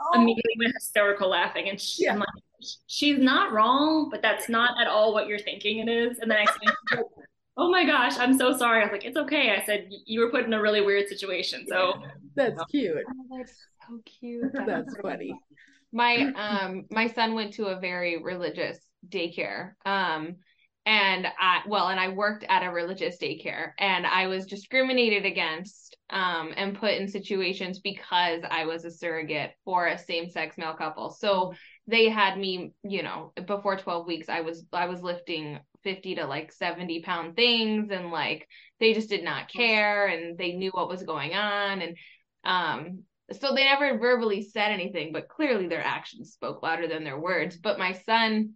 oh. 0.00 0.20
immediately 0.20 0.54
went 0.58 0.74
hysterical 0.74 1.28
laughing. 1.28 1.68
And 1.68 1.80
she, 1.80 2.04
yeah. 2.04 2.12
I'm 2.12 2.20
like, 2.20 2.28
she's 2.86 3.18
not 3.18 3.52
wrong, 3.52 4.08
but 4.10 4.22
that's 4.22 4.48
not 4.48 4.80
at 4.80 4.86
all 4.86 5.12
what 5.12 5.26
you're 5.26 5.38
thinking 5.38 5.78
it 5.78 5.90
is. 5.90 6.18
And 6.20 6.30
then 6.30 6.38
I 6.38 6.44
said, 6.44 7.02
oh 7.56 7.70
my 7.70 7.84
gosh, 7.84 8.16
I'm 8.18 8.38
so 8.38 8.56
sorry. 8.56 8.80
I 8.80 8.84
was 8.84 8.92
like, 8.92 9.04
it's 9.04 9.16
okay. 9.16 9.50
I 9.50 9.64
said, 9.64 9.90
you 10.06 10.20
were 10.20 10.30
put 10.30 10.44
in 10.44 10.54
a 10.54 10.60
really 10.60 10.80
weird 10.80 11.08
situation. 11.08 11.66
So 11.68 11.94
that's 12.36 12.62
cute. 12.70 12.96
Oh, 12.96 13.36
that's 13.36 13.52
so 13.88 14.00
cute. 14.04 14.52
that's 14.66 14.94
funny 15.00 15.38
my 15.92 16.32
um 16.36 16.84
my 16.90 17.06
son 17.06 17.34
went 17.34 17.54
to 17.54 17.66
a 17.66 17.80
very 17.80 18.22
religious 18.22 18.78
daycare 19.08 19.72
um 19.86 20.36
and 20.86 21.26
I 21.40 21.62
well 21.66 21.88
and 21.88 21.98
I 21.98 22.08
worked 22.08 22.44
at 22.48 22.62
a 22.62 22.70
religious 22.70 23.16
daycare 23.18 23.72
and 23.78 24.06
I 24.06 24.26
was 24.26 24.46
discriminated 24.46 25.24
against 25.24 25.96
um 26.10 26.52
and 26.56 26.78
put 26.78 26.94
in 26.94 27.08
situations 27.08 27.78
because 27.78 28.42
I 28.48 28.66
was 28.66 28.84
a 28.84 28.90
surrogate 28.90 29.52
for 29.64 29.86
a 29.86 29.98
same-sex 29.98 30.58
male 30.58 30.74
couple. 30.74 31.10
So 31.10 31.54
they 31.86 32.08
had 32.08 32.38
me, 32.38 32.72
you 32.82 33.02
know, 33.02 33.32
before 33.46 33.76
12 33.76 34.06
weeks 34.06 34.28
I 34.28 34.40
was 34.40 34.64
I 34.72 34.86
was 34.86 35.02
lifting 35.02 35.58
50 35.84 36.16
to 36.16 36.26
like 36.26 36.52
70 36.52 37.02
pound 37.02 37.36
things 37.36 37.90
and 37.90 38.10
like 38.10 38.46
they 38.80 38.92
just 38.94 39.08
did 39.08 39.24
not 39.24 39.48
care 39.50 40.06
and 40.08 40.36
they 40.36 40.52
knew 40.52 40.70
what 40.70 40.88
was 40.88 41.02
going 41.02 41.34
on 41.34 41.82
and 41.82 41.96
um 42.44 43.04
so 43.32 43.54
they 43.54 43.64
never 43.64 43.98
verbally 43.98 44.42
said 44.42 44.70
anything, 44.70 45.12
but 45.12 45.28
clearly 45.28 45.66
their 45.66 45.82
actions 45.82 46.32
spoke 46.32 46.62
louder 46.62 46.86
than 46.86 47.04
their 47.04 47.18
words. 47.18 47.56
But 47.56 47.78
my 47.78 47.92
son, 47.92 48.54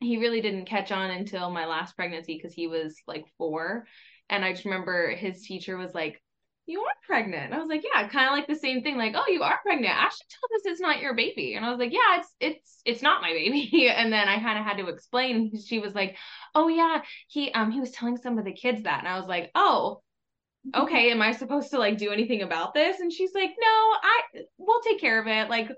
he 0.00 0.18
really 0.18 0.40
didn't 0.40 0.66
catch 0.66 0.92
on 0.92 1.10
until 1.10 1.50
my 1.50 1.66
last 1.66 1.96
pregnancy 1.96 2.36
because 2.36 2.52
he 2.52 2.66
was 2.66 2.96
like 3.06 3.24
four. 3.38 3.86
And 4.28 4.44
I 4.44 4.52
just 4.52 4.64
remember 4.64 5.10
his 5.10 5.42
teacher 5.42 5.76
was 5.76 5.94
like, 5.94 6.22
you 6.66 6.80
are 6.80 6.94
pregnant. 7.06 7.46
And 7.46 7.54
I 7.54 7.58
was 7.58 7.68
like, 7.68 7.82
yeah, 7.82 8.06
kind 8.08 8.28
of 8.28 8.32
like 8.32 8.46
the 8.46 8.54
same 8.54 8.82
thing. 8.82 8.96
Like, 8.96 9.14
oh, 9.16 9.30
you 9.30 9.42
are 9.42 9.58
pregnant. 9.62 9.94
Ashley 9.94 10.26
told 10.30 10.60
us 10.60 10.66
it's 10.66 10.80
not 10.80 11.00
your 11.00 11.14
baby. 11.14 11.54
And 11.54 11.64
I 11.64 11.70
was 11.70 11.78
like, 11.78 11.92
yeah, 11.92 12.20
it's 12.20 12.34
it's 12.38 12.80
it's 12.84 13.02
not 13.02 13.22
my 13.22 13.32
baby. 13.32 13.90
And 13.96 14.12
then 14.12 14.28
I 14.28 14.40
kind 14.40 14.58
of 14.58 14.64
had 14.64 14.76
to 14.76 14.88
explain. 14.88 15.52
She 15.58 15.80
was 15.80 15.94
like, 15.94 16.16
oh 16.54 16.68
yeah, 16.68 17.02
he 17.28 17.50
um 17.52 17.70
he 17.70 17.80
was 17.80 17.90
telling 17.90 18.16
some 18.16 18.38
of 18.38 18.44
the 18.44 18.52
kids 18.52 18.84
that. 18.84 19.00
And 19.00 19.08
I 19.08 19.18
was 19.18 19.28
like, 19.28 19.50
oh, 19.54 20.02
okay, 20.74 21.10
am 21.10 21.22
I 21.22 21.32
supposed 21.32 21.70
to 21.70 21.78
like 21.78 21.98
do 21.98 22.10
anything 22.10 22.42
about 22.42 22.74
this? 22.74 23.00
And 23.00 23.12
she's 23.12 23.34
like, 23.34 23.50
no, 23.58 23.66
I 23.66 24.20
we'll 24.58 24.80
take 24.80 25.00
care 25.00 25.20
of 25.20 25.26
it. 25.26 25.50
Like, 25.50 25.70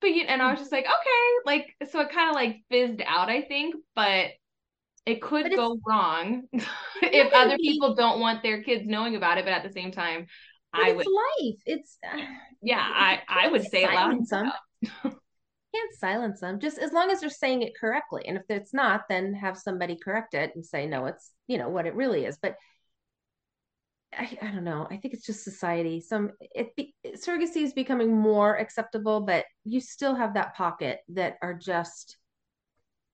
but 0.00 0.10
you 0.10 0.24
and 0.26 0.42
I 0.42 0.50
was 0.50 0.60
just 0.60 0.72
like, 0.72 0.84
okay, 0.84 1.46
like 1.46 1.90
so 1.90 2.00
it 2.00 2.10
kind 2.10 2.30
of 2.30 2.34
like 2.34 2.62
fizzed 2.70 3.02
out, 3.06 3.28
I 3.28 3.42
think, 3.42 3.74
but 3.94 4.30
it 5.06 5.20
could 5.20 5.44
but 5.44 5.56
go 5.56 5.78
wrong 5.86 6.42
if 7.02 7.32
other 7.32 7.56
people 7.56 7.94
don't 7.94 8.20
want 8.20 8.42
their 8.42 8.62
kids 8.62 8.86
knowing 8.86 9.16
about 9.16 9.36
it 9.36 9.44
but 9.44 9.52
at 9.52 9.64
the 9.64 9.72
same 9.72 9.90
time 9.90 10.26
i 10.72 10.92
would 10.92 11.04
life. 11.06 11.60
It's 11.66 11.98
uh, 12.06 12.18
yeah 12.62 12.80
i 12.80 13.20
i 13.28 13.48
would 13.48 13.64
say 13.64 13.84
loud 13.84 14.24
them. 14.28 14.52
can't 15.74 15.94
silence 15.98 16.40
them 16.40 16.60
just 16.60 16.78
as 16.78 16.92
long 16.92 17.10
as 17.10 17.20
they're 17.20 17.30
saying 17.30 17.62
it 17.62 17.72
correctly. 17.78 18.22
And 18.26 18.36
if 18.36 18.44
it's 18.48 18.74
not 18.74 19.02
then 19.08 19.34
have 19.34 19.58
somebody 19.58 19.96
correct 19.96 20.34
it 20.34 20.52
and 20.54 20.64
say 20.64 20.86
no 20.86 21.06
it's 21.06 21.32
you 21.46 21.58
know 21.58 21.68
what 21.68 21.86
it 21.86 21.94
really 21.94 22.24
is. 22.24 22.38
But 22.40 22.56
I, 24.16 24.36
I 24.42 24.46
don't 24.46 24.64
know. 24.64 24.86
I 24.90 24.96
think 24.96 25.14
it's 25.14 25.26
just 25.26 25.44
society. 25.44 26.00
Some 26.00 26.32
it 26.40 26.74
be, 26.76 26.94
surrogacy 27.16 27.62
is 27.62 27.72
becoming 27.72 28.14
more 28.14 28.56
acceptable, 28.56 29.20
but 29.20 29.44
you 29.64 29.80
still 29.80 30.14
have 30.14 30.34
that 30.34 30.54
pocket 30.54 31.00
that 31.10 31.36
are 31.42 31.54
just 31.54 32.18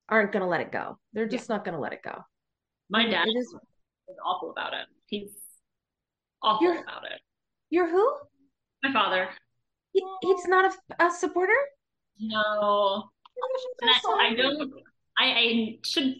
aren't 0.08 0.32
going 0.32 0.42
to 0.42 0.48
let 0.48 0.60
it 0.60 0.72
go. 0.72 0.98
They're 1.12 1.28
just 1.28 1.48
yeah. 1.48 1.56
not 1.56 1.64
going 1.64 1.74
to 1.74 1.80
let 1.80 1.92
it 1.92 2.02
go. 2.02 2.22
My 2.90 3.06
dad 3.06 3.28
is, 3.28 3.46
is 3.46 4.16
awful 4.24 4.50
about 4.50 4.72
it. 4.72 4.86
He's 5.06 5.30
awful 6.42 6.66
you're, 6.66 6.82
about 6.82 7.04
it. 7.04 7.20
You're 7.70 7.88
who? 7.88 8.14
My 8.82 8.92
father. 8.92 9.28
He, 9.92 10.02
he's 10.22 10.46
not 10.46 10.72
a, 10.72 11.06
a 11.06 11.10
supporter. 11.10 11.52
No, 12.18 13.10
I, 13.82 14.30
I, 14.30 14.34
don't. 14.34 14.72
I, 15.18 15.24
I 15.24 15.78
should 15.84 16.16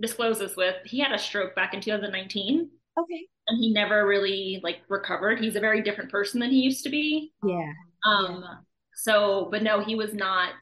disclose 0.00 0.38
this 0.38 0.56
with. 0.56 0.76
He 0.84 0.98
had 0.98 1.12
a 1.12 1.18
stroke 1.18 1.54
back 1.54 1.74
in 1.74 1.80
2019. 1.80 2.70
Okay. 2.98 3.26
And 3.48 3.58
he 3.58 3.72
never 3.72 4.06
really 4.06 4.60
like 4.62 4.78
recovered. 4.88 5.38
He's 5.38 5.56
a 5.56 5.60
very 5.60 5.82
different 5.82 6.10
person 6.10 6.40
than 6.40 6.50
he 6.50 6.60
used 6.60 6.82
to 6.84 6.90
be. 6.90 7.32
Yeah. 7.44 7.72
Um. 8.04 8.42
Yeah. 8.42 8.54
So, 8.94 9.48
but 9.50 9.62
no, 9.62 9.80
he 9.80 9.94
was 9.94 10.14
not 10.14 10.54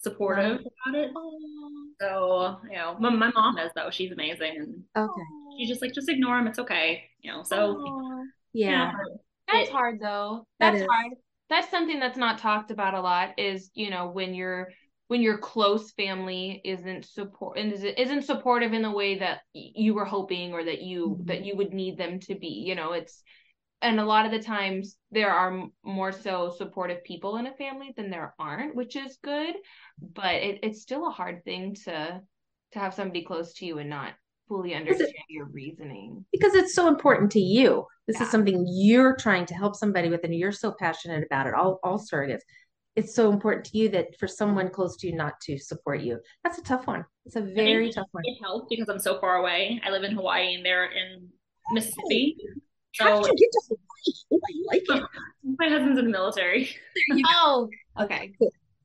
supportive 0.00 0.60
about 0.60 0.94
it. 0.94 1.10
So, 2.00 2.58
you 2.70 2.76
know, 2.76 2.96
my, 3.00 3.10
my 3.10 3.30
mom 3.34 3.58
is 3.58 3.70
though. 3.74 3.90
She's 3.90 4.12
amazing. 4.12 4.56
And 4.56 4.82
okay. 4.96 5.22
She's 5.58 5.68
just 5.68 5.82
like, 5.82 5.94
just 5.94 6.08
ignore 6.08 6.38
him. 6.38 6.46
It's 6.46 6.58
okay. 6.58 7.04
You 7.20 7.32
know, 7.32 7.42
so 7.42 8.24
yeah. 8.52 8.92
That's 9.50 9.68
it, 9.68 9.72
hard 9.72 10.00
though. 10.00 10.46
That's 10.60 10.80
that 10.80 10.88
hard. 10.88 11.12
That's 11.50 11.70
something 11.70 11.98
that's 11.98 12.18
not 12.18 12.38
talked 12.38 12.70
about 12.70 12.94
a 12.94 13.00
lot 13.00 13.38
is, 13.38 13.70
you 13.74 13.90
know, 13.90 14.08
when 14.08 14.34
you're 14.34 14.68
when 15.08 15.20
your 15.20 15.38
close 15.38 15.92
family 15.92 16.60
isn't 16.64 17.04
support 17.04 17.58
and 17.58 17.72
isn't 17.72 18.22
supportive 18.24 18.72
in 18.72 18.82
the 18.82 18.90
way 18.90 19.18
that 19.18 19.40
you 19.52 19.94
were 19.94 20.04
hoping 20.04 20.52
or 20.52 20.64
that 20.64 20.82
you 20.82 21.10
mm-hmm. 21.10 21.26
that 21.26 21.44
you 21.44 21.56
would 21.56 21.72
need 21.72 21.98
them 21.98 22.18
to 22.20 22.34
be 22.34 22.64
you 22.66 22.74
know 22.74 22.92
it's 22.92 23.22
and 23.82 23.98
a 23.98 24.04
lot 24.04 24.24
of 24.24 24.32
the 24.32 24.42
times 24.42 24.96
there 25.10 25.30
are 25.30 25.66
more 25.84 26.12
so 26.12 26.54
supportive 26.56 27.02
people 27.04 27.36
in 27.36 27.46
a 27.46 27.54
family 27.54 27.92
than 27.96 28.10
there 28.10 28.34
aren't 28.38 28.74
which 28.74 28.96
is 28.96 29.18
good 29.22 29.54
but 30.00 30.36
it, 30.36 30.60
it's 30.62 30.82
still 30.82 31.06
a 31.06 31.10
hard 31.10 31.44
thing 31.44 31.74
to 31.74 32.20
to 32.72 32.78
have 32.78 32.94
somebody 32.94 33.22
close 33.22 33.52
to 33.54 33.66
you 33.66 33.78
and 33.78 33.90
not 33.90 34.12
fully 34.48 34.74
understand 34.74 35.08
it, 35.10 35.16
your 35.28 35.46
reasoning 35.46 36.24
because 36.32 36.54
it's 36.54 36.74
so 36.74 36.88
important 36.88 37.30
to 37.30 37.40
you 37.40 37.84
this 38.06 38.16
yeah. 38.18 38.24
is 38.24 38.30
something 38.30 38.66
you're 38.68 39.16
trying 39.16 39.46
to 39.46 39.54
help 39.54 39.76
somebody 39.76 40.08
with 40.08 40.24
and 40.24 40.34
you're 40.34 40.52
so 40.52 40.74
passionate 40.78 41.24
about 41.24 41.46
it 41.46 41.54
all 41.54 41.78
all 41.82 41.98
surrogates 41.98 42.40
it's 42.94 43.14
so 43.14 43.32
important 43.32 43.64
to 43.64 43.78
you 43.78 43.88
that 43.88 44.18
for 44.18 44.28
someone 44.28 44.68
close 44.68 44.96
to 44.96 45.06
you 45.06 45.14
not 45.14 45.40
to 45.40 45.58
support 45.58 46.00
you 46.00 46.18
that's 46.44 46.58
a 46.58 46.62
tough 46.62 46.86
one 46.86 47.04
it's 47.24 47.36
a 47.36 47.40
very 47.40 47.90
tough 47.90 48.06
one 48.12 48.22
it 48.26 48.38
helps 48.42 48.66
because 48.68 48.88
i'm 48.88 48.98
so 48.98 49.18
far 49.20 49.36
away 49.36 49.80
i 49.84 49.90
live 49.90 50.02
in 50.02 50.12
hawaii 50.12 50.54
and 50.54 50.64
they're 50.64 50.90
in 50.92 51.28
mississippi 51.72 52.36
so, 52.94 53.04
How 53.04 53.22
did 53.22 53.32
you 53.36 53.36
get 53.38 53.50
to 53.52 53.76
Hawaii? 54.30 54.30
Oh, 54.32 54.40
I 54.44 54.74
like 54.74 55.02
it. 55.02 55.08
My 55.58 55.68
husband's 55.68 55.98
in 55.98 56.06
the 56.06 56.10
military. 56.10 56.76
oh, 57.26 57.68
okay. 58.00 58.32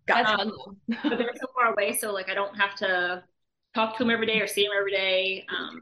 Got 0.08 0.40
um, 0.40 0.54
but 0.88 1.18
they're 1.18 1.34
so 1.36 1.48
far 1.54 1.74
away, 1.74 1.98
so 1.98 2.14
like 2.14 2.30
I 2.30 2.34
don't 2.34 2.56
have 2.56 2.76
to 2.76 3.24
talk 3.76 3.98
to 3.98 4.04
him 4.04 4.10
every 4.10 4.26
day 4.26 4.40
or 4.40 4.48
see 4.48 4.64
him 4.64 4.72
every 4.78 4.92
day. 4.92 5.46
Um, 5.50 5.82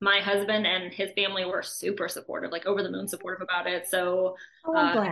my 0.00 0.20
husband 0.20 0.66
and 0.66 0.92
his 0.92 1.10
family 1.14 1.44
were 1.44 1.62
super 1.62 2.08
supportive, 2.08 2.50
like 2.50 2.64
over 2.64 2.82
the 2.82 2.90
moon 2.90 3.06
supportive 3.06 3.42
about 3.42 3.66
it. 3.66 3.86
So 3.86 4.36
oh, 4.64 4.74
uh, 4.74 5.06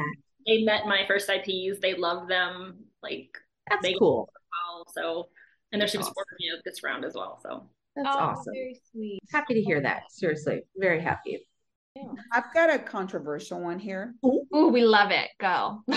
they 0.47 0.63
met 0.63 0.87
my 0.87 1.05
first 1.07 1.29
IPs. 1.29 1.81
They 1.81 1.95
loved 1.95 2.31
them. 2.31 2.85
Like 3.03 3.37
that's 3.69 3.83
they 3.83 3.95
cool. 3.99 4.29
Well, 4.53 4.85
so 4.93 5.29
and 5.73 5.81
they're 5.81 5.89
super 5.89 6.03
awesome. 6.03 6.11
supportive 6.11 6.33
of 6.33 6.39
me 6.39 6.63
this 6.65 6.83
round 6.83 7.05
as 7.05 7.15
well. 7.15 7.41
So 7.43 7.69
that's 7.97 8.09
oh, 8.11 8.19
awesome. 8.19 8.53
Very 8.53 8.81
sweet. 8.91 9.21
Happy 9.33 9.55
to 9.55 9.63
hear 9.63 9.81
that. 9.81 10.11
Seriously, 10.11 10.63
very 10.77 11.01
happy. 11.01 11.47
Yeah. 11.95 12.05
I've 12.33 12.55
got 12.55 12.73
a 12.73 12.79
controversial 12.79 13.61
one 13.61 13.79
here. 13.79 14.15
Ooh, 14.25 14.69
we 14.69 14.85
love 14.85 15.11
it. 15.11 15.29
Go. 15.41 15.83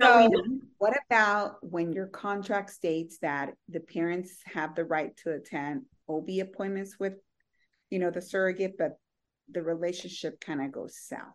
so, 0.00 0.30
what 0.78 0.94
about 1.08 1.56
when 1.62 1.92
your 1.92 2.06
contract 2.08 2.70
states 2.70 3.18
that 3.22 3.54
the 3.68 3.80
parents 3.80 4.38
have 4.44 4.74
the 4.74 4.84
right 4.84 5.16
to 5.18 5.32
attend 5.32 5.82
OB 6.08 6.28
appointments 6.40 6.98
with, 6.98 7.14
you 7.90 8.00
know, 8.00 8.10
the 8.10 8.20
surrogate, 8.20 8.76
but 8.76 8.98
the 9.52 9.62
relationship 9.62 10.40
kind 10.40 10.60
of 10.60 10.72
goes 10.72 10.98
south? 10.98 11.34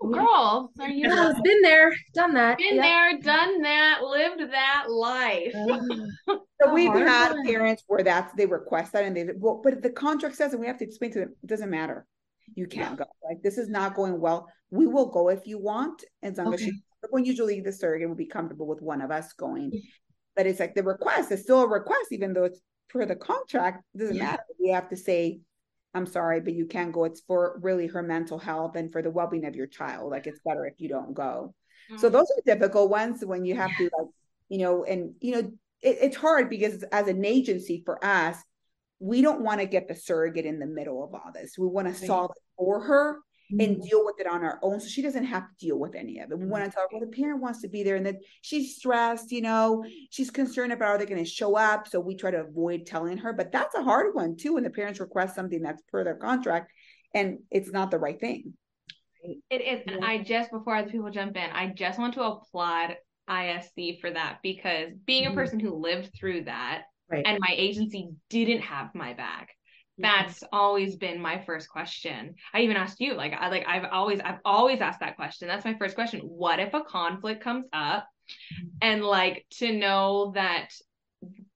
Oh, 0.00 0.08
girl, 0.10 0.70
are 0.80 0.88
you 0.88 1.08
oh, 1.10 1.34
been 1.42 1.62
there, 1.62 1.92
done 2.14 2.34
that, 2.34 2.58
been 2.58 2.76
yep. 2.76 2.84
there, 2.84 3.18
done 3.20 3.62
that, 3.62 4.00
lived 4.02 4.52
that 4.52 4.84
life. 4.88 5.52
so 6.28 6.72
we've 6.72 6.92
had 6.92 7.32
one. 7.32 7.46
parents 7.46 7.82
where 7.86 8.04
that's 8.04 8.32
they 8.34 8.46
request 8.46 8.92
that 8.92 9.04
and 9.04 9.16
they 9.16 9.26
well, 9.36 9.60
but 9.62 9.82
the 9.82 9.90
contract 9.90 10.36
says 10.36 10.52
and 10.52 10.60
we 10.60 10.66
have 10.66 10.78
to 10.78 10.84
explain 10.84 11.10
to 11.12 11.20
them 11.20 11.34
it 11.42 11.46
doesn't 11.46 11.70
matter 11.70 12.06
you 12.54 12.66
can't 12.66 12.96
go. 12.96 13.04
Like 13.24 13.42
this 13.42 13.58
is 13.58 13.68
not 13.68 13.94
going 13.94 14.20
well. 14.20 14.48
We 14.70 14.86
will 14.86 15.06
go 15.06 15.28
if 15.28 15.46
you 15.46 15.58
want, 15.58 16.04
as 16.22 16.38
long 16.38 16.48
okay. 16.48 16.56
as 16.56 16.66
you. 16.66 16.74
When 17.10 17.24
usually 17.24 17.60
the 17.60 17.72
surrogate 17.72 18.08
will 18.08 18.16
be 18.16 18.26
comfortable 18.26 18.66
with 18.66 18.82
one 18.82 19.00
of 19.00 19.12
us 19.12 19.32
going, 19.32 19.70
but 20.34 20.46
it's 20.46 20.58
like 20.58 20.74
the 20.74 20.82
request 20.82 21.30
is 21.30 21.42
still 21.42 21.62
a 21.62 21.68
request, 21.68 22.06
even 22.10 22.32
though 22.32 22.44
it's 22.44 22.60
per 22.88 23.06
the 23.06 23.14
contract. 23.14 23.84
It 23.94 23.98
doesn't 23.98 24.16
yeah. 24.16 24.24
matter. 24.24 24.42
We 24.60 24.70
have 24.70 24.88
to 24.88 24.96
say, 24.96 25.40
"I'm 25.94 26.06
sorry, 26.06 26.40
but 26.40 26.54
you 26.54 26.66
can't 26.66 26.92
go." 26.92 27.04
It's 27.04 27.20
for 27.20 27.58
really 27.62 27.86
her 27.88 28.02
mental 28.02 28.38
health 28.38 28.76
and 28.76 28.92
for 28.92 29.02
the 29.02 29.10
well-being 29.10 29.46
of 29.46 29.56
your 29.56 29.66
child. 29.66 30.10
Like 30.10 30.26
it's 30.26 30.40
better 30.44 30.66
if 30.66 30.80
you 30.80 30.88
don't 30.88 31.14
go. 31.14 31.54
Mm-hmm. 31.90 32.00
So 32.00 32.08
those 32.08 32.26
are 32.36 32.54
difficult 32.54 32.90
ones 32.90 33.24
when 33.24 33.44
you 33.44 33.54
have 33.56 33.70
yeah. 33.78 33.88
to 33.88 33.96
like, 33.98 34.08
you 34.48 34.58
know, 34.58 34.84
and 34.84 35.14
you 35.20 35.32
know, 35.32 35.52
it, 35.80 35.98
it's 36.00 36.16
hard 36.16 36.50
because 36.50 36.82
as 36.92 37.08
an 37.08 37.24
agency 37.24 37.82
for 37.84 38.04
us, 38.04 38.36
we 39.00 39.22
don't 39.22 39.42
want 39.42 39.60
to 39.60 39.66
get 39.66 39.88
the 39.88 39.94
surrogate 39.94 40.46
in 40.46 40.58
the 40.58 40.66
middle 40.66 41.04
of 41.04 41.14
all 41.14 41.30
this. 41.32 41.56
We 41.56 41.66
want 41.66 41.88
to 41.88 42.06
solve 42.06 42.32
it 42.36 42.42
for 42.56 42.80
her 42.80 43.20
mm-hmm. 43.52 43.60
and 43.60 43.82
deal 43.82 44.04
with 44.04 44.16
it 44.18 44.26
on 44.26 44.44
our 44.44 44.58
own 44.62 44.80
so 44.80 44.88
she 44.88 45.02
doesn't 45.02 45.24
have 45.24 45.44
to 45.44 45.66
deal 45.66 45.78
with 45.78 45.94
any 45.94 46.18
of 46.18 46.30
it. 46.30 46.38
We 46.38 46.46
want 46.46 46.64
to 46.64 46.70
tell 46.70 46.82
her, 46.82 46.88
well, 46.92 47.00
the 47.00 47.16
parent 47.16 47.42
wants 47.42 47.62
to 47.62 47.68
be 47.68 47.82
there 47.82 47.96
and 47.96 48.06
that 48.06 48.16
she's 48.42 48.76
stressed, 48.76 49.32
you 49.32 49.40
know, 49.40 49.84
she's 50.10 50.30
concerned 50.30 50.72
about 50.72 50.88
are 50.88 50.98
they 50.98 51.06
going 51.06 51.22
to 51.22 51.30
show 51.30 51.56
up? 51.56 51.88
So 51.88 52.00
we 52.00 52.16
try 52.16 52.30
to 52.30 52.40
avoid 52.40 52.86
telling 52.86 53.18
her, 53.18 53.32
but 53.32 53.52
that's 53.52 53.74
a 53.74 53.82
hard 53.82 54.14
one 54.14 54.36
too 54.36 54.54
when 54.54 54.64
the 54.64 54.70
parents 54.70 55.00
request 55.00 55.34
something 55.34 55.62
that's 55.62 55.82
per 55.90 56.04
their 56.04 56.16
contract 56.16 56.72
and 57.14 57.38
it's 57.50 57.70
not 57.70 57.90
the 57.90 57.98
right 57.98 58.18
thing. 58.18 58.54
It 59.50 59.62
is. 59.62 59.82
Yeah. 59.86 60.06
I 60.06 60.18
just, 60.18 60.50
before 60.50 60.76
other 60.76 60.90
people 60.90 61.10
jump 61.10 61.36
in, 61.36 61.50
I 61.50 61.68
just 61.68 61.98
want 61.98 62.14
to 62.14 62.22
applaud 62.22 62.96
ISC 63.28 64.00
for 64.00 64.10
that 64.10 64.38
because 64.42 64.90
being 65.04 65.26
a 65.26 65.28
mm-hmm. 65.28 65.38
person 65.38 65.60
who 65.60 65.74
lived 65.74 66.10
through 66.18 66.44
that 66.44 66.84
right. 67.10 67.24
and 67.26 67.38
my 67.40 67.54
agency 67.56 68.10
didn't 68.30 68.62
have 68.62 68.94
my 68.94 69.12
back 69.14 69.50
that's 69.98 70.44
always 70.52 70.96
been 70.96 71.20
my 71.20 71.42
first 71.44 71.68
question. 71.68 72.34
I 72.54 72.60
even 72.60 72.76
asked 72.76 73.00
you 73.00 73.14
like 73.14 73.32
i 73.32 73.48
like 73.48 73.66
i've 73.66 73.86
always 73.90 74.20
i've 74.20 74.40
always 74.44 74.80
asked 74.80 75.00
that 75.00 75.16
question. 75.16 75.48
That's 75.48 75.64
my 75.64 75.74
first 75.74 75.94
question. 75.94 76.20
What 76.20 76.60
if 76.60 76.74
a 76.74 76.82
conflict 76.82 77.42
comes 77.42 77.66
up 77.72 78.06
mm-hmm. 78.52 78.66
and 78.82 79.04
like 79.04 79.46
to 79.58 79.72
know 79.72 80.32
that 80.34 80.68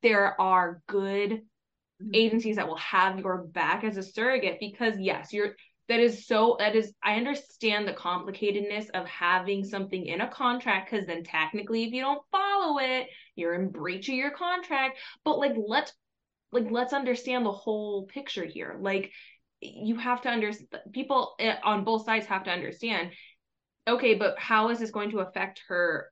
there 0.02 0.40
are 0.40 0.82
good 0.88 1.30
mm-hmm. 1.30 2.10
agencies 2.14 2.56
that 2.56 2.68
will 2.68 2.76
have 2.76 3.18
your 3.18 3.44
back 3.44 3.84
as 3.84 3.96
a 3.96 4.02
surrogate? 4.02 4.58
Because 4.60 4.94
yes 4.98 5.32
you're 5.32 5.54
that 5.88 5.98
is 5.98 6.26
so 6.26 6.56
that 6.60 6.76
is 6.76 6.92
i 7.02 7.16
understand 7.16 7.86
the 7.86 7.92
complicatedness 7.92 8.88
of 8.94 9.06
having 9.06 9.64
something 9.64 10.06
in 10.06 10.20
a 10.20 10.28
contract 10.28 10.88
because 10.88 11.06
then 11.06 11.24
technically 11.24 11.82
if 11.82 11.92
you 11.92 12.00
don't 12.00 12.22
follow 12.30 12.78
it 12.78 13.08
you're 13.34 13.54
in 13.54 13.70
breach 13.70 14.08
of 14.08 14.14
your 14.14 14.30
contract. 14.30 14.98
But 15.24 15.38
like 15.38 15.54
let's 15.56 15.92
like 16.52 16.70
let's 16.70 16.92
understand 16.92 17.44
the 17.44 17.52
whole 17.52 18.06
picture 18.06 18.44
here. 18.44 18.76
Like 18.78 19.10
you 19.60 19.96
have 19.96 20.20
to 20.22 20.28
understand 20.28 20.68
people 20.92 21.34
eh, 21.38 21.56
on 21.64 21.84
both 21.84 22.04
sides 22.04 22.26
have 22.26 22.44
to 22.44 22.50
understand 22.50 23.10
okay 23.86 24.14
but 24.14 24.36
how 24.36 24.70
is 24.70 24.80
this 24.80 24.90
going 24.90 25.10
to 25.10 25.20
affect 25.20 25.62
her 25.68 26.08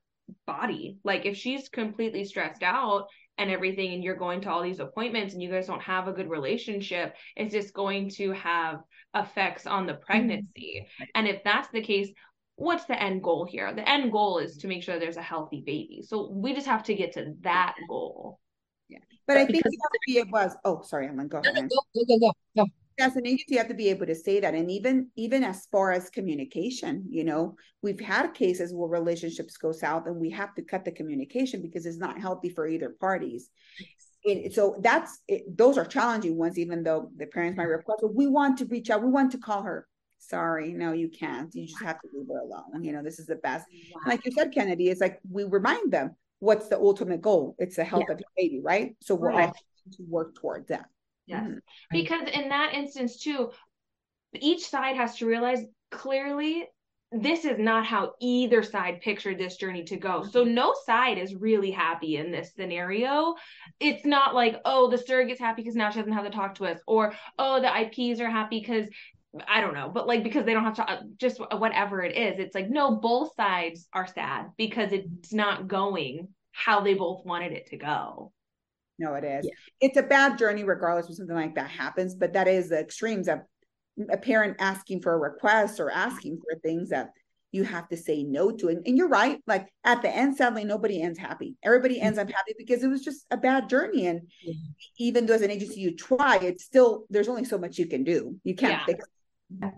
body? 0.47 0.97
Like 1.03 1.25
if 1.25 1.37
she's 1.37 1.69
completely 1.69 2.23
stressed 2.25 2.63
out 2.63 3.07
and 3.37 3.51
everything 3.51 3.93
and 3.93 4.03
you're 4.03 4.15
going 4.15 4.41
to 4.41 4.49
all 4.49 4.63
these 4.63 4.79
appointments 4.79 5.33
and 5.33 5.43
you 5.43 5.51
guys 5.51 5.67
don't 5.67 5.81
have 5.81 6.07
a 6.07 6.13
good 6.13 6.29
relationship 6.29 7.15
is 7.35 7.51
this 7.51 7.71
going 7.71 8.09
to 8.11 8.31
have 8.31 8.79
effects 9.15 9.67
on 9.67 9.85
the 9.85 9.95
pregnancy? 9.95 10.85
Mm-hmm. 10.85 11.03
and 11.15 11.27
if 11.27 11.43
that's 11.43 11.67
the 11.69 11.81
case 11.81 12.09
what's 12.55 12.85
the 12.85 13.01
end 13.01 13.23
goal 13.23 13.45
here? 13.49 13.73
The 13.73 13.87
end 13.89 14.11
goal 14.11 14.37
is 14.37 14.57
to 14.57 14.67
make 14.67 14.83
sure 14.83 14.99
there's 14.99 15.17
a 15.17 15.21
healthy 15.21 15.63
baby. 15.65 16.03
So 16.07 16.29
we 16.29 16.53
just 16.53 16.67
have 16.67 16.83
to 16.83 16.93
get 16.93 17.13
to 17.13 17.33
that 17.41 17.75
goal 17.89 18.39
yeah. 18.91 18.99
But, 19.27 19.35
but 19.35 19.37
i 19.37 19.45
think 19.45 19.63
you 19.65 19.79
have 19.83 19.91
to 19.91 19.99
be 20.05 20.17
it 20.17 20.29
was 20.29 20.55
oh 20.65 20.81
sorry 20.81 21.07
i'm 21.07 21.15
gonna 21.15 21.29
go 21.29 21.39
ahead 21.39 21.69
go, 21.69 22.05
go, 22.05 22.19
go, 22.19 22.33
go. 22.55 22.65
As 22.99 23.15
an 23.15 23.25
agency 23.25 23.45
you 23.55 23.57
have 23.57 23.67
to 23.69 23.73
be 23.73 23.89
able 23.89 24.05
to 24.05 24.15
say 24.15 24.39
that. 24.39 24.53
And 24.53 24.69
even 24.69 25.09
even 25.15 25.43
as 25.43 25.65
far 25.71 25.91
as 25.91 26.09
communication 26.09 27.05
you 27.09 27.23
know 27.23 27.55
we've 27.81 27.99
had 27.99 28.33
cases 28.33 28.73
where 28.73 28.89
relationships 28.89 29.57
go 29.57 29.71
south 29.71 30.05
and 30.05 30.17
we 30.17 30.29
have 30.31 30.53
to 30.55 30.61
cut 30.61 30.85
the 30.85 30.91
communication 30.91 31.61
because 31.61 31.85
it's 31.85 31.97
not 31.97 32.19
healthy 32.19 32.49
for 32.49 32.67
either 32.67 32.95
parties. 32.99 33.49
So 34.51 34.75
that's 34.81 35.19
it, 35.27 35.57
those 35.57 35.79
are 35.79 35.85
challenging 35.85 36.37
ones 36.37 36.59
even 36.59 36.83
though 36.83 37.09
the 37.17 37.25
parents 37.25 37.57
might 37.57 37.63
request 37.63 38.01
But 38.03 38.13
we 38.13 38.27
want 38.27 38.57
to 38.59 38.65
reach 38.65 38.89
out. 38.91 39.01
We 39.01 39.09
want 39.09 39.31
to 39.31 39.39
call 39.39 39.63
her. 39.63 39.87
Sorry 40.19 40.71
no 40.73 40.91
you 40.91 41.09
can't. 41.09 41.53
You 41.55 41.65
just 41.65 41.81
have 41.81 41.99
to 42.01 42.07
leave 42.13 42.27
her 42.27 42.41
alone. 42.41 42.83
You 42.83 42.91
know 42.91 43.01
this 43.01 43.17
is 43.17 43.25
the 43.25 43.37
best. 43.37 43.65
Wow. 43.95 44.01
like 44.05 44.25
you 44.25 44.31
said 44.31 44.53
kennedy 44.53 44.89
it's 44.89 45.01
like 45.01 45.19
we 45.27 45.43
remind 45.45 45.91
them 45.91 46.15
what's 46.41 46.67
the 46.67 46.77
ultimate 46.77 47.21
goal 47.21 47.55
it's 47.57 47.77
the 47.77 47.83
health 47.83 48.03
yeah. 48.07 48.13
of 48.13 48.19
your 48.19 48.29
baby 48.35 48.59
right 48.61 48.95
so 49.01 49.15
we're 49.15 49.29
right. 49.29 49.47
all 49.47 49.55
to 49.93 50.03
work 50.03 50.35
toward 50.35 50.67
that 50.67 50.85
Yes. 51.31 51.43
Mm-hmm. 51.43 51.57
Because 51.91 52.27
in 52.33 52.49
that 52.49 52.73
instance, 52.73 53.17
too, 53.17 53.51
each 54.33 54.67
side 54.67 54.95
has 54.95 55.17
to 55.17 55.25
realize 55.25 55.63
clearly 55.91 56.65
this 57.13 57.43
is 57.43 57.59
not 57.59 57.85
how 57.85 58.13
either 58.21 58.63
side 58.63 59.01
pictured 59.01 59.37
this 59.37 59.57
journey 59.57 59.83
to 59.83 59.97
go. 59.97 60.23
So 60.23 60.45
mm-hmm. 60.45 60.53
no 60.53 60.73
side 60.85 61.17
is 61.17 61.35
really 61.35 61.71
happy 61.71 62.17
in 62.17 62.31
this 62.31 62.53
scenario. 62.55 63.35
It's 63.79 64.05
not 64.05 64.33
like, 64.33 64.61
oh, 64.63 64.89
the 64.89 64.97
surrogate's 64.97 65.39
happy 65.39 65.61
because 65.61 65.75
now 65.75 65.89
she 65.89 65.99
doesn't 65.99 66.13
have 66.13 66.23
to 66.23 66.29
talk 66.29 66.55
to 66.55 66.65
us, 66.65 66.79
or 66.87 67.13
oh, 67.37 67.59
the 67.59 67.81
IPs 67.81 68.21
are 68.21 68.29
happy 68.29 68.59
because 68.59 68.87
I 69.47 69.61
don't 69.61 69.73
know, 69.73 69.89
but 69.89 70.07
like 70.07 70.23
because 70.23 70.45
they 70.45 70.53
don't 70.53 70.65
have 70.65 70.75
to 70.75 70.89
uh, 70.89 71.01
just 71.17 71.39
whatever 71.39 72.03
it 72.03 72.17
is. 72.17 72.39
It's 72.39 72.55
like 72.55 72.69
no, 72.69 72.95
both 72.95 73.33
sides 73.35 73.87
are 73.93 74.07
sad 74.07 74.47
because 74.57 74.91
it's 74.91 75.33
not 75.33 75.67
going 75.67 76.27
how 76.51 76.81
they 76.81 76.93
both 76.93 77.25
wanted 77.25 77.53
it 77.53 77.67
to 77.67 77.77
go. 77.77 78.33
No, 78.99 79.15
it 79.15 79.23
is. 79.23 79.45
Yeah. 79.45 79.87
It's 79.87 79.97
a 79.97 80.03
bad 80.03 80.37
journey, 80.37 80.63
regardless 80.63 81.07
when 81.07 81.15
something 81.15 81.35
like 81.35 81.55
that 81.55 81.69
happens. 81.69 82.13
But 82.13 82.33
that 82.33 82.47
is 82.47 82.69
the 82.69 82.79
extremes 82.79 83.27
of 83.27 83.39
a 84.09 84.17
parent 84.17 84.57
asking 84.59 85.01
for 85.01 85.13
a 85.13 85.17
request 85.17 85.79
or 85.79 85.89
asking 85.89 86.37
for 86.37 86.59
things 86.59 86.89
that 86.89 87.11
you 87.51 87.63
have 87.63 87.89
to 87.89 87.97
say 87.97 88.23
no 88.23 88.51
to. 88.51 88.69
And, 88.69 88.85
and 88.85 88.97
you're 88.97 89.07
right. 89.07 89.39
Like 89.47 89.67
at 89.83 90.01
the 90.01 90.09
end, 90.09 90.37
sadly, 90.37 90.63
nobody 90.63 91.01
ends 91.01 91.19
happy. 91.19 91.55
Everybody 91.63 91.99
ends 91.99 92.17
mm-hmm. 92.17 92.27
unhappy 92.27 92.53
because 92.57 92.83
it 92.83 92.87
was 92.87 93.01
just 93.01 93.25
a 93.31 93.37
bad 93.37 93.69
journey. 93.69 94.07
And 94.07 94.21
yeah. 94.43 94.53
even 94.99 95.25
though 95.25 95.33
as 95.33 95.41
an 95.41 95.51
agency 95.51 95.81
you 95.81 95.95
try, 95.95 96.37
it's 96.37 96.63
still 96.63 97.05
there's 97.09 97.27
only 97.27 97.43
so 97.43 97.57
much 97.57 97.77
you 97.77 97.87
can 97.87 98.03
do. 98.03 98.35
You 98.43 98.55
can't 98.55 98.73
yeah. 98.73 98.85
fix. 98.85 99.05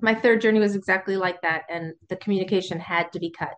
My 0.01 0.15
third 0.15 0.41
journey 0.41 0.59
was 0.59 0.75
exactly 0.75 1.17
like 1.17 1.41
that, 1.41 1.63
and 1.69 1.93
the 2.09 2.15
communication 2.15 2.79
had 2.79 3.11
to 3.13 3.19
be 3.19 3.31
cut. 3.31 3.53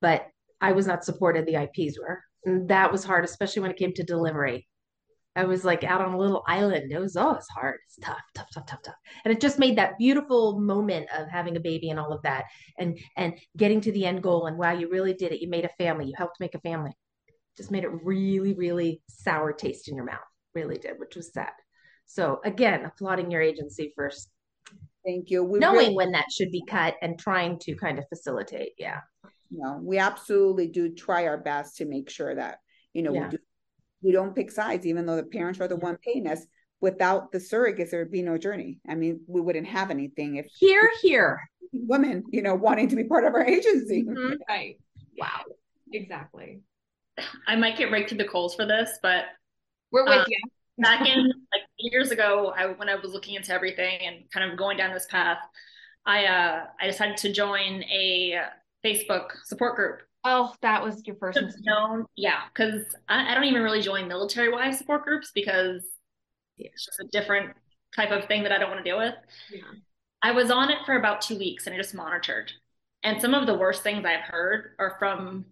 But 0.00 0.26
I 0.60 0.72
was 0.72 0.86
not 0.86 1.04
supported. 1.04 1.46
The 1.46 1.62
IPs 1.62 1.98
were. 1.98 2.22
And 2.44 2.68
that 2.68 2.92
was 2.92 3.04
hard, 3.04 3.24
especially 3.24 3.62
when 3.62 3.70
it 3.70 3.76
came 3.76 3.92
to 3.94 4.02
delivery. 4.02 4.66
I 5.36 5.44
was 5.44 5.64
like 5.64 5.84
out 5.84 6.00
on 6.00 6.14
a 6.14 6.18
little 6.18 6.42
island. 6.46 6.90
It 6.90 6.98
was 6.98 7.16
oh, 7.16 7.32
it's 7.32 7.48
hard. 7.50 7.76
It's 7.86 7.98
tough, 8.00 8.22
tough, 8.34 8.46
tough, 8.54 8.66
tough, 8.66 8.82
tough. 8.82 8.94
And 9.24 9.34
it 9.34 9.40
just 9.40 9.58
made 9.58 9.76
that 9.76 9.98
beautiful 9.98 10.58
moment 10.58 11.08
of 11.14 11.28
having 11.28 11.56
a 11.56 11.60
baby 11.60 11.90
and 11.90 12.00
all 12.00 12.12
of 12.12 12.22
that, 12.22 12.46
and 12.78 12.98
and 13.16 13.34
getting 13.56 13.82
to 13.82 13.92
the 13.92 14.06
end 14.06 14.22
goal. 14.22 14.46
And 14.46 14.56
wow, 14.56 14.72
you 14.72 14.88
really 14.88 15.12
did 15.12 15.32
it. 15.32 15.42
You 15.42 15.50
made 15.50 15.66
a 15.66 15.76
family. 15.76 16.06
You 16.06 16.14
helped 16.16 16.40
make 16.40 16.54
a 16.54 16.60
family. 16.60 16.92
Just 17.56 17.70
made 17.70 17.84
it 17.84 17.90
really, 18.02 18.54
really 18.54 19.02
sour 19.08 19.52
taste 19.52 19.88
in 19.88 19.96
your 19.96 20.06
mouth. 20.06 20.20
Really 20.54 20.78
did, 20.78 20.98
which 20.98 21.16
was 21.16 21.32
sad. 21.32 21.52
So 22.06 22.40
again, 22.44 22.86
applauding 22.86 23.30
your 23.30 23.42
agency 23.42 23.92
first. 23.94 24.30
Thank 25.06 25.30
you. 25.30 25.44
We 25.44 25.60
Knowing 25.60 25.76
really- 25.76 25.94
when 25.94 26.12
that 26.12 26.26
should 26.30 26.50
be 26.50 26.64
cut 26.66 26.96
and 27.00 27.18
trying 27.18 27.58
to 27.60 27.76
kind 27.76 27.98
of 27.98 28.04
facilitate. 28.08 28.72
Yeah. 28.76 29.00
No, 29.50 29.78
we 29.80 29.98
absolutely 29.98 30.66
do 30.66 30.92
try 30.92 31.26
our 31.26 31.38
best 31.38 31.76
to 31.76 31.84
make 31.84 32.10
sure 32.10 32.34
that 32.34 32.58
you 32.92 33.02
know 33.02 33.14
yeah. 33.14 33.24
we 33.24 33.30
do 33.30 33.38
we 34.02 34.12
don't 34.12 34.34
pick 34.34 34.50
sides, 34.50 34.86
even 34.86 35.06
though 35.06 35.16
the 35.16 35.24
parents 35.24 35.60
are 35.60 35.68
the 35.68 35.76
one 35.76 35.96
paying 36.04 36.26
us. 36.26 36.46
Without 36.80 37.32
the 37.32 37.38
surrogates, 37.38 37.90
there 37.90 38.00
would 38.00 38.12
be 38.12 38.22
no 38.22 38.36
journey. 38.36 38.78
I 38.88 38.94
mean, 38.94 39.20
we 39.26 39.40
wouldn't 39.40 39.66
have 39.66 39.90
anything 39.90 40.36
if 40.36 40.46
here, 40.58 40.90
here, 41.00 41.40
women, 41.72 42.22
you 42.30 42.42
know, 42.42 42.54
wanting 42.54 42.88
to 42.88 42.96
be 42.96 43.04
part 43.04 43.24
of 43.24 43.34
our 43.34 43.44
agency. 43.44 44.04
Mm-hmm. 44.04 44.34
Right. 44.48 44.76
Wow. 45.18 45.40
Exactly. 45.92 46.60
I 47.46 47.56
might 47.56 47.78
get 47.78 47.90
raked 47.90 48.10
to 48.10 48.14
the 48.14 48.26
coals 48.26 48.54
for 48.54 48.66
this, 48.66 48.98
but 49.02 49.24
we're 49.90 50.04
with 50.04 50.18
um, 50.18 50.24
you. 50.28 50.38
Back 50.78 51.06
in 51.06 51.26
like 51.26 51.62
years 51.78 52.10
ago, 52.10 52.52
I 52.56 52.66
when 52.66 52.88
I 52.88 52.94
was 52.96 53.12
looking 53.12 53.34
into 53.34 53.52
everything 53.52 54.00
and 54.02 54.30
kind 54.30 54.50
of 54.50 54.58
going 54.58 54.76
down 54.76 54.92
this 54.92 55.06
path, 55.06 55.38
I 56.04 56.26
uh 56.26 56.66
I 56.80 56.86
decided 56.86 57.16
to 57.18 57.32
join 57.32 57.82
a 57.84 58.40
Facebook 58.84 59.30
support 59.44 59.76
group 59.76 60.00
Oh, 60.28 60.52
that 60.60 60.82
was 60.82 61.06
your 61.06 61.14
first 61.16 61.38
known, 61.62 62.04
yeah, 62.16 62.40
because 62.52 62.84
I, 63.08 63.30
I, 63.30 63.34
don't 63.34 63.44
even 63.44 63.62
really 63.62 63.80
join 63.80 64.08
military 64.08 64.50
wise 64.52 64.76
support 64.76 65.04
groups 65.04 65.30
because 65.32 65.84
it's 66.58 66.84
just 66.84 66.98
a 66.98 67.06
different 67.12 67.54
type 67.94 68.10
of 68.10 68.24
thing 68.24 68.42
that 68.42 68.50
I 68.50 68.58
don't 68.58 68.68
want 68.68 68.84
to 68.84 68.90
deal 68.90 68.98
with. 68.98 69.14
Yeah. 69.52 69.60
I 70.22 70.32
was 70.32 70.50
on 70.50 70.72
it 70.72 70.78
for 70.84 70.96
about 70.96 71.20
two 71.20 71.38
weeks 71.38 71.66
and 71.66 71.74
I 71.74 71.78
just 71.78 71.94
monitored. 71.94 72.50
And 73.04 73.22
some 73.22 73.34
of 73.34 73.46
the 73.46 73.56
worst 73.56 73.84
things 73.84 74.04
I've 74.04 74.24
heard 74.24 74.70
are 74.80 74.96
from 74.98 75.44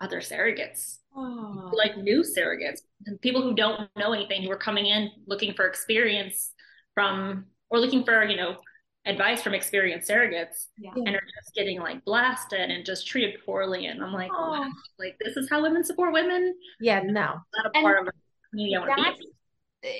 other 0.00 0.20
surrogates, 0.20 0.98
oh. 1.16 1.70
like 1.74 1.96
new 1.96 2.22
surrogates, 2.22 2.80
people 3.20 3.42
who 3.42 3.54
don't 3.54 3.88
know 3.96 4.12
anything, 4.12 4.42
who 4.42 4.50
are 4.50 4.56
coming 4.56 4.86
in 4.86 5.10
looking 5.26 5.54
for 5.54 5.66
experience 5.66 6.52
from, 6.94 7.46
or 7.70 7.78
looking 7.78 8.04
for, 8.04 8.24
you 8.24 8.36
know, 8.36 8.56
advice 9.04 9.42
from 9.42 9.54
experienced 9.54 10.08
surrogates 10.08 10.66
yeah. 10.78 10.90
and 10.94 11.08
are 11.08 11.20
just 11.20 11.54
getting 11.54 11.80
like 11.80 12.04
blasted 12.04 12.70
and 12.70 12.86
just 12.86 13.06
treated 13.06 13.40
poorly. 13.44 13.86
And 13.86 14.02
I'm 14.02 14.12
like, 14.12 14.30
oh. 14.32 14.50
wow, 14.50 14.70
like 14.98 15.16
this 15.20 15.36
is 15.36 15.50
how 15.50 15.62
women 15.62 15.84
support 15.84 16.12
women. 16.12 16.54
Yeah, 16.80 17.00
no. 17.04 17.12
Not 17.12 17.66
a 17.66 17.70
and 17.74 17.82
part 17.82 18.00
of 18.00 18.08
a 18.08 18.12
community 18.50 18.76
I 18.76 18.80
want 18.80 19.16
to 19.18 19.22
be. 19.22 19.28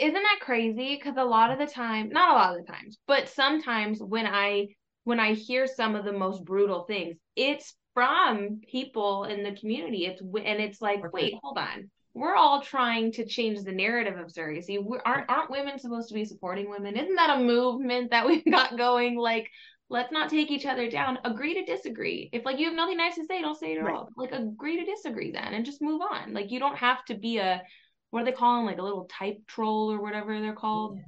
Isn't 0.01 0.15
that 0.15 0.39
crazy? 0.41 0.95
Because 0.95 1.17
a 1.17 1.25
lot 1.25 1.51
of 1.51 1.59
the 1.59 1.67
time, 1.67 2.11
not 2.11 2.31
a 2.31 2.35
lot 2.35 2.57
of 2.57 2.65
the 2.65 2.73
times, 2.73 2.99
but 3.09 3.29
sometimes 3.29 4.01
when 4.01 4.27
I 4.27 4.69
when 5.05 5.19
I 5.19 5.33
hear 5.35 5.67
some 5.67 5.97
of 5.97 6.05
the 6.05 6.13
most 6.13 6.45
brutal 6.45 6.85
things, 6.85 7.17
it's 7.35 7.75
from 7.95 8.61
people 8.71 9.25
in 9.25 9.43
the 9.43 9.53
community. 9.53 10.07
It's 10.07 10.21
and 10.21 10.61
it's 10.61 10.81
like, 10.81 11.13
wait, 11.13 11.35
hold 11.43 11.59
on 11.59 11.91
we're 12.15 12.35
all 12.35 12.61
trying 12.61 13.13
to 13.13 13.25
change 13.25 13.63
the 13.63 13.73
narrative 13.73 14.19
of 14.19 14.33
surrogacy. 14.33 14.83
We 14.85 14.99
aren't 15.05 15.31
aren't 15.31 15.51
women 15.51 15.79
supposed 15.79 16.09
to 16.09 16.15
be 16.15 16.25
supporting 16.25 16.69
women? 16.69 16.97
Isn't 16.97 17.15
that 17.15 17.39
a 17.39 17.43
movement 17.43 18.11
that 18.11 18.27
we've 18.27 18.45
got 18.45 18.77
going? 18.77 19.17
Like, 19.17 19.49
let's 19.89 20.13
not 20.13 20.29
take 20.29 20.51
each 20.51 20.67
other 20.67 20.91
down. 20.91 21.19
Agree 21.25 21.55
to 21.55 21.65
disagree. 21.65 22.29
If 22.33 22.45
like 22.45 22.59
you 22.59 22.67
have 22.67 22.75
nothing 22.75 22.99
nice 22.99 23.15
to 23.15 23.25
say, 23.25 23.41
don't 23.41 23.59
say 23.59 23.73
it 23.73 23.79
at 23.79 23.85
right. 23.85 23.95
all. 23.95 24.09
Like 24.17 24.33
agree 24.33 24.79
to 24.79 24.85
disagree 24.85 25.33
then 25.33 25.55
and 25.55 25.65
just 25.65 25.81
move 25.81 26.03
on. 26.03 26.35
Like 26.35 26.51
you 26.51 26.59
don't 26.59 26.77
have 26.77 27.05
to 27.07 27.15
be 27.15 27.39
a 27.39 27.63
what 28.11 28.23
are 28.23 28.25
they 28.27 28.33
calling 28.33 28.67
like 28.67 28.79
a 28.79 28.83
little 28.83 29.09
type 29.11 29.39
troll 29.47 29.91
or 29.91 30.03
whatever 30.03 30.39
they're 30.39 30.53
called. 30.53 30.99
Yeah. 30.99 31.03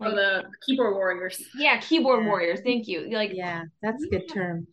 Like, 0.00 0.12
oh, 0.12 0.16
the 0.16 0.44
keyboard 0.66 0.94
warriors. 0.94 1.42
Yeah, 1.56 1.78
keyboard 1.78 2.24
yeah. 2.24 2.28
warriors. 2.28 2.60
Thank 2.62 2.88
you. 2.88 3.08
Like 3.10 3.30
yeah, 3.32 3.62
that's 3.80 4.02
a 4.04 4.08
good 4.08 4.28
term 4.28 4.66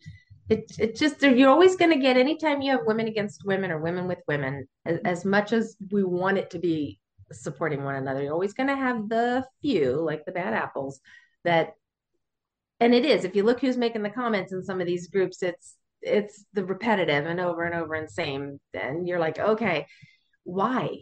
it, 0.50 0.72
it 0.80 0.96
just 0.96 1.22
you're 1.22 1.50
always 1.50 1.76
going 1.76 1.92
to 1.92 2.00
get 2.00 2.18
anytime 2.18 2.62
you 2.62 2.72
have 2.72 2.86
women 2.86 3.08
against 3.08 3.46
women 3.46 3.72
or 3.72 3.80
women 3.80 4.08
with 4.08 4.20
women 4.28 4.68
as, 4.86 5.00
as 5.06 5.26
much 5.26 5.54
as 5.54 5.78
we 5.92 6.04
want 6.04 6.38
it 6.38 6.50
to 6.50 6.60
be 6.60 7.00
supporting 7.32 7.84
one 7.84 7.96
another 7.96 8.24
you're 8.24 8.34
always 8.34 8.54
going 8.54 8.68
to 8.68 8.76
have 8.76 9.08
the 9.08 9.46
few 9.62 10.02
like 10.02 10.26
the 10.26 10.32
bad 10.32 10.54
apples 10.54 11.00
that 11.46 11.74
and 12.80 12.96
it 12.96 13.06
is 13.06 13.24
if 13.24 13.36
you 13.36 13.44
look 13.44 13.62
who's 13.62 13.78
making 13.78 14.02
the 14.02 14.10
comments 14.10 14.52
in 14.52 14.64
some 14.64 14.82
of 14.82 14.88
these 14.88 15.08
groups 15.08 15.44
it's 15.44 15.76
it's 16.02 16.46
the 16.54 16.66
repetitive 16.66 17.26
and 17.26 17.40
over 17.40 17.64
and 17.64 17.76
over 17.76 17.94
and 17.94 18.10
same 18.10 18.60
and 18.74 19.08
you're 19.08 19.20
like 19.20 19.38
okay 19.38 19.86
why? 20.50 20.98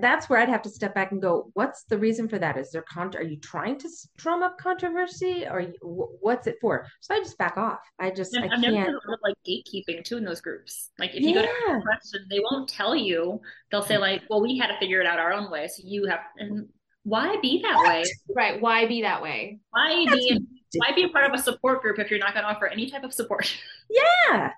That's 0.00 0.28
where 0.28 0.38
i'd 0.38 0.48
have 0.48 0.62
to 0.62 0.70
step 0.70 0.94
back 0.94 1.10
and 1.10 1.20
go 1.20 1.50
what's 1.54 1.84
the 1.84 1.98
reason 1.98 2.28
for 2.28 2.38
that? 2.38 2.56
Is 2.56 2.70
there 2.70 2.82
con 2.82 3.10
are 3.16 3.22
you 3.22 3.38
trying 3.38 3.78
to 3.78 3.88
drum 4.16 4.42
up 4.42 4.58
controversy? 4.58 5.44
Or 5.50 5.66
what's 5.82 6.46
it 6.46 6.56
for? 6.60 6.86
So 7.00 7.14
i 7.14 7.18
just 7.18 7.36
back 7.36 7.56
off. 7.56 7.80
I 7.98 8.10
just 8.10 8.36
i 8.36 8.46
can't 8.46 8.60
never 8.60 9.00
like 9.22 9.34
gatekeeping 9.46 10.04
too 10.04 10.18
in 10.18 10.24
those 10.24 10.40
groups. 10.40 10.90
Like 10.98 11.14
if 11.14 11.22
you 11.22 11.30
yeah. 11.30 11.34
go 11.34 11.42
to 11.42 11.78
a 11.78 11.82
question 11.82 12.26
they 12.30 12.40
won't 12.50 12.68
tell 12.68 12.94
you. 12.94 13.40
They'll 13.70 13.82
say 13.82 13.98
like 13.98 14.22
well 14.30 14.40
we 14.40 14.56
had 14.56 14.68
to 14.68 14.78
figure 14.78 15.00
it 15.00 15.06
out 15.06 15.18
our 15.18 15.32
own 15.32 15.50
way 15.50 15.66
so 15.66 15.82
you 15.84 16.06
have 16.06 16.20
and 16.38 16.68
why 17.02 17.36
be 17.42 17.62
that 17.62 17.78
way? 17.88 18.04
Right 18.36 18.60
why 18.60 18.86
be 18.86 19.02
that 19.02 19.20
way? 19.20 19.58
Why 19.70 20.04
that's 20.08 20.16
be 20.16 20.46
why 20.76 20.92
be 20.94 21.04
a 21.04 21.08
part 21.08 21.24
of 21.24 21.38
a 21.38 21.42
support 21.42 21.82
group 21.82 21.98
if 21.98 22.10
you're 22.10 22.20
not 22.20 22.34
going 22.34 22.44
to 22.44 22.50
offer 22.50 22.66
any 22.66 22.88
type 22.88 23.04
of 23.04 23.12
support? 23.12 23.52
Yeah 23.88 24.50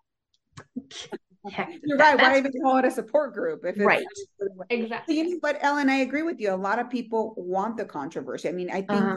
You're 1.44 1.98
right. 1.98 2.18
Why 2.18 2.38
even 2.38 2.52
call 2.62 2.78
it 2.78 2.84
a 2.84 2.90
support 2.90 3.34
group? 3.34 3.64
If 3.64 3.76
right. 3.78 4.04
Exactly. 4.70 5.18
You 5.18 5.30
know, 5.30 5.38
but 5.40 5.58
Ellen, 5.60 5.88
I 5.88 5.96
agree 5.96 6.22
with 6.22 6.40
you. 6.40 6.52
A 6.52 6.56
lot 6.56 6.78
of 6.78 6.90
people 6.90 7.34
want 7.36 7.76
the 7.76 7.84
controversy. 7.84 8.48
I 8.48 8.52
mean, 8.52 8.70
I 8.70 8.82
think 8.82 8.90
uh-huh. 8.90 9.16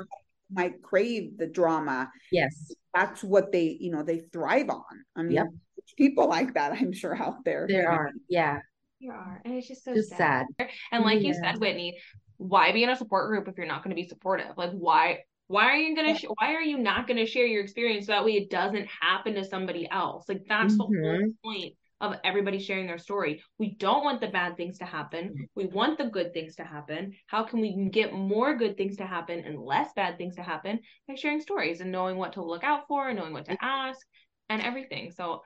might 0.51 0.81
crave 0.81 1.37
the 1.37 1.47
drama. 1.47 2.11
Yes. 2.31 2.71
That's 2.93 3.23
what 3.23 3.51
they, 3.51 3.77
you 3.79 3.91
know, 3.91 4.03
they 4.03 4.19
thrive 4.19 4.69
on. 4.69 4.83
I 5.15 5.23
mean, 5.23 5.31
yep. 5.31 5.47
people 5.97 6.27
like 6.27 6.53
that, 6.53 6.73
I'm 6.73 6.93
sure 6.93 7.15
out 7.15 7.43
there. 7.45 7.65
There 7.67 7.89
are. 7.89 8.11
Yeah. 8.29 8.59
You 8.99 9.11
are. 9.11 9.41
And 9.43 9.55
it's 9.55 9.67
just 9.67 9.83
so 9.83 9.93
just 9.93 10.09
sad. 10.09 10.45
sad. 10.59 10.69
And 10.91 11.03
like 11.03 11.21
you 11.21 11.33
said, 11.33 11.59
Whitney, 11.59 11.97
why 12.37 12.71
be 12.71 12.83
in 12.83 12.89
a 12.89 12.95
support 12.95 13.29
group 13.29 13.47
if 13.47 13.57
you're 13.57 13.67
not 13.67 13.83
going 13.83 13.95
to 13.95 14.01
be 14.01 14.07
supportive? 14.07 14.57
Like 14.57 14.71
why 14.71 15.19
why 15.47 15.65
are 15.65 15.75
you 15.75 15.93
gonna 15.93 16.17
sh- 16.17 16.27
why 16.39 16.53
are 16.53 16.61
you 16.61 16.77
not 16.77 17.09
gonna 17.09 17.25
share 17.25 17.45
your 17.45 17.61
experience 17.61 18.05
so 18.05 18.13
that 18.13 18.23
way 18.23 18.37
it 18.37 18.49
doesn't 18.49 18.87
happen 18.87 19.33
to 19.35 19.43
somebody 19.43 19.85
else? 19.91 20.23
Like 20.29 20.45
that's 20.47 20.77
the 20.77 20.83
whole 20.83 20.93
Mhm. 20.93 21.33
point 21.43 21.75
of 22.01 22.15
everybody 22.23 22.59
sharing 22.59 22.87
their 22.87 22.97
story. 22.97 23.41
We 23.57 23.75
don't 23.75 24.03
want 24.03 24.19
the 24.19 24.27
bad 24.27 24.57
things 24.57 24.79
to 24.79 24.85
happen. 24.85 25.29
Mm-hmm. 25.29 25.43
We 25.55 25.67
want 25.67 25.97
the 25.97 26.05
good 26.05 26.33
things 26.33 26.55
to 26.55 26.63
happen. 26.63 27.13
How 27.27 27.43
can 27.43 27.61
we 27.61 27.89
get 27.91 28.13
more 28.13 28.55
good 28.57 28.75
things 28.75 28.97
to 28.97 29.05
happen 29.05 29.39
and 29.39 29.59
less 29.59 29.89
bad 29.95 30.17
things 30.17 30.35
to 30.35 30.43
happen 30.43 30.79
by 31.07 31.15
sharing 31.15 31.39
stories 31.39 31.79
and 31.79 31.91
knowing 31.91 32.17
what 32.17 32.33
to 32.33 32.43
look 32.43 32.63
out 32.63 32.87
for 32.87 33.07
and 33.07 33.17
knowing 33.17 33.33
what 33.33 33.45
to 33.45 33.51
mm-hmm. 33.51 33.65
ask 33.65 33.99
and 34.49 34.61
everything. 34.61 35.11
So 35.11 35.41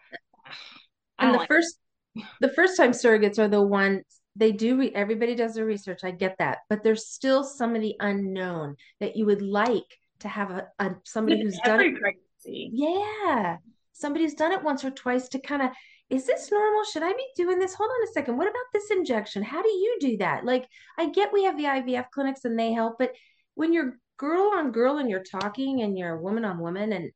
and 1.19 1.33
the 1.33 1.39
like 1.39 1.47
first 1.47 1.77
the 2.41 2.49
first 2.49 2.77
time 2.77 2.91
surrogates 2.91 3.39
are 3.39 3.47
the 3.47 3.61
ones 3.61 4.03
they 4.35 4.51
do 4.51 4.77
re- 4.77 4.91
everybody 4.95 5.35
does 5.35 5.55
their 5.55 5.65
research 5.65 5.99
i 6.03 6.11
get 6.11 6.35
that 6.39 6.59
but 6.69 6.83
there's 6.83 7.07
still 7.07 7.43
some 7.43 7.75
of 7.75 7.81
the 7.81 7.95
unknown 7.99 8.75
that 8.99 9.15
you 9.15 9.25
would 9.25 9.41
like 9.41 9.83
to 10.19 10.27
have 10.27 10.51
a, 10.51 10.67
a 10.79 10.91
somebody 11.03 11.41
who's 11.41 11.59
done 11.63 11.81
it 11.81 11.99
pregnancy. 11.99 12.69
yeah 12.73 13.57
somebody's 13.93 14.33
done 14.33 14.51
it 14.51 14.63
once 14.63 14.83
or 14.83 14.91
twice 14.91 15.29
to 15.29 15.39
kind 15.39 15.61
of 15.61 15.69
is 16.09 16.25
this 16.25 16.51
normal? 16.51 16.83
Should 16.83 17.03
i 17.03 17.11
be 17.11 17.25
doing 17.35 17.59
this? 17.59 17.73
Hold 17.73 17.89
on 17.89 18.07
a 18.07 18.11
second. 18.11 18.37
What 18.37 18.47
about 18.47 18.65
this 18.73 18.91
injection? 18.91 19.43
How 19.43 19.61
do 19.61 19.69
you 19.69 19.97
do 19.99 20.17
that? 20.17 20.45
Like 20.45 20.67
i 20.97 21.09
get 21.09 21.33
we 21.33 21.43
have 21.43 21.57
the 21.57 21.63
ivf 21.63 22.09
clinics 22.11 22.45
and 22.45 22.57
they 22.57 22.73
help 22.73 22.95
but 22.99 23.13
when 23.55 23.73
you're 23.73 23.97
girl 24.17 24.51
on 24.55 24.71
girl 24.71 24.97
and 24.97 25.09
you're 25.09 25.23
talking 25.23 25.81
and 25.81 25.97
you're 25.97 26.17
woman 26.17 26.45
on 26.45 26.59
woman 26.59 26.93
and 26.93 27.11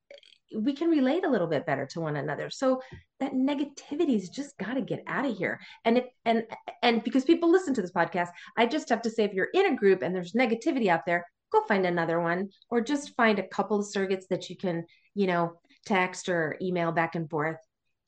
we 0.56 0.74
can 0.74 0.90
relate 0.90 1.26
a 1.26 1.30
little 1.30 1.48
bit 1.48 1.66
better 1.66 1.86
to 1.86 2.02
one 2.02 2.16
another. 2.16 2.50
So 2.50 2.82
that 3.20 3.36
negativity's 3.36 4.30
just 4.30 4.58
got 4.58 4.74
to 4.74 4.82
get 4.82 5.04
out 5.06 5.26
of 5.26 5.38
here. 5.38 5.60
And 5.86 6.00
if 6.00 6.06
and 6.26 6.44
and 6.82 7.04
because 7.04 7.24
people 7.24 7.52
listen 7.52 7.74
to 7.74 7.82
this 7.82 7.92
podcast 7.92 8.30
i 8.58 8.66
just 8.66 8.90
have 8.90 9.02
to 9.02 9.10
say 9.10 9.24
if 9.24 9.34
you're 9.34 9.50
in 9.54 9.68
a 9.68 9.76
group 9.76 10.02
and 10.02 10.16
there's 10.16 10.34
negativity 10.34 10.88
out 10.88 11.06
there 11.06 11.26
go 11.52 11.62
find 11.68 11.86
another 11.86 12.20
one 12.20 12.50
or 12.70 12.82
just 12.82 13.16
find 13.16 13.40
a 13.40 13.48
couple 13.48 13.80
of 13.80 13.86
surrogates 13.86 14.28
that 14.30 14.50
you 14.50 14.58
can 14.58 14.86
you 15.16 15.28
know 15.28 15.54
text 15.86 16.30
or 16.30 16.58
email 16.62 16.92
back 16.92 17.16
and 17.16 17.30
forth 17.30 17.58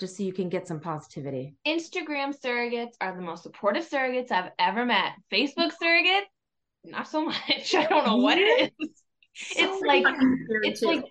just 0.01 0.17
so 0.17 0.23
you 0.23 0.33
can 0.33 0.49
get 0.49 0.67
some 0.67 0.79
positivity 0.79 1.53
Instagram 1.65 2.35
surrogates 2.37 2.95
are 2.99 3.15
the 3.15 3.21
most 3.21 3.43
supportive 3.43 3.87
surrogates 3.87 4.31
I've 4.31 4.51
ever 4.59 4.83
met. 4.83 5.13
Facebook 5.31 5.71
surrogates, 5.81 6.25
not 6.83 7.07
so 7.07 7.25
much. 7.25 7.75
I 7.75 7.85
don't 7.85 8.05
know 8.05 8.17
what 8.17 8.37
it 8.37 8.73
is. 8.81 8.89
It's 9.55 9.81
like 9.85 10.03
it's 10.63 10.81
too. 10.81 10.87
like 10.87 11.05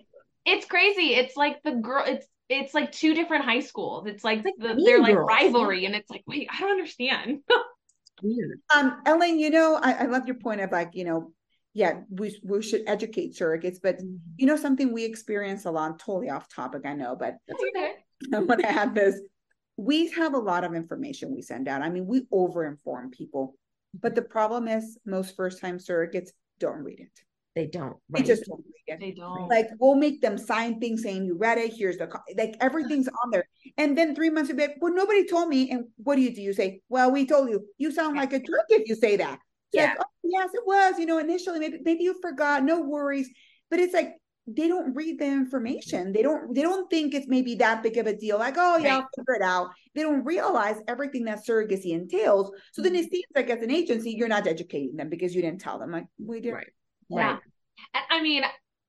it's 0.45 0.65
crazy. 0.65 1.15
It's 1.15 1.35
like 1.35 1.63
the 1.63 1.71
girl. 1.71 2.03
It's 2.05 2.27
it's 2.49 2.73
like 2.73 2.91
two 2.91 3.13
different 3.13 3.45
high 3.45 3.61
schools. 3.61 4.05
It's 4.07 4.23
like, 4.23 4.39
It's 4.39 4.45
like 4.45 4.75
the, 4.75 4.83
they're 4.83 4.99
like 4.99 5.15
rivalry, 5.15 5.85
and 5.85 5.95
it's 5.95 6.09
like 6.09 6.23
wait, 6.27 6.49
I 6.53 6.59
don't 6.59 6.71
understand. 6.71 7.39
weird 8.21 8.59
Um, 8.75 9.01
Ellen, 9.05 9.39
you 9.39 9.49
know, 9.49 9.79
I, 9.81 9.93
I 9.93 10.05
love 10.05 10.27
your 10.27 10.35
point 10.35 10.61
of 10.61 10.71
like, 10.71 10.91
you 10.93 11.05
know, 11.05 11.31
yeah, 11.73 12.01
we 12.09 12.37
we 12.43 12.61
should 12.61 12.83
educate 12.85 13.33
surrogates, 13.33 13.77
but 13.81 13.99
you 14.35 14.45
know 14.45 14.57
something 14.57 14.93
we 14.93 15.05
experience 15.05 15.65
a 15.65 15.71
lot, 15.71 15.97
totally 15.99 16.29
off 16.29 16.53
topic, 16.53 16.81
I 16.85 16.93
know, 16.93 17.15
but 17.15 17.37
That's 17.47 17.63
okay. 17.75 17.93
I 18.33 18.39
want 18.39 18.61
to 18.61 18.69
add 18.69 18.95
this. 18.95 19.19
We 19.77 20.09
have 20.11 20.33
a 20.33 20.39
lot 20.39 20.63
of 20.63 20.73
information 20.75 21.33
we 21.33 21.41
send 21.41 21.67
out. 21.67 21.81
I 21.81 21.89
mean, 21.89 22.05
we 22.05 22.27
over-inform 22.31 23.11
people, 23.11 23.55
but 23.99 24.15
the 24.15 24.21
problem 24.21 24.67
is 24.67 24.97
most 25.05 25.35
first-time 25.35 25.77
surrogates 25.79 26.29
don't 26.59 26.83
read 26.83 26.99
it. 26.99 27.19
they 27.55 27.67
don't 27.67 27.97
They 28.09 28.23
just 28.23 28.45
don't 28.45 28.63
read 28.65 28.93
it. 28.95 28.99
They 28.99 29.11
don't. 29.11 29.49
Like 29.49 29.67
we'll 29.79 29.95
make 29.95 30.21
them 30.21 30.37
sign 30.37 30.79
things 30.79 31.03
saying 31.03 31.25
you 31.25 31.37
read 31.37 31.57
it. 31.57 31.73
Here's 31.73 31.97
the 31.97 32.07
co-" 32.07 32.19
like 32.37 32.55
everything's 32.61 33.07
on 33.07 33.31
there, 33.31 33.45
and 33.77 33.97
then 33.97 34.13
three 34.15 34.29
months 34.29 34.51
a 34.51 34.53
bit. 34.53 34.75
Well, 34.79 34.93
nobody 34.93 35.25
told 35.25 35.49
me. 35.49 35.71
And 35.71 35.85
what 35.97 36.15
do 36.15 36.21
you 36.21 36.33
do? 36.35 36.41
You 36.41 36.53
say, 36.53 36.81
"Well, 36.89 37.11
we 37.11 37.25
told 37.25 37.49
you." 37.49 37.65
You 37.77 37.91
sound 37.91 38.15
like 38.17 38.33
a 38.33 38.39
jerk 38.39 38.67
if 38.69 38.87
you 38.87 38.95
say 38.95 39.17
that. 39.17 39.39
It's 39.73 39.81
Yeah. 39.81 39.85
like, 39.87 39.97
oh, 40.01 40.05
yes, 40.23 40.49
it 40.53 40.65
was. 40.65 40.99
You 40.99 41.05
know, 41.07 41.17
initially 41.17 41.59
maybe 41.59 41.79
maybe 41.83 42.03
you 42.03 42.15
forgot. 42.21 42.63
No 42.63 42.81
worries. 42.81 43.29
But 43.69 43.79
it's 43.79 43.93
like 43.93 44.15
they 44.47 44.67
don't 44.67 44.93
read 44.95 45.19
the 45.19 45.25
information. 45.25 46.11
They 46.11 46.21
don't. 46.21 46.53
They 46.53 46.61
don't 46.61 46.89
think 46.89 47.13
it's 47.13 47.27
maybe 47.27 47.55
that 47.55 47.83
big 47.83 47.97
of 47.97 48.07
a 48.07 48.15
deal. 48.15 48.39
Like, 48.39 48.55
oh 48.57 48.77
yeah, 48.77 48.95
Right. 48.95 49.03
I'll 49.03 49.09
figure 49.15 49.35
it 49.35 49.41
out. 49.41 49.69
They 49.93 50.01
don't 50.01 50.23
realize 50.23 50.77
everything 50.87 51.25
that 51.25 51.45
surrogacy 51.45 51.91
entails. 51.91 52.51
So 52.73 52.81
then 52.81 52.95
it 52.95 53.05
mm-hmm. 53.05 53.11
seems 53.11 53.25
like 53.35 53.49
as 53.49 53.61
an 53.61 53.71
agency, 53.71 54.11
you're 54.11 54.27
not 54.27 54.47
educating 54.47 54.95
them 54.95 55.09
because 55.09 55.35
you 55.35 55.41
didn't 55.41 55.61
tell 55.61 55.77
them. 55.77 55.91
Like 55.91 56.05
we 56.17 56.41
did. 56.41 56.53
Right. 56.53 56.67
right 57.09 57.39
And 57.93 58.03
I 58.09 58.21
mean, 58.21 58.43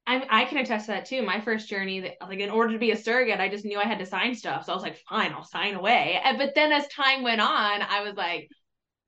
I 0.07 0.27
I 0.31 0.45
can 0.47 0.59
attest 0.59 0.87
to 0.87 0.93
that 0.93 1.05
too. 1.05 1.23
My 1.23 1.41
first 1.41 1.69
journey, 1.69 2.17
like 2.21 2.39
in 2.41 2.51
order 2.51 2.73
to 2.73 2.79
be 2.79 2.91
a 2.93 2.97
surrogate, 2.97 3.41
I 3.41 3.49
just 3.49 3.65
knew 3.65 3.79
I 3.79 3.87
had 3.87 3.99
to 3.99 4.07
sign 4.07 4.35
stuff. 4.35 4.65
So 4.65 4.73
I 4.73 4.75
was 4.75 4.83
like, 4.83 4.99
fine, 5.09 5.33
I'll 5.33 5.45
sign 5.45 5.75
away. 5.75 6.21
Eh, 6.23 6.37
but 6.39 6.55
then 6.55 6.73
as 6.73 6.89
time 6.89 7.23
went 7.23 7.41
on, 7.41 7.83
I 7.83 8.03
was 8.03 8.15
like, 8.15 8.49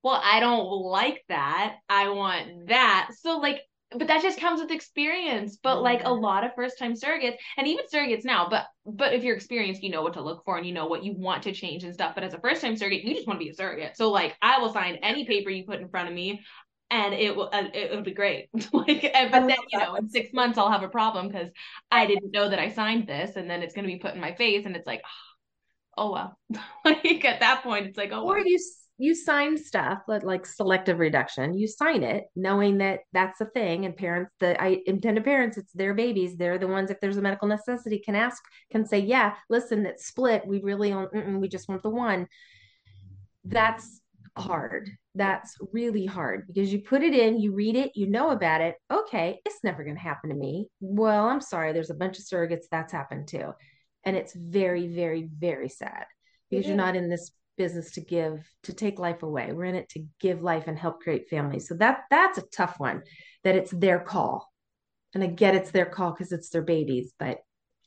well, 0.02 0.20
I 0.22 0.40
don't 0.40 0.66
like 0.66 1.24
that. 1.28 1.76
I 1.88 2.10
want 2.10 2.68
that. 2.68 3.10
So 3.20 3.38
like, 3.38 3.60
but 3.96 4.08
that 4.08 4.22
just 4.22 4.40
comes 4.40 4.60
with 4.60 4.70
experience. 4.70 5.58
But 5.62 5.82
like 5.82 6.02
a 6.04 6.12
lot 6.12 6.44
of 6.44 6.54
first 6.54 6.78
time 6.78 6.94
surrogates, 6.94 7.36
and 7.56 7.66
even 7.66 7.84
surrogates 7.92 8.24
now, 8.24 8.48
but 8.48 8.66
but 8.86 9.12
if 9.14 9.22
you're 9.22 9.36
experienced, 9.36 9.82
you 9.82 9.90
know 9.90 10.02
what 10.02 10.14
to 10.14 10.22
look 10.22 10.44
for 10.44 10.56
and 10.56 10.66
you 10.66 10.72
know 10.72 10.86
what 10.86 11.04
you 11.04 11.14
want 11.14 11.42
to 11.44 11.52
change 11.52 11.84
and 11.84 11.94
stuff. 11.94 12.14
But 12.14 12.24
as 12.24 12.34
a 12.34 12.40
first 12.40 12.60
time 12.60 12.76
surrogate, 12.76 13.04
you 13.04 13.14
just 13.14 13.26
want 13.26 13.40
to 13.40 13.44
be 13.44 13.50
a 13.50 13.54
surrogate. 13.54 13.96
So 13.96 14.10
like, 14.10 14.36
I 14.42 14.58
will 14.60 14.72
sign 14.72 14.96
any 15.02 15.24
paper 15.24 15.50
you 15.50 15.64
put 15.64 15.80
in 15.80 15.88
front 15.88 16.08
of 16.08 16.14
me 16.14 16.42
and 16.90 17.14
it 17.14 17.34
will 17.34 17.48
uh, 17.52 17.64
it, 17.72 17.90
will 17.90 18.02
be 18.02 18.12
great 18.12 18.48
like 18.72 19.04
and, 19.14 19.30
but 19.30 19.46
then 19.46 19.56
you 19.72 19.78
know 19.78 19.94
in 19.96 20.08
six 20.08 20.32
months 20.32 20.58
i'll 20.58 20.70
have 20.70 20.82
a 20.82 20.88
problem 20.88 21.28
because 21.28 21.48
i 21.90 22.06
didn't 22.06 22.30
know 22.30 22.48
that 22.48 22.58
i 22.58 22.68
signed 22.68 23.06
this 23.06 23.36
and 23.36 23.48
then 23.48 23.62
it's 23.62 23.74
going 23.74 23.86
to 23.86 23.92
be 23.92 23.98
put 23.98 24.14
in 24.14 24.20
my 24.20 24.34
face 24.34 24.66
and 24.66 24.76
it's 24.76 24.86
like 24.86 25.02
oh 25.96 26.12
well 26.12 26.38
like 26.84 27.24
at 27.24 27.40
that 27.40 27.62
point 27.62 27.86
it's 27.86 27.96
like 27.96 28.12
oh 28.12 28.22
or 28.22 28.36
well. 28.36 28.46
you 28.46 28.58
you 28.96 29.14
sign 29.14 29.58
stuff 29.58 30.02
like, 30.06 30.22
like 30.22 30.46
selective 30.46 30.98
reduction 30.98 31.58
you 31.58 31.66
sign 31.66 32.02
it 32.04 32.24
knowing 32.36 32.78
that 32.78 33.00
that's 33.12 33.40
a 33.40 33.46
thing 33.46 33.84
and 33.84 33.96
parents 33.96 34.30
the 34.38 34.60
i 34.62 34.80
intended 34.86 35.24
parents 35.24 35.56
it's 35.56 35.72
their 35.72 35.94
babies 35.94 36.36
they're 36.36 36.58
the 36.58 36.66
ones 36.66 36.90
if 36.90 37.00
there's 37.00 37.16
a 37.16 37.22
medical 37.22 37.48
necessity 37.48 37.98
can 37.98 38.14
ask 38.14 38.40
can 38.70 38.86
say 38.86 38.98
yeah 38.98 39.34
listen 39.50 39.84
it's 39.84 40.06
split 40.06 40.46
we 40.46 40.60
really 40.60 40.90
don't 40.90 41.40
we 41.40 41.48
just 41.48 41.68
want 41.68 41.82
the 41.82 41.90
one. 41.90 42.26
That's 43.44 44.00
hard. 44.36 44.90
That's 45.14 45.56
really 45.72 46.06
hard 46.06 46.46
because 46.48 46.72
you 46.72 46.80
put 46.80 47.02
it 47.02 47.14
in 47.14 47.38
you 47.38 47.52
read 47.52 47.76
it 47.76 47.92
you 47.94 48.08
know 48.08 48.30
about 48.30 48.60
it. 48.60 48.76
Okay 48.92 49.40
it's 49.44 49.62
never 49.62 49.84
going 49.84 49.96
to 49.96 50.02
happen 50.02 50.30
to 50.30 50.36
me. 50.36 50.68
Well 50.80 51.28
i'm 51.28 51.40
sorry 51.40 51.72
there's 51.72 51.90
a 51.90 51.94
bunch 51.94 52.18
of 52.18 52.24
surrogates 52.24 52.64
that's 52.70 52.92
happened 52.92 53.28
too. 53.28 53.52
And 54.04 54.16
it's 54.16 54.34
very 54.34 54.88
very 54.88 55.28
very 55.38 55.68
sad 55.68 56.06
because 56.50 56.66
you're 56.66 56.76
not 56.76 56.96
in 56.96 57.08
this 57.08 57.30
business 57.56 57.92
to 57.92 58.00
give 58.00 58.48
to 58.62 58.72
take 58.72 58.98
life 58.98 59.22
away 59.22 59.52
we're 59.52 59.64
in 59.64 59.74
it 59.74 59.88
to 59.88 60.04
give 60.20 60.42
life 60.42 60.64
and 60.66 60.78
help 60.78 61.00
create 61.00 61.28
families 61.28 61.68
so 61.68 61.74
that 61.74 62.00
that's 62.10 62.38
a 62.38 62.46
tough 62.52 62.74
one 62.78 63.02
that 63.44 63.54
it's 63.54 63.70
their 63.70 64.00
call 64.00 64.52
and 65.14 65.22
i 65.22 65.26
get 65.26 65.54
it's 65.54 65.70
their 65.70 65.86
call 65.86 66.10
because 66.10 66.32
it's 66.32 66.50
their 66.50 66.62
babies 66.62 67.12
but 67.18 67.38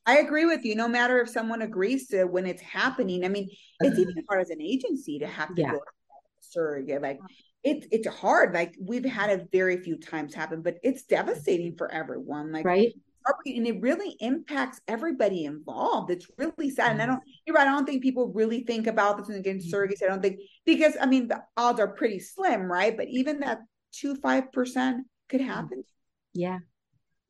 I 0.09 0.19
agree 0.19 0.45
with 0.45 0.63
you. 0.63 0.73
No 0.73 0.87
matter 0.87 1.19
if 1.19 1.27
someone 1.27 1.61
agrees 1.61 2.07
to 2.07 2.23
when 2.23 2.47
it's 2.47 2.61
happening. 2.61 3.25
I 3.25 3.27
mean, 3.27 3.49
it's 3.81 3.99
uh-huh. 3.99 4.01
even 4.09 4.23
hard 4.29 4.41
as 4.41 4.49
an 4.49 4.61
agency 4.61 5.19
to 5.19 5.27
have 5.27 5.53
to 5.53 5.61
Yeah. 5.61 5.71
go 5.71 5.81
surrogate. 6.39 7.01
Like 7.01 7.19
it's 7.61 7.87
it's 7.91 8.07
hard. 8.07 8.53
Like 8.53 8.75
we've 8.79 9.03
had 9.03 9.29
it 9.29 9.49
very 9.51 9.83
few 9.83 9.97
times 9.97 10.33
happen, 10.33 10.61
but 10.61 10.77
it's 10.81 11.03
devastating 11.03 11.75
for 11.75 11.91
everyone. 11.91 12.53
Like 12.53 12.65
right 12.65 12.93
and 13.45 13.67
it 13.67 13.81
really 13.81 14.15
impacts 14.19 14.81
everybody 14.87 15.45
involved. 15.45 16.11
It's 16.11 16.27
really 16.37 16.69
sad. 16.69 16.91
And 16.91 17.01
I 17.01 17.05
mm-hmm. 17.05 17.13
don't 17.13 17.23
you're 17.45 17.55
right. 17.55 17.67
I 17.67 17.71
don't 17.71 17.85
think 17.85 18.03
people 18.03 18.31
really 18.33 18.63
think 18.63 18.87
about 18.87 19.17
this 19.17 19.29
and 19.29 19.37
against 19.37 19.67
mm-hmm. 19.67 19.75
surrogacy. 19.75 20.03
I 20.03 20.07
don't 20.07 20.21
think 20.21 20.39
because 20.65 20.95
I 20.99 21.05
mean 21.05 21.27
the 21.27 21.43
odds 21.55 21.79
are 21.79 21.87
pretty 21.87 22.19
slim, 22.19 22.63
right? 22.63 22.95
But 22.95 23.07
even 23.09 23.39
that 23.41 23.59
two 23.91 24.15
five 24.15 24.51
percent 24.51 25.05
could 25.29 25.41
mm-hmm. 25.41 25.49
happen. 25.49 25.83
yeah 26.33 26.59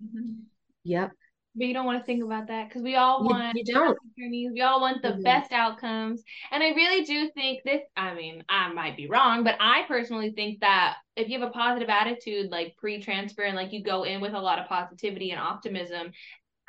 Mhm. 0.04 0.44
yep 0.84 1.12
but 1.58 1.66
you 1.68 1.74
don't 1.74 1.86
want 1.86 2.00
to 2.00 2.06
think 2.06 2.24
about 2.24 2.48
that 2.48 2.70
because 2.70 2.82
we 2.84 2.96
all 2.96 3.24
want 3.24 3.58
you 3.58 3.66
don't. 3.66 3.98
journeys. 4.18 4.52
We 4.54 4.62
all 4.62 4.80
want 4.80 5.02
the 5.02 5.12
Mhm. 5.12 5.24
best 5.24 5.52
outcomes. 5.52 6.24
And 6.52 6.64
I 6.64 6.70
really 6.70 7.04
do 7.04 7.30
think 7.32 7.64
this, 7.64 7.82
I 7.96 8.14
mean, 8.14 8.44
I 8.50 8.72
might 8.74 8.96
be 8.98 9.08
wrong, 9.08 9.44
but 9.44 9.56
I 9.60 9.84
personally 9.88 10.32
think 10.32 10.62
that 10.62 10.98
if 11.16 11.30
you 11.30 11.40
have 11.40 11.48
a 11.48 11.52
positive 11.52 11.90
attitude, 11.90 12.52
like 12.52 12.76
pre 12.78 13.02
transfer, 13.02 13.44
and 13.44 13.56
like 13.56 13.74
you 13.74 13.84
go 13.84 14.04
in 14.04 14.22
with 14.22 14.34
a 14.34 14.40
lot 14.40 14.60
of 14.60 14.68
positivity 14.68 15.32
and 15.32 15.40
optimism, 15.40 16.12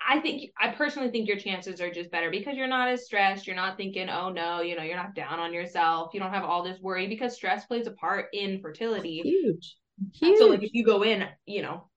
I 0.07 0.20
think, 0.20 0.53
I 0.59 0.68
personally 0.68 1.11
think 1.11 1.28
your 1.28 1.39
chances 1.39 1.80
are 1.80 1.91
just 1.91 2.11
better 2.11 2.30
because 2.30 2.57
you're 2.57 2.68
not 2.68 2.89
as 2.89 3.05
stressed. 3.05 3.47
You're 3.47 3.57
not 3.57 3.76
thinking, 3.76 4.09
oh 4.09 4.30
no, 4.30 4.61
you 4.61 4.76
know, 4.76 4.82
you're 4.82 4.97
not 4.97 5.14
down 5.14 5.41
on 5.41 5.53
yourself. 5.53 6.14
You 6.14 6.20
don't 6.20 6.32
have 6.32 6.45
all 6.45 6.62
this 6.62 6.80
worry 6.80 7.09
because 7.09 7.34
stress 7.34 7.66
plays 7.66 7.86
a 7.86 7.93
part 7.93 8.26
in 8.32 8.61
fertility. 8.61 9.22
huge 9.22 9.76
huge 10.12 10.39
So 10.39 10.47
like 10.47 10.62
if 10.62 10.70
you 10.72 10.84
go 10.84 11.03
in, 11.03 11.24
you 11.47 11.62
know, 11.62 11.89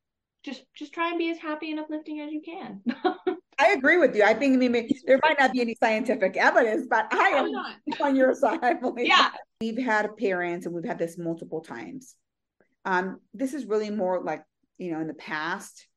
just 0.44 0.64
just 0.76 0.94
try 0.94 1.10
and 1.10 1.18
be 1.18 1.30
as 1.30 1.38
happy 1.38 1.72
and 1.72 1.80
uplifting 1.80 2.20
as 2.20 2.32
you 2.32 2.42
can. 2.42 2.82
I 3.60 3.74
agree 3.74 3.98
with 3.98 4.16
you. 4.16 4.24
I 4.24 4.34
think 4.34 4.58
maybe 4.58 4.90
there 5.06 5.20
might 5.24 5.40
not 5.40 5.52
be 5.52 5.62
any 5.62 5.76
scientific 5.82 6.36
evidence, 6.36 6.88
but 6.90 7.14
I 7.14 7.30
am 7.30 7.52
not. 7.52 7.76
on 8.02 8.16
your 8.16 8.34
side. 8.34 8.60
I 8.64 8.74
believe 8.74 9.08
Yeah. 9.08 9.18
that. 9.18 9.38
We've 9.60 9.78
had 9.78 10.18
parents 10.18 10.66
and 10.66 10.74
we've 10.74 10.86
had 10.86 10.98
this 10.98 11.18
multiple 11.18 11.62
times. 11.62 12.16
Um, 12.86 13.20
this 13.34 13.54
is 13.54 13.66
really 13.66 13.92
more 13.92 14.24
like, 14.24 14.44
you 14.80 14.92
know, 14.92 15.00
in 15.00 15.08
the 15.08 15.14
past. 15.14 15.88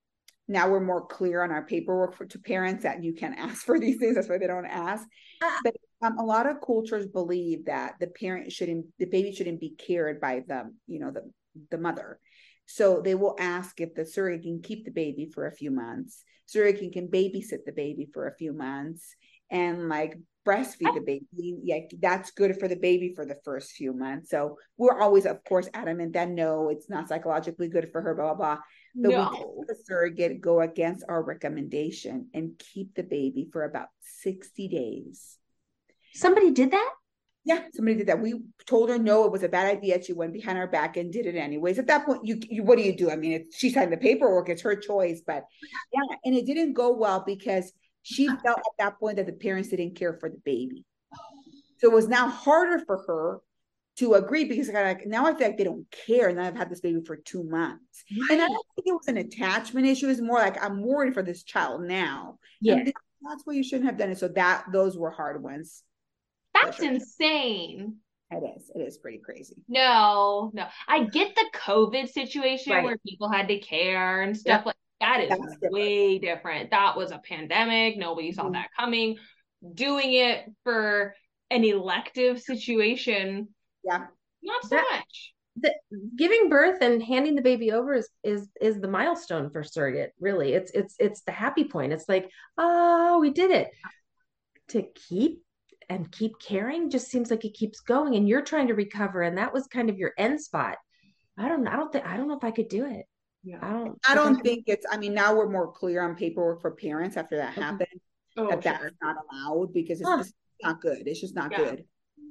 Now 0.47 0.69
we're 0.69 0.81
more 0.81 1.07
clear 1.07 1.43
on 1.43 1.51
our 1.51 1.65
paperwork 1.65 2.15
for 2.15 2.27
to 2.27 2.39
parents 2.39 2.83
that 2.83 3.03
you 3.03 3.15
can 3.15 3.33
ask 3.33 3.65
for 3.65 3.79
these 3.81 3.97
things. 3.99 4.15
That's 4.17 4.29
why 4.29 4.37
they 4.37 4.47
don't 4.47 4.67
ask. 4.67 5.09
Ah. 5.43 5.59
But 5.65 5.75
um, 6.03 6.19
a 6.19 6.23
lot 6.23 6.47
of 6.47 6.61
cultures 6.61 7.07
believe 7.07 7.65
that 7.65 7.95
the 7.99 8.09
parent 8.09 8.53
shouldn't, 8.53 8.85
the 8.99 9.07
baby 9.07 9.33
shouldn't 9.33 9.61
be 9.61 9.71
cared 9.71 10.21
by 10.21 10.43
the, 10.47 10.71
you 10.87 10.99
know, 11.01 11.11
the 11.11 11.31
the 11.71 11.79
mother. 11.79 12.19
So 12.67 13.01
they 13.01 13.15
will 13.15 13.37
ask 13.39 13.81
if 13.81 13.95
the 13.95 14.07
surrogate 14.07 14.45
can 14.45 14.63
keep 14.63 14.85
the 14.85 14.91
baby 14.91 15.31
for 15.33 15.47
a 15.47 15.53
few 15.53 15.71
months. 15.71 16.25
Surrogate 16.47 16.93
can 16.93 17.09
babysit 17.09 17.65
the 17.65 17.73
baby 17.73 18.09
for 18.13 18.27
a 18.27 18.37
few 18.37 18.53
months 18.53 19.15
and 19.51 19.89
like 19.89 20.17
breastfeed 20.47 20.95
the 20.95 21.01
baby. 21.01 21.59
Yeah, 21.63 21.81
that's 22.01 22.31
good 22.33 22.59
for 22.59 22.69
the 22.69 22.77
baby 22.77 23.13
for 23.15 23.25
the 23.25 23.39
first 23.45 23.73
few 23.73 23.93
months. 23.93 24.31
So 24.31 24.59
we're 24.77 25.01
always, 25.01 25.27
of 25.27 25.43
course, 25.45 25.69
adamant 25.73 26.15
that 26.15 26.29
no, 26.29 26.69
it's 26.69 26.91
not 26.91 27.09
psychologically 27.09 27.69
good 27.69 27.91
for 27.93 28.03
her, 28.03 28.15
blah, 28.15 28.35
blah, 28.35 28.55
blah. 28.55 28.63
But 28.95 29.11
no. 29.11 29.55
we 29.59 29.65
the 29.67 29.77
surrogate 29.85 30.41
go 30.41 30.61
against 30.61 31.05
our 31.09 31.23
recommendation 31.23 32.29
and 32.35 32.59
keep 32.59 32.95
the 32.95 33.03
baby 33.03 33.49
for 33.53 33.65
about 33.65 33.89
60 34.23 34.69
days. 34.69 35.39
Somebody 36.15 36.51
did 36.53 36.73
that? 36.73 36.91
Yeah, 37.45 37.63
somebody 37.75 37.99
did 37.99 38.07
that. 38.07 38.23
We 38.23 38.41
told 38.67 38.89
her 38.89 38.99
no, 38.99 39.25
it 39.25 39.33
was 39.33 39.43
a 39.43 39.49
bad 39.49 39.67
idea. 39.67 40.03
She 40.03 40.15
went 40.15 40.33
behind 40.33 40.57
our 40.57 40.67
back 40.67 40.97
and 40.97 41.13
did 41.13 41.27
it 41.27 41.37
anyways. 41.37 41.79
At 41.79 41.87
that 41.89 42.07
point, 42.07 42.25
you, 42.25 42.41
you 42.49 42.63
what 42.63 42.79
do 42.79 42.85
you 42.85 42.97
do? 42.97 43.11
I 43.11 43.17
mean, 43.17 43.33
it, 43.33 43.47
she 43.55 43.71
signed 43.71 43.93
the 43.93 43.99
paperwork; 43.99 44.49
it's 44.49 44.63
her 44.63 44.75
choice. 44.75 45.21
But 45.27 45.45
yeah, 45.93 46.17
and 46.25 46.35
it 46.35 46.47
didn't 46.47 46.73
go 46.73 46.93
well 46.93 47.23
because 47.27 47.73
she 48.03 48.27
felt 48.27 48.59
at 48.59 48.79
that 48.79 48.99
point 48.99 49.17
that 49.17 49.27
the 49.27 49.33
parents 49.33 49.69
didn't 49.69 49.97
care 49.97 50.15
for 50.15 50.31
the 50.31 50.41
baby. 50.45 50.85
So 51.79 51.91
it 51.91 51.95
was 51.95 52.09
now 52.09 52.29
harder 52.29 52.83
for 52.87 53.05
her 53.07 53.41
to 53.97 54.15
agree 54.15 54.45
because 54.45 54.71
I 54.71 54.83
like 54.83 55.07
now 55.07 55.27
I 55.27 55.35
feel 55.35 55.49
like 55.49 55.59
they 55.59 55.65
don't 55.65 55.87
care. 56.07 56.29
And 56.29 56.41
I've 56.41 56.57
had 56.57 56.71
this 56.71 56.81
baby 56.81 57.03
for 57.05 57.17
two 57.17 57.45
months. 57.45 58.05
Right. 58.11 58.33
And 58.33 58.43
I 58.43 58.47
don't 58.47 58.67
think 58.75 58.87
it 58.87 58.93
was 58.93 59.09
an 59.09 59.19
attachment 59.19 59.87
issue. 59.87 60.09
It's 60.09 60.21
more 60.21 60.39
like 60.39 60.63
I'm 60.63 60.83
worried 60.83 61.15
for 61.15 61.23
this 61.23 61.43
child 61.43 61.83
now. 61.83 62.39
Yeah. 62.61 62.75
And 62.75 62.93
that's 63.23 63.43
why 63.45 63.55
you 63.55 63.63
shouldn't 63.63 63.87
have 63.87 63.99
done 63.99 64.11
it. 64.11 64.19
So 64.19 64.29
that 64.29 64.65
those 64.73 64.97
were 64.97 65.11
hard 65.11 65.43
ones. 65.43 65.83
That's 66.55 66.79
sure. 66.79 66.93
insane. 66.93 67.97
It 68.31 68.57
is. 68.57 68.71
It 68.75 68.81
is 68.81 68.99
pretty 68.99 69.19
crazy. 69.19 69.57
No, 69.69 70.51
no. 70.55 70.67
I 70.89 71.05
get 71.05 71.35
the 71.35 71.45
COVID 71.55 72.11
situation 72.11 72.73
right. 72.73 72.85
where 72.85 72.99
people 73.07 73.31
had 73.31 73.49
to 73.49 73.59
care 73.59 74.23
and 74.23 74.37
stuff 74.37 74.63
yep. 74.65 74.67
like 74.67 74.77
that 75.01 75.21
is 75.21 75.29
different. 75.29 75.73
way 75.73 76.19
different. 76.19 76.71
That 76.71 76.97
was 76.97 77.11
a 77.11 77.19
pandemic. 77.19 77.97
Nobody 77.97 78.33
saw 78.33 78.45
mm-hmm. 78.45 78.53
that 78.53 78.69
coming. 78.79 79.19
Doing 79.75 80.15
it 80.15 80.51
for 80.63 81.15
an 81.51 81.65
elective 81.65 82.41
situation. 82.41 83.49
Yeah. 83.85 84.07
Not 84.43 84.63
so 84.63 84.77
that, 84.77 84.87
much. 84.91 85.33
The, 85.57 85.75
giving 86.17 86.49
birth 86.49 86.79
and 86.81 87.03
handing 87.03 87.37
the 87.37 87.43
baby 87.43 87.71
over 87.71 87.95
is 87.95 88.09
is 88.25 88.49
is 88.61 88.81
the 88.81 88.89
milestone 88.89 89.51
for 89.51 89.63
surrogate 89.63 90.13
really 90.19 90.53
it's 90.53 90.73
it's 90.73 90.97
it's 90.99 91.23
the 91.23 91.31
happy 91.31 91.63
point 91.63 91.93
it's 91.93 92.09
like 92.09 92.29
oh 92.59 93.21
we 93.21 93.31
did 93.31 93.53
it 93.53 93.71
to 94.71 94.83
keep 94.83 95.45
and 95.89 96.11
keep 96.11 96.39
caring 96.39 96.91
just 96.91 97.11
seems 97.11 97.31
like 97.31 97.45
it 97.45 97.55
keeps 97.55 97.81
going 97.81 98.15
and 98.15 98.29
you're 98.29 98.43
trying 98.43 98.69
to 98.69 98.75
recover 98.75 99.23
and 99.23 99.39
that 99.39 99.53
was 99.53 99.67
kind 99.67 99.91
of 99.91 99.99
your 99.99 100.13
end 100.19 100.41
spot. 100.41 100.77
I 101.37 101.49
don't 101.49 101.67
i 101.67 101.77
don't 101.77 101.93
think 101.93 102.07
i 102.07 102.17
don't 102.17 102.29
know 102.29 102.37
if 102.37 102.45
i 102.45 102.51
could 102.51 102.69
do 102.69 102.87
it. 102.87 103.07
Yeah. 103.43 103.59
I 103.61 103.71
don't 103.71 103.99
i 104.09 104.15
don't 104.15 104.41
think 104.43 104.65
it's 104.67 104.87
i 104.91 104.97
mean 104.97 105.15
now 105.15 105.35
we're 105.35 105.51
more 105.51 105.71
clear 105.71 106.03
on 106.03 106.15
paperwork 106.15 106.63
for 106.63 106.71
parents 106.71 107.17
after 107.17 107.37
that 107.37 107.55
happened 107.55 108.01
oh, 108.37 108.49
that 108.49 108.63
sure. 108.63 108.73
that's 108.73 108.97
not 109.03 109.17
allowed 109.31 109.73
because 109.73 110.01
it's, 110.01 110.09
huh. 110.09 110.19
it's, 110.21 110.33
not 110.63 110.81
good. 110.81 111.07
It's 111.07 111.21
just 111.21 111.35
not 111.35 111.51
yeah. 111.51 111.59
good. 111.59 111.85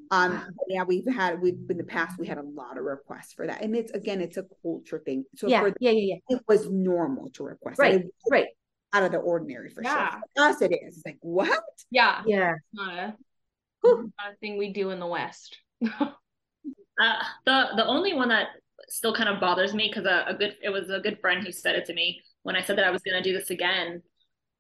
Um 0.10 0.44
yeah. 0.68 0.84
we've 0.84 1.08
had 1.14 1.42
we've 1.42 1.60
in 1.70 1.78
the 1.78 1.84
past 1.84 2.18
we 2.18 2.26
had 2.26 2.38
a 2.38 2.44
lot 2.44 2.78
of 2.78 2.84
requests 2.84 3.34
for 3.34 3.46
that 3.46 3.62
and 3.62 3.76
it's 3.76 3.92
again 3.92 4.22
it's 4.22 4.38
a 4.38 4.46
culture 4.62 5.02
thing. 5.06 5.26
So 5.36 5.48
yeah. 5.48 5.70
yeah 5.80 5.92
yeah, 5.92 6.16
yeah. 6.30 6.38
it 6.38 6.42
was 6.48 6.70
normal 6.70 7.30
to 7.32 7.44
request 7.44 7.80
right. 7.80 8.04
Right. 8.32 8.48
out 8.94 9.04
of 9.04 9.12
the 9.12 9.18
ordinary 9.18 9.70
for 9.70 9.84
yeah. 9.84 10.12
sure 10.12 10.22
for 10.36 10.44
us 10.44 10.62
it 10.62 10.72
is. 10.72 10.98
It's 10.98 11.06
like 11.06 11.18
what? 11.22 11.64
Yeah. 11.92 12.24
Yeah. 12.26 12.54
Not 12.74 12.94
a 12.94 13.16
Whew. 13.84 14.12
Not 14.18 14.34
a 14.34 14.36
thing 14.38 14.58
we 14.58 14.72
do 14.72 14.92
in 14.92 15.00
the 15.00 15.08
West. 15.08 15.58
uh, 15.86 16.10
the 17.46 17.68
the 17.76 17.86
only 17.86 18.14
one 18.14 18.30
that 18.30 18.48
still 18.90 19.14
kind 19.14 19.30
of 19.30 19.40
bothers 19.40 19.74
me 19.74 19.88
because 19.88 20.06
a, 20.06 20.26
a, 20.28 20.34
good 20.34 20.56
it 20.62 20.70
was 20.70 20.90
a 20.90 21.00
good 21.00 21.20
friend 21.20 21.46
who 21.46 21.52
said 21.52 21.76
it 21.76 21.86
to 21.86 21.94
me 21.94 22.22
when 22.44 22.56
I 22.56 22.62
said 22.62 22.78
that 22.78 22.86
I 22.86 22.92
was 22.92 23.02
going 23.02 23.22
to 23.22 23.30
do 23.30 23.38
this 23.38 23.50
again. 23.50 24.02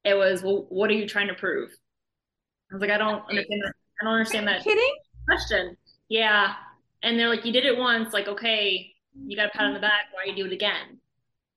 It 0.04 0.16
was, 0.16 0.44
well, 0.44 0.66
what 0.70 0.90
are 0.90 0.96
you 0.96 1.08
trying 1.08 1.30
to 1.30 1.34
prove? 1.34 1.70
I 2.72 2.76
was 2.76 2.82
like, 2.82 2.90
I 2.90 2.98
don't 2.98 3.22
understand. 3.30 3.62
That. 3.64 3.74
I 4.02 4.04
don't 4.04 4.14
understand 4.14 4.48
that 4.48 4.64
kidding 4.64 4.96
question. 5.28 5.78
Yeah, 6.10 6.54
and 7.04 7.18
they're 7.18 7.30
like, 7.30 7.46
you 7.46 7.54
did 7.54 7.66
it 7.66 7.78
once, 7.78 8.14
like 8.14 8.28
okay, 8.28 8.92
you 9.26 9.38
got 9.38 9.48
a 9.48 9.50
pat 9.50 9.66
on 9.66 9.74
the 9.74 9.80
back. 9.80 10.06
Why 10.12 10.26
do 10.26 10.32
you 10.32 10.36
do 10.36 10.52
it 10.52 10.54
again? 10.54 11.00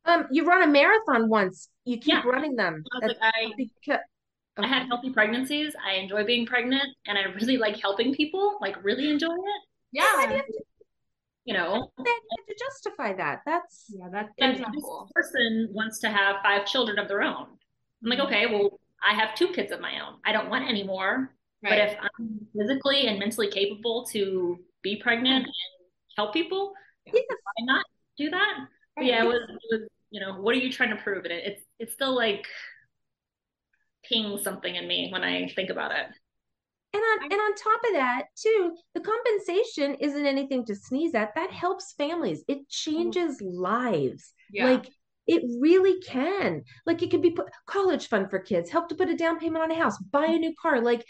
Um, 0.04 0.26
you 0.30 0.46
run 0.46 0.62
a 0.62 0.68
marathon 0.68 1.28
once. 1.28 1.68
You 1.84 1.98
keep 1.98 2.14
yeah. 2.14 2.22
running 2.24 2.54
them. 2.54 2.84
I, 3.02 3.06
like, 3.06 3.16
I, 3.20 3.98
Okay. 4.58 4.66
I 4.66 4.70
had 4.70 4.86
healthy 4.86 5.10
pregnancies. 5.10 5.74
I 5.84 5.94
enjoy 5.96 6.24
being 6.24 6.46
pregnant 6.46 6.84
and 7.06 7.18
I 7.18 7.24
really 7.34 7.58
like 7.58 7.80
helping 7.80 8.14
people, 8.14 8.58
like 8.60 8.82
really 8.82 9.10
enjoy 9.10 9.34
it. 9.34 9.62
Yeah. 9.92 10.40
you 11.44 11.54
know, 11.54 11.90
to 11.98 12.54
justify 12.58 13.12
that. 13.14 13.42
That's 13.46 13.86
yeah, 13.88 14.08
that, 14.12 14.28
that's 14.38 14.58
and 14.60 14.74
this 14.74 14.82
cool. 14.82 15.08
person 15.14 15.68
wants 15.72 15.98
to 16.00 16.08
have 16.08 16.36
five 16.42 16.66
children 16.66 16.98
of 16.98 17.08
their 17.08 17.22
own. 17.22 17.46
I'm 18.02 18.10
like, 18.10 18.18
mm-hmm. 18.18 18.26
okay, 18.28 18.46
well, 18.46 18.80
I 19.06 19.14
have 19.14 19.34
two 19.34 19.48
kids 19.48 19.72
of 19.72 19.80
my 19.80 20.00
own. 20.00 20.14
I 20.24 20.32
don't 20.32 20.50
want 20.50 20.68
any 20.68 20.82
more. 20.82 21.32
Right. 21.62 21.70
But 21.70 21.78
if 21.78 21.96
I'm 22.00 22.46
physically 22.56 23.06
and 23.06 23.18
mentally 23.18 23.50
capable 23.50 24.06
to 24.12 24.58
be 24.82 24.96
pregnant 24.96 25.44
mm-hmm. 25.44 25.46
and 25.46 25.88
help 26.16 26.32
people, 26.32 26.72
yeah. 27.06 27.20
why 27.28 27.64
not 27.64 27.84
do 28.18 28.30
that? 28.30 28.54
Right. 28.96 29.06
yeah, 29.06 29.22
it 29.22 29.26
was, 29.26 29.40
it 29.48 29.60
was, 29.70 29.88
you 30.10 30.20
know, 30.20 30.40
what 30.40 30.54
are 30.54 30.58
you 30.58 30.72
trying 30.72 30.90
to 30.90 30.96
prove? 30.96 31.24
And 31.24 31.32
it, 31.32 31.44
it's 31.46 31.62
it's 31.78 31.92
still 31.92 32.14
like 32.14 32.46
ping 34.08 34.38
something 34.42 34.74
in 34.74 34.86
me 34.86 35.10
when 35.12 35.22
I 35.22 35.48
think 35.48 35.70
about 35.70 35.92
it. 35.92 36.06
And 36.92 37.02
on 37.02 37.24
and 37.24 37.40
on 37.40 37.54
top 37.54 37.80
of 37.88 37.92
that, 37.94 38.24
too, 38.36 38.74
the 38.94 39.00
compensation 39.00 39.96
isn't 39.96 40.26
anything 40.26 40.64
to 40.66 40.74
sneeze 40.74 41.14
at. 41.14 41.34
That 41.34 41.50
helps 41.50 41.92
families. 41.92 42.42
It 42.48 42.68
changes 42.68 43.40
lives. 43.42 44.32
Yeah. 44.50 44.70
Like 44.70 44.88
it 45.26 45.42
really 45.60 46.00
can. 46.00 46.62
Like 46.86 47.02
it 47.02 47.10
could 47.10 47.22
be 47.22 47.32
put 47.32 47.50
college 47.66 48.08
fund 48.08 48.30
for 48.30 48.38
kids, 48.38 48.70
help 48.70 48.88
to 48.88 48.94
put 48.94 49.10
a 49.10 49.16
down 49.16 49.38
payment 49.38 49.62
on 49.64 49.70
a 49.70 49.74
house, 49.74 49.98
buy 49.98 50.26
a 50.26 50.38
new 50.38 50.54
car. 50.60 50.80
Like 50.80 51.04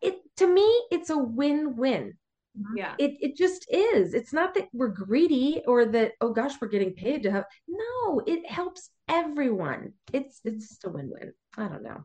it 0.00 0.16
to 0.36 0.46
me, 0.46 0.68
it's 0.90 1.10
a 1.10 1.18
win-win. 1.18 2.14
Mm-hmm. 2.58 2.76
Yeah. 2.76 2.94
It 2.98 3.16
it 3.20 3.36
just 3.36 3.66
is. 3.70 4.14
It's 4.14 4.32
not 4.32 4.54
that 4.54 4.68
we're 4.72 4.88
greedy 4.88 5.62
or 5.66 5.86
that, 5.86 6.12
oh 6.20 6.32
gosh, 6.32 6.52
we're 6.60 6.68
getting 6.68 6.92
paid 6.92 7.22
to 7.22 7.30
have 7.30 7.44
no, 7.66 8.20
it 8.26 8.48
helps 8.48 8.90
everyone. 9.08 9.92
It's 10.12 10.40
it's 10.44 10.68
just 10.68 10.84
a 10.84 10.90
win-win. 10.90 11.32
I 11.56 11.68
don't 11.68 11.82
know. 11.82 12.04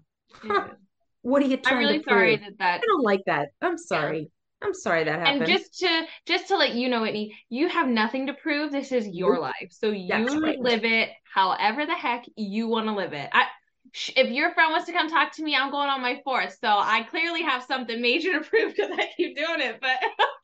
What 1.21 1.43
are 1.43 1.47
you 1.47 1.57
trying 1.57 1.75
I'm 1.75 1.79
really 1.79 1.99
to 1.99 2.09
sorry 2.09 2.37
that 2.37 2.57
that 2.59 2.81
I 2.81 2.85
don't 2.85 3.03
like 3.03 3.23
that. 3.25 3.49
I'm 3.61 3.77
sorry. 3.77 4.19
Yeah. 4.19 4.27
I'm 4.59 4.73
sorry 4.73 5.03
that 5.03 5.19
happened. 5.19 5.43
And 5.43 5.51
just 5.51 5.77
to 5.79 6.03
just 6.25 6.47
to 6.47 6.57
let 6.57 6.73
you 6.73 6.89
know, 6.89 7.01
Whitney, 7.01 7.37
you 7.49 7.67
have 7.67 7.87
nothing 7.87 8.27
to 8.27 8.33
prove. 8.33 8.71
This 8.71 8.91
is 8.91 9.07
your 9.07 9.39
life, 9.39 9.69
so 9.69 9.91
you 9.91 10.41
right. 10.41 10.59
live 10.59 10.83
it 10.83 11.09
however 11.31 11.85
the 11.85 11.93
heck 11.93 12.25
you 12.35 12.67
want 12.67 12.87
to 12.87 12.93
live 12.93 13.13
it. 13.13 13.29
I, 13.33 13.45
if 13.93 14.29
your 14.29 14.53
friend 14.53 14.71
wants 14.71 14.85
to 14.87 14.93
come 14.93 15.09
talk 15.09 15.33
to 15.33 15.43
me, 15.43 15.55
I'm 15.55 15.71
going 15.71 15.89
on 15.89 16.01
my 16.01 16.21
fourth. 16.23 16.57
So 16.59 16.67
I 16.67 17.03
clearly 17.09 17.43
have 17.43 17.63
something 17.63 18.01
major 18.01 18.33
to 18.33 18.41
prove 18.49 18.75
because 18.75 18.91
I 18.91 19.09
keep 19.15 19.35
doing 19.35 19.61
it. 19.61 19.79
But 19.81 19.97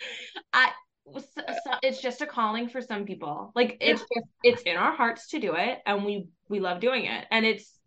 I, 0.53 0.69
so 1.13 1.71
it's 1.81 2.01
just 2.01 2.21
a 2.21 2.25
calling 2.25 2.69
for 2.69 2.81
some 2.81 3.05
people. 3.05 3.51
Like 3.55 3.77
it's 3.81 4.01
just 4.01 4.27
it's 4.43 4.61
in 4.63 4.77
our 4.77 4.93
hearts 4.93 5.29
to 5.29 5.39
do 5.39 5.55
it, 5.55 5.79
and 5.85 6.05
we 6.05 6.27
we 6.49 6.59
love 6.59 6.79
doing 6.79 7.05
it, 7.05 7.25
and 7.31 7.45
it's 7.45 7.77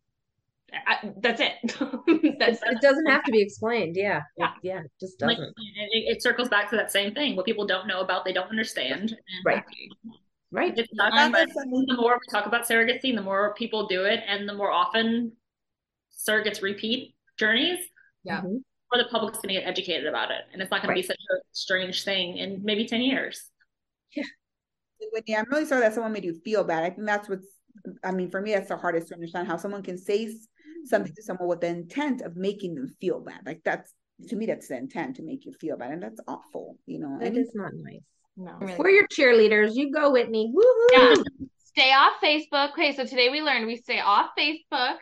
I, 0.73 1.13
that's 1.21 1.41
it. 1.41 1.53
that's, 2.39 2.61
it 2.63 2.81
doesn't 2.81 3.07
have 3.07 3.25
to 3.25 3.33
be 3.33 3.41
explained. 3.41 3.97
Yeah. 3.97 4.23
Yeah. 4.37 4.47
It, 4.47 4.53
yeah. 4.63 4.79
It 4.81 4.91
just 5.01 5.19
doesn't. 5.19 5.39
Like, 5.39 5.49
it, 5.93 6.17
it, 6.17 6.23
circles 6.23 6.49
back 6.49 6.71
to 6.71 6.77
that 6.77 6.91
same 6.91 7.15
thing. 7.15 7.37
What 7.37 7.47
people 7.47 7.67
don't 7.67 7.87
know 7.87 8.01
about, 8.01 8.25
they 8.25 8.33
don't 8.33 8.51
understand. 8.51 9.17
right. 9.45 9.63
Right. 10.53 10.73
It's 10.77 10.89
not 10.95 11.13
the 11.33 11.97
more 11.99 12.15
we 12.15 12.33
talk 12.33 12.47
about 12.47 12.69
surrogacy, 12.69 13.15
the 13.15 13.23
more 13.23 13.55
people 13.55 13.87
do 13.87 14.05
it, 14.05 14.21
and 14.27 14.49
the 14.49 14.55
more 14.55 14.71
often 14.71 15.33
surrogates 16.17 16.63
repeat 16.63 17.15
journeys. 17.39 17.79
Yeah. 18.25 18.39
Mm-hmm. 18.39 18.57
Or 18.93 18.99
the 19.03 19.09
public's 19.11 19.39
going 19.39 19.49
to 19.49 19.61
get 19.61 19.67
educated 19.67 20.07
about 20.07 20.31
it, 20.31 20.43
and 20.53 20.63
it's 20.63 20.71
not 20.71 20.81
going 20.81 20.91
right. 20.91 21.03
to 21.03 21.03
be 21.03 21.07
such 21.07 21.17
a 21.17 21.35
strange 21.51 22.05
thing 22.05 22.37
in 22.37 22.63
maybe 22.63 22.87
ten 22.87 23.01
years. 23.01 23.51
Yeah. 24.15 24.23
Whitney, 25.13 25.37
I'm 25.37 25.47
really 25.51 25.65
sorry 25.65 25.81
that 25.81 25.93
someone 25.93 26.13
made 26.13 26.25
you 26.25 26.41
feel 26.45 26.63
bad. 26.63 26.85
I 26.85 26.91
think 26.91 27.05
that's 27.05 27.29
what's. 27.29 27.49
I 28.05 28.13
mean, 28.13 28.31
for 28.31 28.41
me, 28.41 28.53
that's 28.53 28.69
the 28.69 28.77
hardest 28.77 29.09
to 29.09 29.15
understand 29.15 29.49
how 29.49 29.57
someone 29.57 29.83
can 29.83 29.99
say 29.99 30.33
something 30.85 31.13
to 31.13 31.23
someone 31.23 31.49
with 31.49 31.63
the 31.63 31.67
intent 31.67 32.23
of 32.23 32.37
making 32.37 32.77
them 32.77 32.89
feel 33.01 33.19
bad. 33.19 33.41
Like 33.45 33.63
that's 33.65 33.93
to 34.29 34.37
me, 34.37 34.47
that's 34.47 34.69
the 34.69 34.77
intent 34.77 35.17
to 35.17 35.25
make 35.25 35.45
you 35.45 35.53
feel 35.61 35.77
bad, 35.77 35.91
and 35.91 36.03
that's 36.03 36.21
awful. 36.29 36.79
You 36.87 37.01
know, 37.01 37.19
that 37.21 37.37
is 37.37 37.51
not 37.55 37.73
nice. 37.75 38.01
No, 38.37 38.57
we're 38.79 38.91
your 38.91 39.09
cheerleaders. 39.09 39.75
You 39.75 39.93
go, 39.93 40.13
Whitney. 40.13 40.53
Woo-hoo. 40.55 40.89
Yeah. 40.93 41.15
Stay 41.65 41.93
off 41.93 42.13
Facebook. 42.23 42.71
Okay, 42.71 42.95
so 42.95 43.05
today 43.05 43.31
we 43.31 43.41
learned 43.43 43.67
we 43.67 43.77
stay 43.77 43.99
off 43.99 44.31
Facebook 44.39 44.99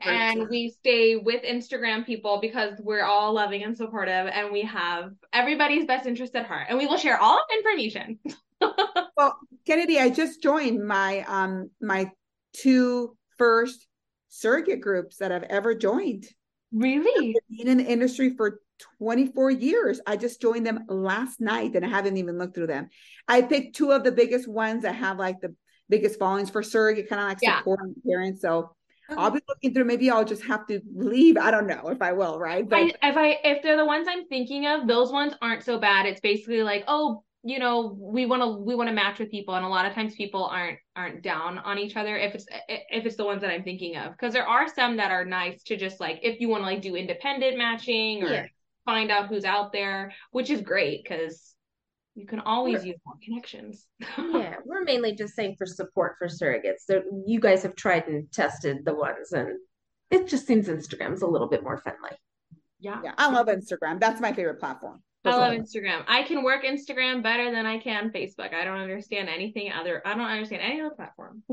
and 0.00 0.48
we 0.48 0.70
stay 0.70 1.16
with 1.16 1.42
Instagram 1.42 2.04
people 2.04 2.38
because 2.40 2.74
we're 2.80 3.04
all 3.04 3.32
loving 3.32 3.62
and 3.62 3.76
supportive 3.76 4.26
and 4.26 4.52
we 4.52 4.62
have 4.62 5.12
everybody's 5.32 5.86
best 5.86 6.06
interest 6.06 6.34
at 6.36 6.46
heart 6.46 6.66
and 6.68 6.78
we 6.78 6.86
will 6.86 6.98
share 6.98 7.20
all 7.20 7.40
information. 7.52 8.18
well, 9.16 9.38
Kennedy, 9.66 9.98
I 9.98 10.10
just 10.10 10.42
joined 10.42 10.86
my 10.86 11.24
um 11.28 11.70
my 11.80 12.10
two 12.52 13.16
first 13.38 13.86
surrogate 14.28 14.80
groups 14.80 15.16
that 15.18 15.32
I've 15.32 15.44
ever 15.44 15.74
joined. 15.74 16.26
Really? 16.72 17.34
I've 17.36 17.58
been 17.58 17.68
in 17.68 17.78
the 17.78 17.90
industry 17.90 18.34
for 18.36 18.60
24 18.98 19.50
years. 19.50 20.00
I 20.06 20.16
just 20.16 20.40
joined 20.40 20.66
them 20.66 20.84
last 20.88 21.40
night 21.40 21.74
and 21.74 21.84
I 21.84 21.88
haven't 21.88 22.18
even 22.18 22.36
looked 22.36 22.54
through 22.54 22.66
them. 22.66 22.90
I 23.26 23.42
picked 23.42 23.76
two 23.76 23.92
of 23.92 24.04
the 24.04 24.12
biggest 24.12 24.46
ones 24.46 24.82
that 24.82 24.94
have 24.96 25.18
like 25.18 25.40
the 25.40 25.54
biggest 25.88 26.18
followings 26.18 26.50
for 26.50 26.62
surrogate, 26.62 27.08
kind 27.08 27.22
of 27.22 27.28
like 27.28 27.38
Yeah. 27.40 27.58
supporting 27.58 27.94
parents. 28.06 28.42
So 28.42 28.75
Oh. 29.08 29.14
I'll 29.18 29.30
be 29.30 29.40
looking 29.48 29.72
through. 29.72 29.84
Maybe 29.84 30.10
I'll 30.10 30.24
just 30.24 30.44
have 30.44 30.66
to 30.66 30.80
leave. 30.94 31.36
I 31.36 31.50
don't 31.50 31.66
know 31.66 31.88
if 31.88 32.02
I 32.02 32.12
will, 32.12 32.38
right? 32.38 32.68
But 32.68 32.76
I, 33.02 33.08
if 33.08 33.16
I 33.16 33.38
if 33.44 33.62
they're 33.62 33.76
the 33.76 33.84
ones 33.84 34.06
I'm 34.10 34.26
thinking 34.26 34.66
of, 34.66 34.86
those 34.88 35.12
ones 35.12 35.34
aren't 35.40 35.62
so 35.62 35.78
bad. 35.78 36.06
It's 36.06 36.20
basically 36.20 36.62
like, 36.62 36.84
oh, 36.88 37.22
you 37.44 37.58
know, 37.60 37.96
we 38.00 38.26
want 38.26 38.42
to 38.42 38.48
we 38.64 38.74
want 38.74 38.88
to 38.88 38.94
match 38.94 39.18
with 39.20 39.30
people, 39.30 39.54
and 39.54 39.64
a 39.64 39.68
lot 39.68 39.86
of 39.86 39.94
times 39.94 40.14
people 40.16 40.44
aren't 40.46 40.78
aren't 40.96 41.22
down 41.22 41.58
on 41.58 41.78
each 41.78 41.96
other 41.96 42.16
if 42.16 42.34
it's 42.34 42.46
if 42.68 43.06
it's 43.06 43.16
the 43.16 43.24
ones 43.24 43.42
that 43.42 43.50
I'm 43.50 43.62
thinking 43.62 43.96
of, 43.96 44.12
because 44.12 44.32
there 44.32 44.46
are 44.48 44.66
some 44.68 44.96
that 44.96 45.12
are 45.12 45.24
nice 45.24 45.62
to 45.64 45.76
just 45.76 46.00
like 46.00 46.20
if 46.22 46.40
you 46.40 46.48
want 46.48 46.62
to 46.62 46.66
like 46.66 46.82
do 46.82 46.96
independent 46.96 47.56
matching 47.58 48.24
or 48.24 48.30
Yeah. 48.32 48.46
find 48.84 49.10
out 49.12 49.28
who's 49.28 49.44
out 49.44 49.72
there, 49.72 50.12
which 50.32 50.50
is 50.50 50.60
great 50.62 51.04
because 51.04 51.54
you 52.16 52.26
can 52.26 52.40
always 52.40 52.78
Sure. 52.78 52.86
use 52.86 52.96
more 53.06 53.14
connections. 53.22 53.86
yeah, 54.18 54.56
we're 54.64 54.82
mainly 54.82 55.14
just 55.14 55.34
saying 55.34 55.54
for 55.56 55.66
support 55.66 56.16
for 56.18 56.26
surrogates. 56.26 56.84
There, 56.88 57.04
you 57.26 57.38
guys 57.38 57.62
have 57.62 57.76
tried 57.76 58.08
and 58.08 58.30
tested 58.32 58.84
the 58.84 58.94
ones, 58.94 59.32
and 59.32 59.58
it 60.10 60.26
just 60.26 60.46
seems 60.46 60.66
Instagram's 60.66 61.22
a 61.22 61.26
little 61.26 61.48
bit 61.48 61.62
more 61.62 61.76
friendly. 61.76 62.10
yeah. 62.80 63.00
yeah, 63.04 63.12
I 63.18 63.30
love 63.30 63.46
Instagram. 63.46 64.00
That's 64.00 64.20
my 64.20 64.32
favorite 64.32 64.58
platform. 64.58 65.02
I 65.24 65.34
love 65.34 65.52
Instagram. 65.54 66.04
I 66.06 66.22
can 66.22 66.44
work 66.44 66.64
Instagram 66.64 67.20
better 67.22 67.50
than 67.50 67.66
I 67.66 67.78
can 67.78 68.10
Facebook. 68.10 68.54
I 68.54 68.64
don't 68.64 68.78
understand 68.78 69.28
anything 69.28 69.72
other. 69.72 70.00
I 70.06 70.14
don't 70.14 70.20
understand 70.20 70.62
any 70.62 70.80
other 70.80 70.94
platform. 70.94 71.42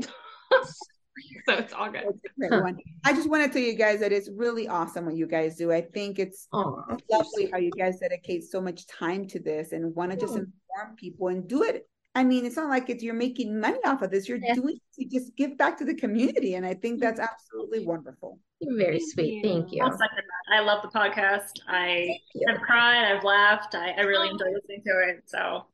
so 1.46 1.54
it's 1.54 1.72
all 1.72 1.90
good. 1.90 2.02
It's 2.08 2.24
a 2.24 2.38
great 2.38 2.52
Huh. 2.52 2.60
one. 2.62 2.78
I 3.04 3.12
just 3.12 3.28
want 3.28 3.44
to 3.44 3.50
tell 3.50 3.62
you 3.66 3.74
guys 3.74 4.00
that 4.00 4.12
it's 4.12 4.28
really 4.30 4.68
awesome 4.68 5.06
what 5.06 5.16
you 5.16 5.26
guys 5.26 5.56
do. 5.56 5.72
I 5.72 5.80
think 5.82 6.18
it's 6.18 6.48
Oh, 6.52 6.82
lovely 7.10 7.50
how 7.50 7.58
you 7.58 7.70
guys 7.70 7.98
dedicate 8.00 8.44
so 8.44 8.60
much 8.60 8.86
time 8.86 9.26
to 9.28 9.38
this 9.40 9.72
and 9.72 9.94
want 9.94 10.10
to 10.12 10.16
just 10.16 10.34
inform 10.34 10.96
people 10.96 11.28
and 11.28 11.48
do 11.48 11.62
it. 11.62 11.88
I 12.16 12.22
mean, 12.22 12.46
it's 12.46 12.54
not 12.56 12.68
like 12.68 12.90
it's 12.90 13.02
you're 13.02 13.12
making 13.14 13.58
money 13.58 13.78
off 13.84 14.02
of 14.02 14.10
this. 14.10 14.28
You're 14.28 14.38
Yeah. 14.38 14.54
doing 14.54 14.76
it 14.76 15.02
to 15.02 15.08
just 15.18 15.34
give 15.36 15.56
back 15.58 15.76
to 15.78 15.84
the 15.84 15.94
community, 15.94 16.54
and 16.54 16.64
I 16.64 16.74
think 16.74 17.00
that's 17.00 17.18
mm-hmm. 17.18 17.28
absolutely 17.32 17.84
wonderful. 17.84 18.38
You're 18.60 18.76
very 18.76 18.98
Thank 19.00 19.10
sweet. 19.12 19.34
you. 19.34 19.42
Thank 19.42 19.72
you. 19.72 19.82
I'll 19.82 19.90
second 19.90 20.22
that. 20.48 20.54
I 20.56 20.60
love 20.60 20.82
the 20.82 20.88
podcast. 20.96 21.58
I 21.66 22.16
have 22.48 22.60
cried, 22.60 23.04
I've 23.12 23.24
laughed, 23.24 23.74
I, 23.74 23.90
I 23.92 24.02
really 24.02 24.28
Oh. 24.28 24.32
enjoy 24.32 24.46
listening 24.54 24.82
to 24.86 25.08
it. 25.08 25.22
So 25.26 25.66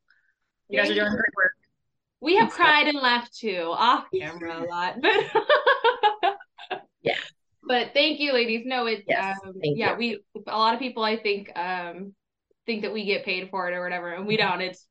you 0.69 0.79
guys 0.79 0.89
are 0.89 0.95
doing 0.95 1.09
great 1.11 1.35
work. 1.37 1.51
We 2.21 2.35
have 2.37 2.51
cried 2.51 2.87
and 2.87 2.97
laughed 2.97 3.35
too, 3.37 3.73
off 3.75 4.05
camera 4.17 4.63
a 4.63 4.65
lot, 4.65 4.95
but 5.01 5.11
Yeah. 7.01 7.15
But 7.63 7.91
thank 7.93 8.19
you, 8.19 8.33
ladies. 8.33 8.63
No, 8.65 8.85
it's 8.85 9.03
Yes, 9.07 9.37
um, 9.43 9.53
yeah, 9.61 9.97
you. 9.97 10.19
we 10.35 10.43
a 10.47 10.57
lot 10.57 10.73
of 10.73 10.79
people 10.79 11.03
I 11.03 11.17
think 11.17 11.51
um 11.57 12.13
think 12.65 12.83
that 12.83 12.93
we 12.93 13.05
get 13.05 13.25
paid 13.25 13.49
for 13.49 13.69
it 13.69 13.73
or 13.73 13.83
whatever, 13.83 14.13
and 14.13 14.27
we 14.27 14.37
don't. 14.37 14.61
It's 14.61 14.85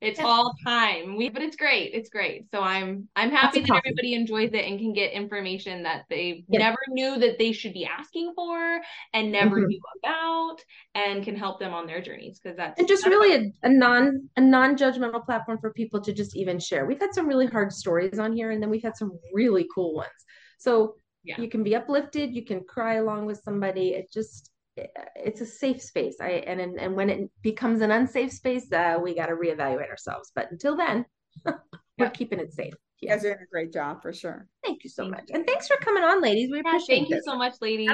it's 0.00 0.20
all 0.20 0.54
time. 0.66 1.16
We 1.16 1.28
but 1.30 1.42
it's 1.42 1.56
great. 1.56 1.92
It's 1.94 2.10
great. 2.10 2.50
So 2.50 2.60
I'm 2.60 3.08
I'm 3.16 3.30
happy 3.30 3.60
that 3.60 3.70
everybody 3.70 4.14
enjoys 4.14 4.50
it 4.52 4.64
and 4.64 4.78
can 4.78 4.92
get 4.92 5.12
information 5.12 5.82
that 5.84 6.04
they 6.10 6.44
never 6.48 6.76
knew 6.88 7.18
that 7.18 7.38
they 7.38 7.52
should 7.52 7.72
be 7.72 7.86
asking 7.86 8.32
for 8.34 8.80
and 9.14 9.32
never 9.32 9.60
Mhm. 9.60 9.66
knew 9.68 9.80
about 10.02 10.56
and 10.94 11.24
can 11.24 11.34
help 11.36 11.58
them 11.58 11.72
on 11.72 11.86
their 11.86 12.02
journeys 12.02 12.38
because 12.38 12.56
that's 12.56 12.78
and 12.78 12.86
just 12.88 13.04
that's 13.04 13.14
really 13.14 13.34
a, 13.62 13.66
a 13.66 13.68
non 13.70 14.28
a 14.36 14.40
non-judgmental 14.40 15.24
platform 15.24 15.58
for 15.58 15.72
people 15.72 16.00
to 16.02 16.12
just 16.12 16.36
even 16.36 16.58
share 16.58 16.84
we've 16.86 17.00
had 17.00 17.14
some 17.14 17.26
really 17.26 17.46
hard 17.46 17.72
stories 17.72 18.18
on 18.18 18.32
here 18.32 18.50
and 18.50 18.62
then 18.62 18.68
we've 18.70 18.82
had 18.82 18.96
some 18.96 19.12
really 19.32 19.66
cool 19.74 19.94
ones 19.94 20.10
so 20.58 20.96
Yeah. 21.24 21.40
you 21.40 21.48
can 21.48 21.62
be 21.62 21.74
uplifted 21.74 22.34
you 22.34 22.44
can 22.44 22.62
cry 22.64 22.94
along 22.96 23.26
with 23.26 23.40
somebody 23.42 23.90
it 23.94 24.12
just 24.12 24.50
it's 24.76 25.40
a 25.40 25.46
safe 25.46 25.80
space 25.80 26.16
i 26.20 26.28
and 26.30 26.60
and, 26.60 26.78
and 26.80 26.94
when 26.96 27.08
it 27.08 27.30
becomes 27.42 27.80
an 27.80 27.90
unsafe 27.92 28.32
space 28.32 28.70
uh, 28.72 28.98
we 29.02 29.14
got 29.14 29.26
to 29.26 29.34
reevaluate 29.34 29.88
ourselves 29.88 30.32
but 30.34 30.50
until 30.50 30.76
then 30.76 31.04
we're 31.46 31.54
Yeah. 31.98 32.08
keeping 32.10 32.40
it 32.40 32.52
safe 32.52 32.74
You 33.00 33.08
guys 33.10 33.24
are 33.24 33.28
doing 33.34 33.42
a 33.42 33.50
great 33.52 33.72
job 33.72 34.02
for 34.02 34.12
sure. 34.12 34.48
thank 34.64 34.82
you 34.84 34.90
so 34.90 35.04
Thank 35.04 35.14
much 35.14 35.24
you. 35.28 35.36
and 35.36 35.46
thanks 35.46 35.68
for 35.68 35.76
coming 35.76 36.02
on 36.02 36.20
ladies 36.20 36.50
we 36.50 36.56
Yeah, 36.58 36.62
appreciate 36.70 36.96
thank 36.96 37.08
you 37.10 37.16
this 37.16 37.24
so 37.24 37.36
much, 37.36 37.54
ladies. 37.60 37.88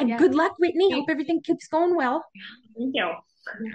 And 0.00 0.08
Yeah. 0.08 0.16
good 0.16 0.34
luck 0.34 0.54
whitney 0.58 0.90
Thank- 0.90 1.00
hope 1.02 1.10
everything 1.10 1.40
keeps 1.42 1.66
going 1.68 1.94
well 1.96 2.24
Thank 2.76 2.94
you. 2.94 3.10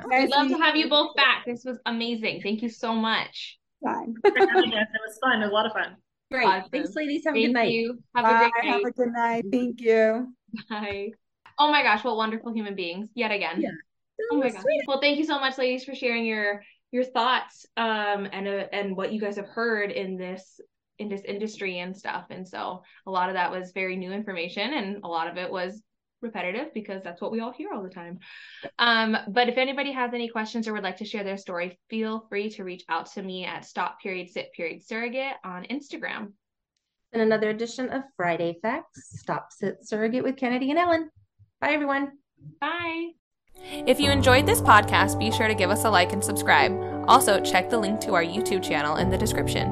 We'd 0.10 0.30
love 0.30 0.48
to 0.50 0.58
have 0.58 0.76
you 0.76 0.88
both 0.88 1.16
back. 1.16 1.46
This 1.48 1.64
was 1.66 1.80
amazing. 1.88 2.42
Thank 2.44 2.62
you 2.62 2.70
so 2.70 2.94
much. 2.94 3.58
Fine. 3.84 4.14
For 4.22 4.32
having 4.38 4.72
us. 4.74 4.88
It 4.94 5.02
was 5.08 5.18
fun. 5.20 5.42
It 5.42 5.46
was 5.46 5.50
a 5.50 5.54
lot 5.54 5.66
of 5.66 5.72
fun. 5.74 5.96
great 6.32 6.46
Awesome. 6.46 6.70
thanks 6.72 6.96
ladies 6.96 7.24
have 7.26 7.36
a 7.36 7.42
good 7.42 7.54
night 7.54 7.72
you. 7.72 7.98
Have 8.16 8.24
Bye. 8.26 8.46
a 8.46 8.50
great 8.52 8.66
Have 8.72 8.82
a 8.86 8.92
good 8.92 9.12
night. 9.12 9.46
Thank 9.52 9.82
you. 9.82 10.34
Bye. 10.70 11.10
Oh 11.60 11.72
my 11.72 11.84
gosh, 11.84 12.04
what 12.04 12.18
wonderful 12.18 12.54
human 12.54 12.76
beings 12.76 13.10
yet 13.16 13.32
again. 13.32 13.62
Yeah. 13.62 13.70
Oh 14.32 14.38
my 14.38 14.50
gosh. 14.50 14.62
sweet. 14.62 14.84
Well, 14.88 15.02
thank 15.02 15.18
you 15.18 15.26
so 15.26 15.40
much, 15.40 15.58
ladies, 15.58 15.86
for 15.86 15.96
sharing 15.96 16.26
your 16.26 16.64
your 16.92 17.04
thoughts 17.04 17.66
um 17.76 18.28
and 18.32 18.48
uh, 18.48 18.66
and 18.72 18.96
what 18.96 19.12
you 19.12 19.20
guys 19.20 19.36
have 19.38 19.48
heard 19.48 19.92
in 19.92 20.16
this 20.18 20.60
in 21.00 21.10
this 21.10 21.22
industry 21.26 21.80
and 21.80 21.98
stuff. 21.98 22.28
And 22.30 22.48
so 22.48 22.84
a 23.08 23.12
lot 23.12 23.30
of 23.30 23.36
that 23.36 23.52
was 23.52 23.72
very 23.74 23.96
new 23.96 24.12
information 24.12 24.74
and 24.74 25.04
a 25.04 25.08
lot 25.08 25.28
of 25.28 25.38
it 25.38 25.52
was 25.52 25.82
repetitive 26.22 26.74
because 26.74 27.02
that's 27.04 27.20
what 27.20 27.32
we 27.32 27.40
all 27.40 27.52
hear 27.52 27.74
all 27.74 27.82
the 27.82 27.90
time. 27.90 28.20
Um, 28.78 29.18
but 29.28 29.50
if 29.50 29.58
anybody 29.58 29.92
has 29.92 30.14
any 30.14 30.30
questions 30.30 30.68
or 30.68 30.74
would 30.74 30.84
like 30.84 30.98
to 30.98 31.06
share 31.06 31.24
their 31.24 31.38
story, 31.38 31.80
feel 31.90 32.28
free 32.30 32.50
to 32.52 32.64
reach 32.64 32.84
out 32.88 33.12
to 33.14 33.24
me 33.24 33.44
at 33.44 33.66
stop 33.66 34.00
period 34.00 34.30
sit 34.30 34.54
period 34.54 34.86
surrogate 34.86 35.34
on 35.44 35.66
Instagram. 35.66 36.32
and 37.12 37.22
another 37.24 37.50
edition 37.50 37.90
of 37.90 38.04
Friday 38.16 38.58
Facts. 38.62 39.20
Stop, 39.20 39.48
sit, 39.52 39.78
surrogate 39.84 40.24
with 40.24 40.38
Kennedy 40.38 40.70
and 40.70 40.80
Ellen. 40.80 41.10
Bye, 41.64 41.72
everyone. 41.72 42.12
Bye. 42.60 43.12
If 43.88 43.98
you 43.98 44.12
enjoyed 44.12 44.46
this 44.46 44.60
podcast, 44.60 45.18
be 45.18 45.32
sure 45.32 45.48
to 45.48 45.56
give 45.56 45.70
us 45.70 45.86
a 45.86 45.90
like 45.90 46.12
and 46.12 46.22
subscribe. 46.22 46.78
Also, 47.08 47.40
check 47.40 47.70
the 47.70 47.78
link 47.78 48.02
to 48.02 48.16
our 48.16 48.24
YouTube 48.24 48.62
channel 48.62 48.98
in 48.98 49.10
the 49.10 49.18
description. 49.18 49.72